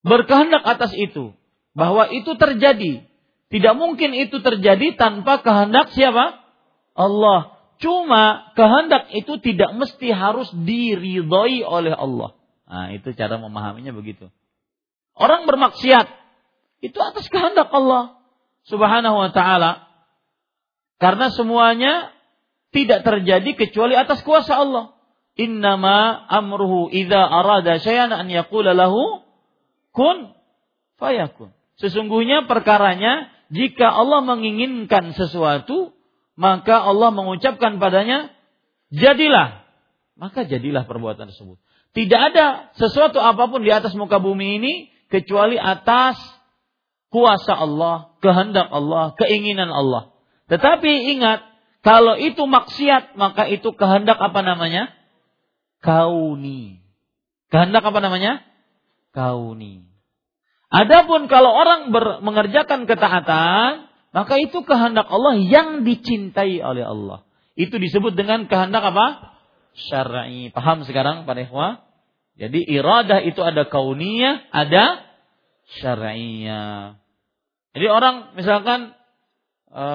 berkehendak 0.02 0.66
atas 0.66 0.98
itu 0.98 1.38
bahwa 1.78 2.10
itu 2.10 2.34
terjadi. 2.34 3.06
Tidak 3.50 3.74
mungkin 3.78 4.18
itu 4.18 4.42
terjadi 4.42 4.98
tanpa 4.98 5.46
kehendak 5.46 5.94
siapa? 5.94 6.42
Allah. 6.98 7.54
Cuma 7.80 8.52
kehendak 8.58 9.14
itu 9.14 9.38
tidak 9.40 9.78
mesti 9.78 10.10
harus 10.10 10.50
diridhoi 10.52 11.64
oleh 11.64 11.94
Allah. 11.94 12.36
Nah, 12.66 12.92
itu 12.94 13.14
cara 13.14 13.38
memahaminya 13.38 13.94
begitu. 13.94 14.30
Orang 15.14 15.46
bermaksiat 15.46 16.08
itu 16.82 16.98
atas 16.98 17.28
kehendak 17.28 17.72
Allah 17.72 18.19
Subhanahu 18.68 19.16
wa 19.16 19.30
taala. 19.32 19.88
Karena 21.00 21.32
semuanya 21.32 22.12
tidak 22.76 23.08
terjadi 23.08 23.56
kecuali 23.56 23.96
atas 23.96 24.22
kuasa 24.26 24.60
Allah. 24.60 24.96
Innama 25.40 26.20
amruhu 26.28 26.92
idza 26.92 27.24
arada 27.24 27.80
syai'an 27.80 28.12
an 28.12 28.28
yaqula 28.28 28.76
lahu 28.76 29.24
kun 29.96 30.36
fayakun. 31.00 31.56
Sesungguhnya 31.80 32.44
perkaranya 32.44 33.32
jika 33.50 33.88
Allah 33.88 34.22
menginginkan 34.22 35.16
sesuatu, 35.16 35.96
maka 36.36 36.84
Allah 36.86 37.10
mengucapkan 37.16 37.80
padanya, 37.82 38.30
jadilah. 38.94 39.66
Maka 40.20 40.44
jadilah 40.44 40.84
perbuatan 40.84 41.32
tersebut. 41.32 41.58
Tidak 41.96 42.22
ada 42.22 42.70
sesuatu 42.78 43.18
apa 43.18 43.50
pun 43.50 43.66
di 43.66 43.72
atas 43.74 43.98
muka 43.98 44.22
bumi 44.22 44.62
ini 44.62 44.74
kecuali 45.10 45.58
atas 45.58 46.20
kuasa 47.10 47.54
Allah, 47.58 48.14
kehendak 48.22 48.70
Allah, 48.70 49.14
keinginan 49.18 49.70
Allah. 49.70 50.14
Tetapi 50.50 51.18
ingat, 51.18 51.46
kalau 51.86 52.18
itu 52.18 52.46
maksiat, 52.46 53.18
maka 53.18 53.46
itu 53.50 53.70
kehendak 53.74 54.18
apa 54.18 54.42
namanya? 54.42 54.94
Kauni. 55.82 56.82
Kehendak 57.50 57.86
apa 57.86 58.00
namanya? 58.02 58.46
Kauni. 59.14 59.90
Adapun 60.70 61.26
kalau 61.26 61.50
orang 61.50 61.90
ber, 61.90 62.22
mengerjakan 62.22 62.86
ketaatan, 62.86 63.90
maka 64.14 64.38
itu 64.38 64.62
kehendak 64.62 65.10
Allah 65.10 65.38
yang 65.38 65.82
dicintai 65.82 66.62
oleh 66.62 66.86
Allah. 66.86 67.26
Itu 67.58 67.82
disebut 67.82 68.14
dengan 68.14 68.46
kehendak 68.46 68.86
apa? 68.94 69.34
Syar'i. 69.74 70.54
Paham 70.54 70.86
sekarang 70.86 71.26
Pak 71.26 71.50
ikhwah? 71.50 71.82
Jadi 72.40 72.64
iradah 72.64 73.20
itu 73.26 73.42
ada 73.44 73.68
kauniyah, 73.68 74.48
ada 74.54 75.04
syar'iyah. 75.80 76.99
Jadi 77.80 77.88
orang 77.88 78.36
misalkan 78.36 78.92
e, 79.72 79.86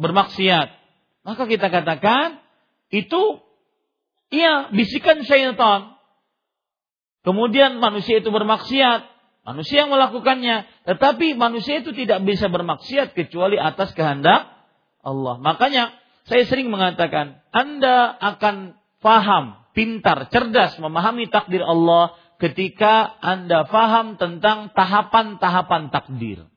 bermaksiat, 0.00 0.72
maka 1.20 1.44
kita 1.44 1.68
katakan 1.68 2.40
itu 2.88 3.44
iya 4.32 4.72
bisikan 4.72 5.20
syaitan. 5.20 6.00
Kemudian 7.20 7.76
manusia 7.76 8.24
itu 8.24 8.32
bermaksiat, 8.32 9.16
Manusia 9.46 9.86
yang 9.86 9.94
melakukannya, 9.94 10.66
tetapi 10.90 11.38
manusia 11.38 11.78
itu 11.78 11.94
tidak 11.94 12.18
bisa 12.26 12.50
bermaksiat 12.50 13.14
kecuali 13.14 13.54
atas 13.54 13.94
kehendak 13.94 14.50
Allah. 15.06 15.38
Makanya 15.38 15.94
saya 16.26 16.42
sering 16.50 16.66
mengatakan, 16.66 17.38
Anda 17.54 18.10
akan 18.18 18.74
paham, 18.98 19.70
pintar, 19.70 20.26
cerdas 20.34 20.74
memahami 20.82 21.30
takdir 21.30 21.62
Allah 21.62 22.18
ketika 22.42 23.06
Anda 23.22 23.70
paham 23.70 24.18
tentang 24.18 24.74
tahapan-tahapan 24.74 25.94
takdir. 25.94 26.50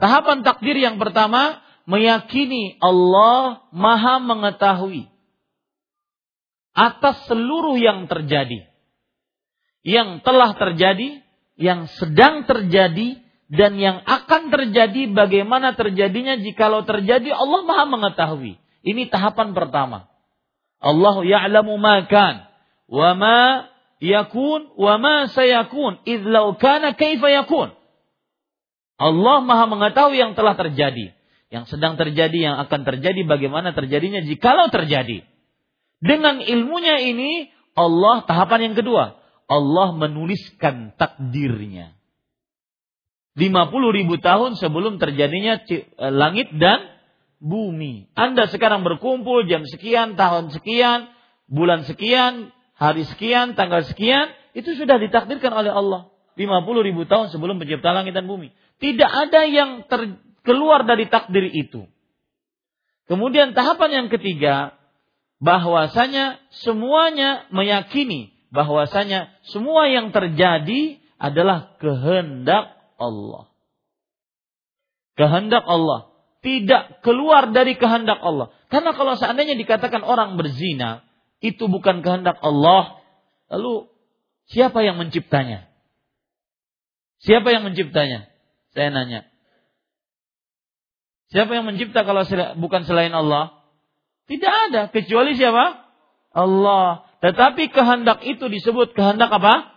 Tahapan 0.00 0.40
takdir 0.40 0.80
yang 0.80 0.96
pertama 0.96 1.60
meyakini 1.84 2.80
Allah 2.80 3.68
Maha 3.68 4.16
mengetahui 4.24 5.12
atas 6.72 7.28
seluruh 7.28 7.76
yang 7.76 8.08
terjadi. 8.08 8.64
Yang 9.84 10.24
telah 10.24 10.56
terjadi 10.56 11.20
yang 11.60 11.92
sedang 12.00 12.48
terjadi 12.48 13.20
dan 13.52 13.76
yang 13.76 14.00
akan 14.08 14.48
terjadi 14.48 15.12
bagaimana 15.12 15.76
terjadinya 15.76 16.40
jikalau 16.40 16.88
terjadi 16.88 17.36
Allah 17.36 17.60
Maha 17.68 17.84
mengetahui. 17.84 18.56
Ini 18.80 19.12
tahapan 19.12 19.52
pertama. 19.52 20.08
Allah 20.80 21.16
ya'lamu 21.20 21.76
ma 21.76 22.08
kan 22.08 22.48
wa 22.88 23.12
ma 23.12 23.68
yakun 24.00 24.72
wa 24.80 24.96
ma 24.96 25.28
sayakun 25.28 26.00
idh 26.08 26.24
law 26.24 26.56
kana 26.56 26.96
kaifa 26.96 27.28
yakun. 27.28 27.76
Allah 29.00 29.40
Maha 29.40 29.64
mengetahui 29.64 30.20
yang 30.20 30.36
telah 30.36 30.52
terjadi, 30.52 31.16
yang 31.48 31.64
sedang 31.64 31.96
terjadi, 31.96 32.52
yang 32.52 32.56
akan 32.60 32.84
terjadi, 32.84 33.24
bagaimana 33.24 33.72
terjadinya 33.72 34.20
jikalau 34.20 34.68
terjadi. 34.68 35.24
Dengan 36.04 36.44
ilmunya 36.44 37.00
ini, 37.00 37.48
Allah 37.72 38.28
tahapan 38.28 38.70
yang 38.70 38.76
kedua, 38.76 39.16
Allah 39.48 39.88
menuliskan 39.96 40.92
takdirnya. 41.00 41.96
50 43.40 43.96
ribu 43.96 44.20
tahun 44.20 44.60
sebelum 44.60 45.00
terjadinya 45.00 45.64
eh, 45.64 45.82
langit 46.12 46.52
dan 46.60 47.00
bumi. 47.40 48.12
Anda 48.12 48.52
sekarang 48.52 48.84
berkumpul 48.84 49.48
jam 49.48 49.64
sekian, 49.64 50.20
tahun 50.20 50.52
sekian, 50.52 51.08
bulan 51.48 51.88
sekian, 51.88 52.52
hari 52.76 53.08
sekian, 53.08 53.56
tanggal 53.56 53.88
sekian, 53.88 54.28
itu 54.52 54.76
sudah 54.76 55.00
ditakdirkan 55.00 55.56
oleh 55.56 55.72
Allah. 55.72 56.12
50 56.36 56.88
ribu 56.88 57.08
tahun 57.08 57.32
sebelum 57.32 57.56
pencipta 57.56 57.96
langit 57.96 58.12
dan 58.12 58.28
bumi. 58.28 58.52
Tidak 58.80 59.10
ada 59.28 59.44
yang 59.44 59.84
keluar 60.42 60.88
dari 60.88 61.06
takdir 61.12 61.46
itu. 61.52 61.84
Kemudian 63.06 63.52
tahapan 63.52 64.04
yang 64.04 64.08
ketiga, 64.08 64.80
bahwasanya 65.40 66.40
semuanya 66.64 67.48
meyakini 67.52 68.40
bahwasanya 68.50 69.30
semua 69.46 69.88
yang 69.88 70.10
terjadi 70.10 70.98
adalah 71.16 71.78
kehendak 71.78 72.76
Allah. 72.98 73.48
Kehendak 75.14 75.64
Allah. 75.64 76.10
Tidak 76.40 77.04
keluar 77.04 77.52
dari 77.52 77.76
kehendak 77.76 78.18
Allah. 78.20 78.48
Karena 78.72 78.96
kalau 78.96 79.14
seandainya 79.14 79.54
dikatakan 79.60 80.00
orang 80.00 80.40
berzina, 80.40 81.04
itu 81.44 81.68
bukan 81.68 82.00
kehendak 82.00 82.40
Allah, 82.40 83.00
lalu 83.52 83.92
siapa 84.48 84.80
yang 84.80 84.96
menciptanya? 84.96 85.68
Siapa 87.20 87.52
yang 87.52 87.68
menciptanya? 87.68 88.29
Saya 88.74 88.88
nanya. 88.94 89.26
Siapa 91.30 91.54
yang 91.54 91.66
mencipta 91.66 92.02
kalau 92.02 92.26
bukan 92.58 92.82
selain 92.86 93.14
Allah? 93.14 93.54
Tidak 94.26 94.54
ada 94.70 94.90
kecuali 94.90 95.34
siapa? 95.38 95.86
Allah. 96.34 97.06
Tetapi 97.22 97.70
kehendak 97.70 98.22
itu 98.26 98.46
disebut 98.46 98.94
kehendak 98.94 99.30
apa? 99.30 99.70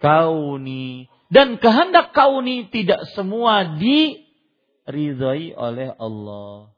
Kauni. 0.00 1.08
Dan 1.28 1.60
kehendak 1.60 2.16
kauni 2.16 2.72
tidak 2.72 3.04
semua 3.12 3.76
diridhai 3.76 5.52
oleh 5.52 5.92
Allah. 5.96 6.72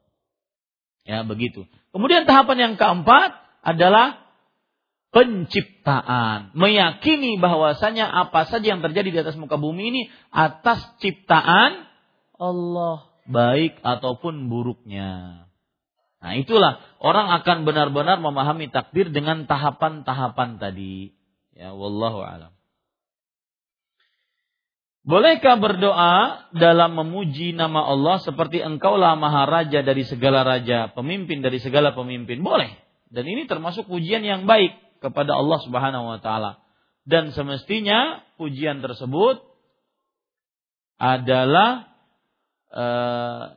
Ya, 1.07 1.23
begitu. 1.23 1.67
Kemudian 1.95 2.27
tahapan 2.27 2.57
yang 2.59 2.73
keempat 2.75 3.31
adalah 3.63 4.30
penciptaan. 5.11 6.55
Meyakini 6.55 7.37
bahwasanya 7.37 8.07
apa 8.07 8.47
saja 8.47 8.75
yang 8.75 8.81
terjadi 8.81 9.09
di 9.11 9.19
atas 9.21 9.35
muka 9.35 9.59
bumi 9.59 9.91
ini 9.91 10.01
atas 10.31 10.81
ciptaan 11.03 11.85
Allah, 12.41 13.11
baik 13.29 13.77
ataupun 13.85 14.49
buruknya. 14.49 15.45
Nah, 16.21 16.33
itulah 16.37 16.81
orang 17.03 17.29
akan 17.41 17.67
benar-benar 17.67 18.17
memahami 18.17 18.71
takdir 18.71 19.13
dengan 19.13 19.45
tahapan-tahapan 19.45 20.57
tadi. 20.57 21.13
Ya, 21.53 21.75
wallahu 21.75 22.23
alam. 22.23 22.53
Bolehkah 25.01 25.57
berdoa 25.57 26.45
dalam 26.53 26.93
memuji 26.93 27.57
nama 27.57 27.89
Allah 27.89 28.21
seperti 28.21 28.61
engkaulah 28.61 29.17
maha 29.17 29.49
raja 29.49 29.81
dari 29.81 30.05
segala 30.05 30.45
raja, 30.45 30.93
pemimpin 30.93 31.41
dari 31.41 31.57
segala 31.57 31.97
pemimpin? 31.97 32.45
Boleh. 32.45 32.69
Dan 33.09 33.25
ini 33.25 33.49
termasuk 33.49 33.89
pujian 33.89 34.21
yang 34.21 34.45
baik 34.45 34.90
kepada 35.01 35.33
Allah 35.33 35.59
Subhanahu 35.65 36.05
wa 36.05 36.19
taala. 36.21 36.61
Dan 37.03 37.33
semestinya 37.33 38.21
pujian 38.37 38.85
tersebut 38.85 39.41
adalah 41.01 41.89
e, 42.69 42.85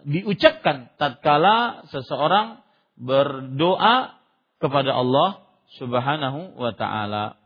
diucapkan 0.09 0.97
tatkala 0.97 1.85
seseorang 1.93 2.65
berdoa 2.97 4.17
kepada 4.57 4.97
Allah 4.97 5.45
Subhanahu 5.77 6.57
wa 6.57 6.73
taala. 6.73 7.37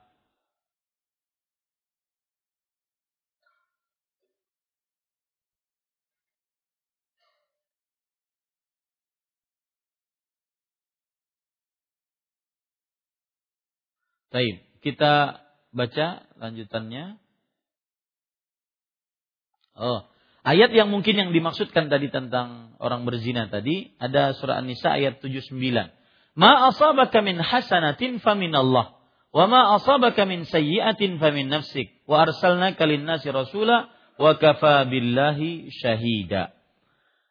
Baik, 14.28 14.60
kita 14.84 15.40
baca 15.72 16.06
lanjutannya. 16.36 17.16
Oh, 19.78 20.04
ayat 20.44 20.74
yang 20.76 20.92
mungkin 20.92 21.16
yang 21.16 21.30
dimaksudkan 21.32 21.88
tadi 21.88 22.12
tentang 22.12 22.76
orang 22.76 23.08
berzina 23.08 23.48
tadi 23.48 23.96
ada 23.96 24.36
surah 24.36 24.60
An-Nisa 24.60 25.00
ayat 25.00 25.24
79. 25.24 25.56
Ma 26.36 26.68
asabaka 26.68 27.24
min 27.24 27.40
hasanatin 27.40 28.20
famin 28.20 28.52
Allah 28.52 28.94
wa 29.32 29.44
ma 29.48 29.60
asabaka 29.80 30.28
min 30.28 30.44
sayyi'atin 30.44 31.16
famin 31.18 31.48
nafsik 31.48 31.90
wa 32.04 32.22
arsalnaka 32.22 32.84
lin-nasi 32.84 33.32
rasula 33.32 33.88
wa 34.20 34.32
kafa 34.36 34.84
billahi 34.86 35.72
syahida. 35.72 36.52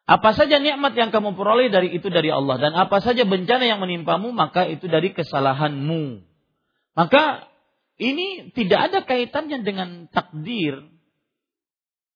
Apa 0.08 0.32
saja 0.32 0.56
nikmat 0.56 0.96
yang 0.96 1.12
kamu 1.12 1.36
peroleh 1.36 1.68
dari 1.68 1.92
itu 1.92 2.08
dari 2.08 2.32
Allah 2.32 2.56
dan 2.56 2.72
apa 2.72 2.98
saja 3.04 3.28
bencana 3.28 3.68
yang 3.68 3.78
menimpamu 3.78 4.32
maka 4.32 4.64
itu 4.66 4.88
dari 4.88 5.12
kesalahanmu. 5.12 6.27
Maka 6.98 7.46
ini 8.02 8.50
tidak 8.58 8.90
ada 8.90 8.98
kaitannya 9.06 9.62
dengan 9.62 10.10
takdir 10.10 10.82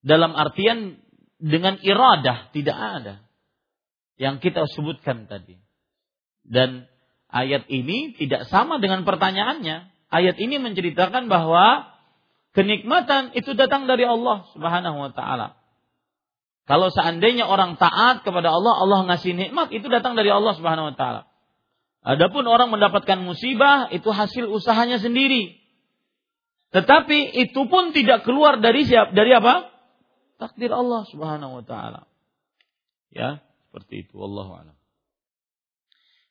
dalam 0.02 0.34
artian 0.34 0.98
dengan 1.38 1.78
iradah 1.78 2.50
tidak 2.50 2.74
ada 2.74 3.14
yang 4.18 4.42
kita 4.42 4.66
sebutkan 4.74 5.30
tadi. 5.30 5.58
Dan 6.42 6.90
ayat 7.30 7.70
ini 7.70 8.18
tidak 8.18 8.50
sama 8.50 8.82
dengan 8.82 9.06
pertanyaannya. 9.06 9.86
Ayat 10.10 10.36
ini 10.42 10.58
menceritakan 10.58 11.30
bahwa 11.30 11.86
kenikmatan 12.50 13.38
itu 13.38 13.54
datang 13.54 13.86
dari 13.86 14.02
Allah 14.02 14.50
Subhanahu 14.50 14.98
wa 14.98 15.10
taala. 15.14 15.62
Kalau 16.66 16.90
seandainya 16.90 17.46
orang 17.46 17.78
taat 17.78 18.22
kepada 18.22 18.50
Allah, 18.50 18.74
Allah 18.82 18.98
ngasih 19.14 19.34
nikmat 19.34 19.70
itu 19.74 19.86
datang 19.86 20.14
dari 20.18 20.30
Allah 20.30 20.54
Subhanahu 20.58 20.90
wa 20.90 20.96
taala. 20.98 21.31
Adapun 22.02 22.50
orang 22.50 22.74
mendapatkan 22.74 23.22
musibah 23.22 23.86
itu 23.94 24.10
hasil 24.10 24.50
usahanya 24.50 24.98
sendiri. 24.98 25.54
Tetapi 26.74 27.38
itu 27.46 27.62
pun 27.70 27.94
tidak 27.94 28.26
keluar 28.26 28.58
dari 28.58 28.82
siap 28.82 29.14
dari 29.14 29.30
apa? 29.30 29.70
Takdir 30.42 30.74
Allah 30.74 31.06
Subhanahu 31.06 31.62
wa 31.62 31.64
taala. 31.64 32.10
Ya, 33.14 33.44
seperti 33.70 34.08
itu 34.08 34.18
wallahu 34.18 34.50
a'lam. 34.56 34.74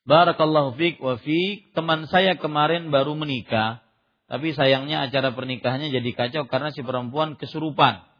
Barakallahu 0.02 0.76
fiik 0.76 1.00
wa 1.00 1.16
fiik. 1.16 1.72
Teman 1.72 2.10
saya 2.10 2.36
kemarin 2.36 2.92
baru 2.92 3.16
menikah, 3.16 3.80
tapi 4.28 4.52
sayangnya 4.52 5.08
acara 5.08 5.32
pernikahannya 5.32 5.88
jadi 5.88 6.10
kacau 6.12 6.50
karena 6.50 6.74
si 6.74 6.84
perempuan 6.84 7.40
kesurupan. 7.40 8.11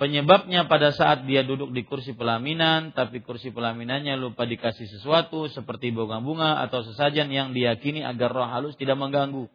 Penyebabnya 0.00 0.64
pada 0.64 0.96
saat 0.96 1.28
dia 1.28 1.44
duduk 1.44 1.76
di 1.76 1.84
kursi 1.84 2.16
pelaminan, 2.16 2.96
tapi 2.96 3.20
kursi 3.20 3.52
pelaminannya 3.52 4.16
lupa 4.16 4.48
dikasih 4.48 4.88
sesuatu 4.88 5.44
seperti 5.52 5.92
bunga-bunga 5.92 6.64
atau 6.64 6.80
sesajen 6.80 7.28
yang 7.28 7.52
diyakini 7.52 8.00
agar 8.00 8.32
roh 8.32 8.48
halus 8.48 8.80
tidak 8.80 8.96
mengganggu. 8.96 9.52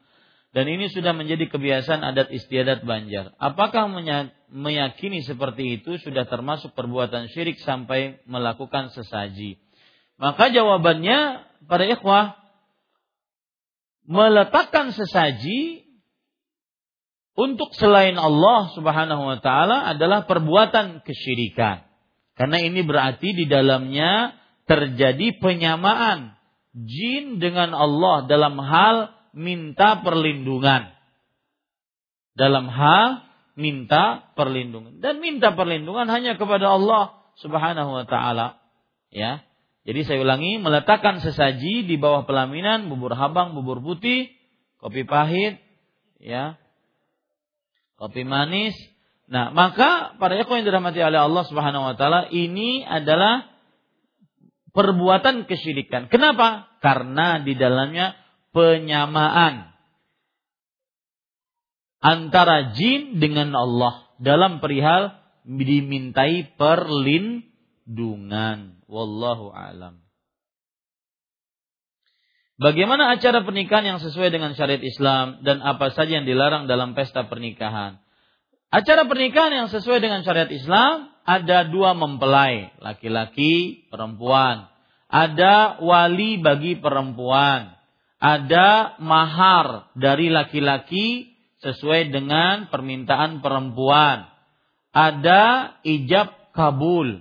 Dan 0.54 0.70
ini 0.70 0.86
sudah 0.94 1.18
menjadi 1.18 1.50
kebiasaan 1.50 2.06
adat 2.06 2.30
istiadat 2.30 2.86
Banjar. 2.86 3.34
Apakah 3.42 3.90
meyakini 4.54 5.26
seperti 5.26 5.82
itu 5.82 5.98
sudah 5.98 6.30
termasuk 6.30 6.78
perbuatan 6.78 7.26
syirik 7.34 7.58
sampai 7.66 8.22
melakukan 8.30 8.94
sesaji? 8.94 9.58
Maka 10.22 10.54
jawabannya 10.54 11.42
pada 11.66 11.90
ikhwah, 11.90 12.38
meletakkan 14.06 14.94
sesaji 14.94 15.90
untuk 17.36 17.76
selain 17.76 18.16
Allah 18.16 18.72
Subhanahu 18.74 19.24
wa 19.28 19.38
taala 19.44 19.92
adalah 19.92 20.24
perbuatan 20.24 21.04
kesyirikan. 21.04 21.84
Karena 22.36 22.64
ini 22.64 22.84
berarti 22.84 23.36
di 23.36 23.46
dalamnya 23.48 24.36
terjadi 24.68 25.40
penyamaan 25.40 26.36
jin 26.76 27.40
dengan 27.40 27.76
Allah 27.76 28.28
dalam 28.28 28.56
hal 28.60 29.12
minta 29.36 30.00
perlindungan. 30.00 30.96
Dalam 32.36 32.68
hal 32.68 33.24
minta 33.56 34.32
perlindungan 34.36 35.00
dan 35.00 35.24
minta 35.24 35.56
perlindungan 35.56 36.12
hanya 36.12 36.36
kepada 36.36 36.76
Allah 36.76 37.20
Subhanahu 37.40 38.00
wa 38.00 38.06
taala. 38.08 38.60
Ya. 39.12 39.44
Jadi 39.86 40.02
saya 40.02 40.18
ulangi, 40.26 40.58
meletakkan 40.58 41.22
sesaji 41.22 41.86
di 41.86 41.96
bawah 42.02 42.26
pelaminan 42.26 42.90
bubur 42.90 43.14
habang, 43.14 43.54
bubur 43.54 43.86
putih, 43.86 44.34
kopi 44.82 45.06
pahit, 45.06 45.62
ya, 46.18 46.58
kopi 47.96 48.24
manis. 48.24 48.76
Nah, 49.26 49.50
maka 49.50 50.14
para 50.22 50.38
ikhwan 50.38 50.62
yang 50.62 50.70
dirahmati 50.70 51.02
oleh 51.02 51.18
Allah 51.18 51.44
Subhanahu 51.50 51.82
wa 51.82 51.98
taala 51.98 52.30
ini 52.30 52.86
adalah 52.86 53.50
perbuatan 54.76 55.48
kesyirikan. 55.50 56.14
Kenapa? 56.14 56.70
Karena 56.84 57.42
di 57.42 57.58
dalamnya 57.58 58.14
penyamaan 58.54 59.74
antara 62.06 62.78
jin 62.78 63.18
dengan 63.18 63.50
Allah 63.58 64.06
dalam 64.22 64.62
perihal 64.62 65.18
dimintai 65.42 66.54
perlindungan. 66.54 68.78
Wallahu 68.86 69.50
alam. 69.50 70.05
Bagaimana 72.56 73.12
acara 73.12 73.44
pernikahan 73.44 73.84
yang 73.84 74.00
sesuai 74.00 74.32
dengan 74.32 74.56
syariat 74.56 74.80
Islam 74.80 75.44
dan 75.44 75.60
apa 75.60 75.92
saja 75.92 76.24
yang 76.24 76.28
dilarang 76.28 76.72
dalam 76.72 76.96
pesta 76.96 77.28
pernikahan? 77.28 78.00
Acara 78.72 79.04
pernikahan 79.08 79.52
yang 79.52 79.68
sesuai 79.68 80.00
dengan 80.00 80.24
syariat 80.24 80.48
Islam 80.48 81.12
ada 81.28 81.68
dua 81.68 81.92
mempelai, 81.98 82.72
laki-laki, 82.80 83.88
perempuan. 83.92 84.72
Ada 85.12 85.84
wali 85.84 86.40
bagi 86.40 86.80
perempuan. 86.80 87.76
Ada 88.24 89.00
mahar 89.04 89.92
dari 90.00 90.32
laki-laki 90.32 91.36
sesuai 91.60 92.14
dengan 92.14 92.72
permintaan 92.72 93.44
perempuan. 93.44 94.32
Ada 94.96 95.76
ijab 95.84 96.56
kabul 96.56 97.20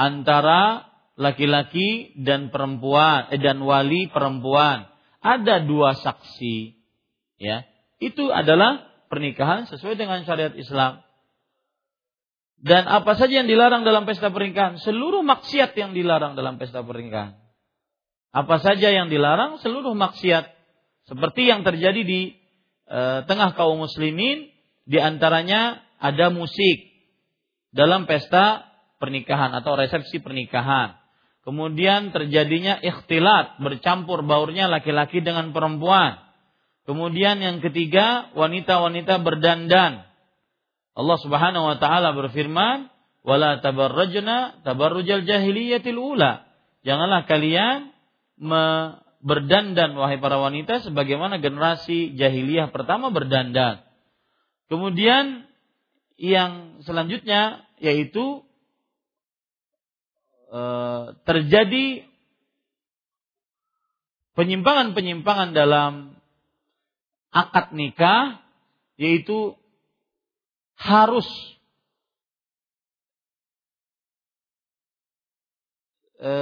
antara 0.00 0.91
laki-laki 1.22 2.18
dan 2.18 2.50
perempuan 2.50 3.30
eh, 3.30 3.38
dan 3.38 3.62
wali 3.62 4.10
perempuan. 4.10 4.90
Ada 5.22 5.62
dua 5.62 5.94
saksi. 5.94 6.74
Ya. 7.38 7.62
Itu 8.02 8.34
adalah 8.34 8.90
pernikahan 9.06 9.70
sesuai 9.70 9.94
dengan 9.94 10.26
syariat 10.26 10.50
Islam. 10.58 11.06
Dan 12.62 12.86
apa 12.86 13.18
saja 13.18 13.42
yang 13.42 13.50
dilarang 13.50 13.82
dalam 13.82 14.06
pesta 14.06 14.30
pernikahan? 14.30 14.78
Seluruh 14.78 15.22
maksiat 15.26 15.74
yang 15.74 15.94
dilarang 15.94 16.38
dalam 16.38 16.62
pesta 16.62 16.82
pernikahan. 16.82 17.38
Apa 18.30 18.62
saja 18.62 18.94
yang 18.94 19.10
dilarang? 19.10 19.58
Seluruh 19.58 19.98
maksiat. 19.98 20.46
Seperti 21.10 21.50
yang 21.50 21.66
terjadi 21.66 22.06
di 22.06 22.38
e, 22.86 23.00
tengah 23.26 23.58
kaum 23.58 23.82
muslimin, 23.82 24.46
di 24.86 24.98
antaranya 25.02 25.82
ada 25.98 26.30
musik 26.30 26.86
dalam 27.74 28.06
pesta 28.06 28.70
pernikahan 29.02 29.50
atau 29.58 29.74
resepsi 29.74 30.22
pernikahan. 30.22 31.01
Kemudian 31.42 32.14
terjadinya 32.14 32.78
ikhtilat, 32.78 33.58
bercampur 33.58 34.22
baurnya 34.22 34.70
laki-laki 34.70 35.18
dengan 35.18 35.50
perempuan. 35.50 36.22
Kemudian 36.86 37.42
yang 37.42 37.58
ketiga, 37.58 38.30
wanita-wanita 38.38 39.18
berdandan. 39.22 40.06
Allah 40.94 41.18
Subhanahu 41.18 41.66
wa 41.66 41.76
taala 41.82 42.14
berfirman, 42.14 42.90
"Wala 43.26 43.58
tabarrajna 43.58 44.62
tabarrujal 44.62 45.26
jahiliyatil 45.26 45.98
ula." 45.98 46.46
Janganlah 46.86 47.26
kalian 47.26 47.90
berdandan 49.22 49.94
wahai 49.94 50.18
para 50.18 50.38
wanita 50.42 50.82
sebagaimana 50.82 51.38
generasi 51.38 52.18
jahiliyah 52.18 52.74
pertama 52.74 53.14
berdandan. 53.14 53.82
Kemudian 54.66 55.46
yang 56.18 56.82
selanjutnya 56.82 57.62
yaitu 57.78 58.42
e, 60.52 60.62
terjadi 61.24 62.04
penyimpangan-penyimpangan 64.36 65.56
dalam 65.56 66.20
akad 67.32 67.72
nikah 67.72 68.44
yaitu 69.00 69.56
harus 70.76 71.24
e, 76.20 76.32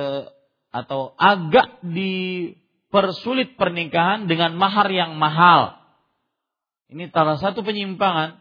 atau 0.71 1.15
agak 1.19 1.83
dipersulit 1.83 3.55
pernikahan 3.59 4.27
dengan 4.27 4.55
mahar 4.55 4.87
yang 4.91 5.19
mahal. 5.19 5.79
Ini 6.91 7.11
salah 7.15 7.39
satu 7.39 7.63
penyimpangan. 7.63 8.39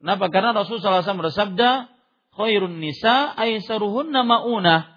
Kenapa? 0.00 0.28
Karena 0.28 0.52
Rasulullah 0.52 1.00
SAW 1.00 1.24
bersabda, 1.24 1.88
khairun 2.36 2.78
nisa 2.78 3.32
aisaruhunna 3.34 4.22
maunah. 4.22 4.94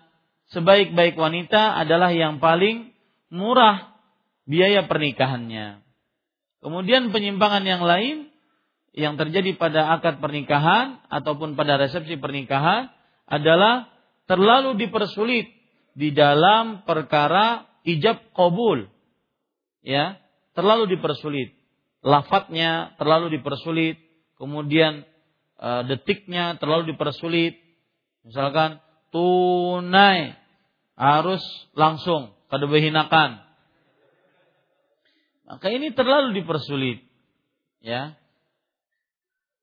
Sebaik-baik 0.52 1.16
wanita 1.16 1.78
adalah 1.78 2.12
yang 2.12 2.44
paling 2.44 2.92
murah 3.32 3.96
biaya 4.50 4.86
pernikahannya. 4.90 5.86
Kemudian 6.60 7.16
penyimpangan 7.16 7.64
yang 7.64 7.86
lain 7.86 8.34
yang 8.92 9.16
terjadi 9.16 9.56
pada 9.56 9.96
akad 9.96 10.20
pernikahan 10.20 11.00
ataupun 11.08 11.56
pada 11.56 11.80
resepsi 11.80 12.18
pernikahan 12.20 12.92
adalah 13.30 13.88
terlalu 14.26 14.76
dipersulit 14.76 15.48
di 15.94 16.10
dalam 16.12 16.84
perkara 16.84 17.70
ijab 17.86 18.34
kabul. 18.34 18.90
Ya, 19.86 20.20
terlalu 20.58 20.98
dipersulit. 20.98 21.56
Lafadznya 22.04 22.96
terlalu 22.98 23.40
dipersulit, 23.40 24.00
kemudian 24.40 25.06
uh, 25.60 25.84
detiknya 25.86 26.56
terlalu 26.58 26.96
dipersulit. 26.96 27.60
Misalkan 28.24 28.80
tunai 29.12 30.36
harus 30.96 31.44
langsung 31.76 32.36
kada 32.48 32.66
berhinakan. 32.66 33.44
Maka 35.50 35.68
ini 35.74 35.92
terlalu 35.94 36.42
dipersulit. 36.42 37.02
Ya. 37.82 38.20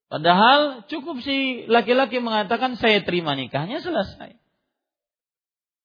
Padahal 0.06 0.86
cukup 0.86 1.18
si 1.22 1.66
laki-laki 1.66 2.22
mengatakan 2.22 2.78
saya 2.78 3.02
terima 3.02 3.34
nikahnya 3.34 3.82
selesai. 3.82 4.38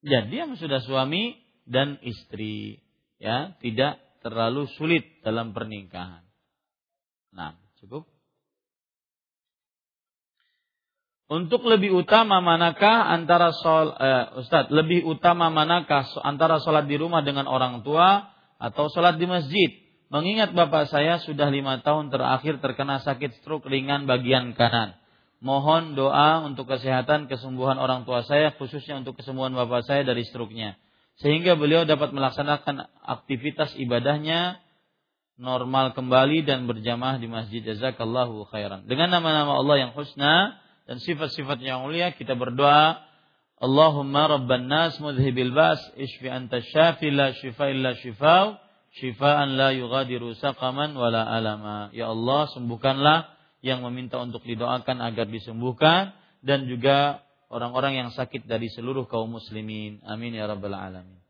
Jadi 0.02 0.34
yang 0.34 0.58
sudah 0.58 0.82
suami 0.82 1.38
dan 1.70 2.02
istri 2.02 2.82
ya 3.22 3.54
tidak 3.62 4.02
terlalu 4.26 4.70
sulit 4.78 5.22
dalam 5.22 5.54
pernikahan. 5.54 6.26
Nah, 7.34 7.58
cukup. 7.82 8.10
Untuk 11.32 11.64
lebih 11.64 11.96
utama 11.96 12.44
manakah 12.44 13.08
antara 13.08 13.56
sol, 13.56 13.96
eh, 13.96 14.44
Ustaz, 14.44 14.68
lebih 14.68 15.08
utama 15.08 15.48
manakah 15.48 16.04
antara 16.28 16.60
sholat 16.60 16.92
di 16.92 17.00
rumah 17.00 17.24
dengan 17.24 17.48
orang 17.48 17.88
tua 17.88 18.36
atau 18.60 18.92
sholat 18.92 19.16
di 19.16 19.32
masjid? 19.32 19.72
Mengingat 20.12 20.52
bapak 20.52 20.92
saya 20.92 21.24
sudah 21.24 21.48
lima 21.48 21.80
tahun 21.80 22.12
terakhir 22.12 22.60
terkena 22.60 23.00
sakit 23.00 23.40
stroke 23.40 23.64
ringan 23.64 24.12
bagian 24.12 24.52
kanan. 24.60 25.00
Mohon 25.40 25.96
doa 25.96 26.44
untuk 26.44 26.68
kesehatan 26.68 27.32
kesembuhan 27.32 27.80
orang 27.80 28.04
tua 28.04 28.28
saya, 28.28 28.52
khususnya 28.60 29.00
untuk 29.00 29.16
kesembuhan 29.16 29.56
bapak 29.56 29.88
saya 29.88 30.04
dari 30.04 30.28
stroke-nya. 30.28 30.76
Sehingga 31.24 31.56
beliau 31.56 31.88
dapat 31.88 32.12
melaksanakan 32.12 32.92
aktivitas 33.08 33.72
ibadahnya 33.80 34.60
normal 35.40 35.96
kembali 35.96 36.44
dan 36.44 36.68
berjamaah 36.68 37.24
di 37.24 37.32
masjid. 37.32 37.64
Jazakallahu 37.64 38.52
khairan. 38.52 38.84
Dengan 38.84 39.16
nama-nama 39.16 39.56
Allah 39.56 39.88
yang 39.88 39.92
husna, 39.96 40.60
dan 40.92 41.00
sifat-sifat 41.00 41.64
yang 41.64 41.88
mulia 41.88 42.12
kita 42.12 42.36
berdoa 42.36 43.00
Allahumma 43.64 44.28
rabban 44.28 44.68
nas 44.68 45.00
mudhibil 45.00 45.56
bas 45.56 45.80
ishfi 45.96 46.28
anta 46.28 46.60
syafi 46.60 47.08
la 47.16 47.32
shifa 47.32 47.72
illa 47.72 47.96
shifau 47.96 48.60
shifaan 49.00 49.56
la 49.56 49.72
yughadiru 49.72 50.36
saqaman 50.36 50.92
wala 50.92 51.24
alama. 51.24 51.88
Ya 51.96 52.12
Allah 52.12 52.52
sembuhkanlah 52.52 53.32
yang 53.64 53.88
meminta 53.88 54.20
untuk 54.20 54.44
didoakan 54.44 55.00
agar 55.00 55.32
disembuhkan 55.32 56.12
dan 56.44 56.68
juga 56.68 57.24
orang-orang 57.48 58.04
yang 58.04 58.10
sakit 58.12 58.44
dari 58.44 58.68
seluruh 58.68 59.08
kaum 59.08 59.32
muslimin. 59.32 60.04
Amin 60.04 60.36
ya 60.36 60.44
rabbal 60.44 60.76
alamin. 60.76 61.24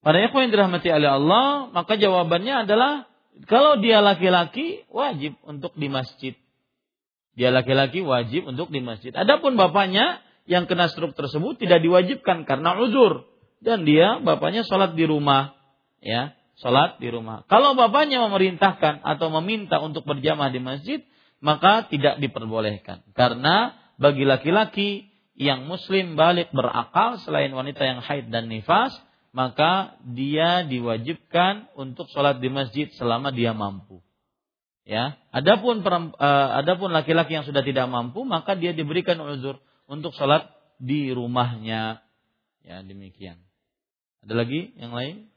Pada 0.00 0.24
ikhwan 0.24 0.48
yang 0.48 0.52
dirahmati 0.56 0.88
oleh 0.88 1.10
Allah 1.20 1.68
maka 1.68 2.00
jawabannya 2.00 2.64
adalah 2.64 3.12
kalau 3.44 3.76
dia 3.76 4.00
laki-laki 4.00 4.88
wajib 4.88 5.36
untuk 5.44 5.76
di 5.76 5.92
masjid 5.92 6.32
dia 7.38 7.54
laki-laki 7.54 8.02
wajib 8.02 8.50
untuk 8.50 8.74
di 8.74 8.82
masjid. 8.82 9.14
Adapun 9.14 9.54
bapaknya 9.54 10.18
yang 10.50 10.66
kena 10.66 10.90
stroke 10.90 11.14
tersebut 11.14 11.62
tidak 11.62 11.86
diwajibkan 11.86 12.42
karena 12.42 12.74
uzur 12.82 13.30
dan 13.62 13.86
dia 13.86 14.18
bapaknya 14.18 14.66
sholat 14.66 14.98
di 14.98 15.06
rumah, 15.06 15.54
ya 16.02 16.34
sholat 16.58 16.98
di 16.98 17.06
rumah. 17.06 17.46
Kalau 17.46 17.78
bapaknya 17.78 18.18
memerintahkan 18.26 19.06
atau 19.06 19.30
meminta 19.38 19.78
untuk 19.78 20.02
berjamaah 20.02 20.50
di 20.50 20.58
masjid, 20.58 20.98
maka 21.38 21.86
tidak 21.86 22.18
diperbolehkan 22.18 23.06
karena 23.14 23.78
bagi 24.02 24.26
laki-laki 24.26 25.06
yang 25.38 25.70
muslim 25.70 26.18
balik 26.18 26.50
berakal 26.50 27.22
selain 27.22 27.54
wanita 27.54 27.86
yang 27.86 28.02
haid 28.02 28.34
dan 28.34 28.50
nifas, 28.50 28.90
maka 29.30 29.94
dia 30.02 30.66
diwajibkan 30.66 31.70
untuk 31.78 32.10
sholat 32.10 32.42
di 32.42 32.50
masjid 32.50 32.90
selama 32.98 33.30
dia 33.30 33.54
mampu. 33.54 34.02
Ya, 34.88 35.20
adapun 35.36 35.84
uh, 35.84 36.48
adapun 36.64 36.96
laki-laki 36.96 37.36
yang 37.36 37.44
sudah 37.44 37.60
tidak 37.60 37.92
mampu 37.92 38.24
maka 38.24 38.56
dia 38.56 38.72
diberikan 38.72 39.20
uzur 39.20 39.60
untuk 39.84 40.16
sholat 40.16 40.48
di 40.80 41.12
rumahnya. 41.12 42.00
Ya, 42.64 42.80
demikian. 42.80 43.36
Ada 44.24 44.32
lagi 44.32 44.72
yang 44.80 44.96
lain? 44.96 45.28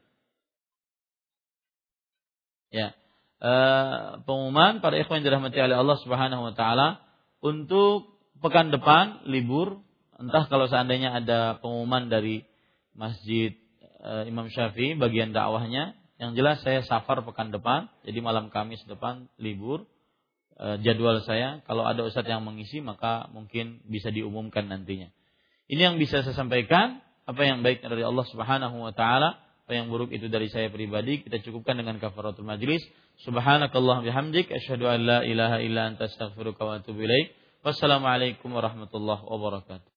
Ya. 2.72 2.96
Uh, 3.42 4.24
pengumuman 4.24 4.80
para 4.80 4.96
ikhwan 4.96 5.20
yang 5.20 5.36
dirahmati 5.36 5.60
oleh 5.60 5.76
Allah 5.76 5.98
Subhanahu 6.00 6.42
wa 6.48 6.54
taala 6.56 7.02
untuk 7.44 8.08
pekan 8.40 8.72
depan 8.72 9.26
libur 9.28 9.82
entah 10.16 10.46
kalau 10.48 10.70
seandainya 10.70 11.12
ada 11.20 11.60
pengumuman 11.60 12.06
dari 12.08 12.46
Masjid 12.94 13.52
uh, 14.00 14.24
Imam 14.24 14.48
Syafi'i 14.48 14.94
bagian 14.94 15.34
dakwahnya 15.34 15.98
yang 16.22 16.38
jelas 16.38 16.62
saya 16.62 16.86
safar 16.86 17.26
pekan 17.26 17.50
depan, 17.50 17.90
jadi 18.06 18.22
malam 18.22 18.46
Kamis 18.54 18.78
depan 18.86 19.26
libur. 19.42 19.90
e, 20.54 20.78
jadwal 20.86 21.18
saya. 21.26 21.66
Kalau 21.66 21.82
ada 21.82 22.06
ustadz 22.06 22.30
yang 22.30 22.46
mengisi 22.46 22.78
maka 22.78 23.26
mungkin 23.34 23.82
bisa 23.90 24.14
diumumkan 24.14 24.70
nantinya. 24.70 25.10
Ini 25.66 25.90
yang 25.90 25.96
bisa 25.98 26.22
saya 26.22 26.38
sampaikan. 26.38 27.02
Apa 27.26 27.42
yang 27.42 27.66
baik 27.66 27.82
dari 27.82 28.02
Allah 28.02 28.26
Subhanahu 28.30 28.82
wa 28.82 28.94
taala, 28.94 29.38
apa 29.38 29.72
yang 29.74 29.90
buruk 29.90 30.14
itu 30.14 30.30
dari 30.30 30.46
saya 30.46 30.70
pribadi. 30.70 31.26
Kita 31.26 31.42
cukupkan 31.42 31.74
dengan 31.74 31.98
kafaratul 31.98 32.46
majlis. 32.46 32.82
Subhanakallah 33.26 34.06
bihamdik 34.06 34.46
asyhadu 34.50 34.86
an 34.86 35.00
la 35.02 35.18
ilaha 35.26 35.58
illa 35.58 35.90
anta 35.90 36.06
astaghfiruka 36.06 36.62
wa 36.62 36.78
atubu 36.78 37.02
ilaik. 37.02 37.34
Wassalamualaikum 37.66 38.50
warahmatullahi 38.50 39.22
wabarakatuh. 39.26 39.90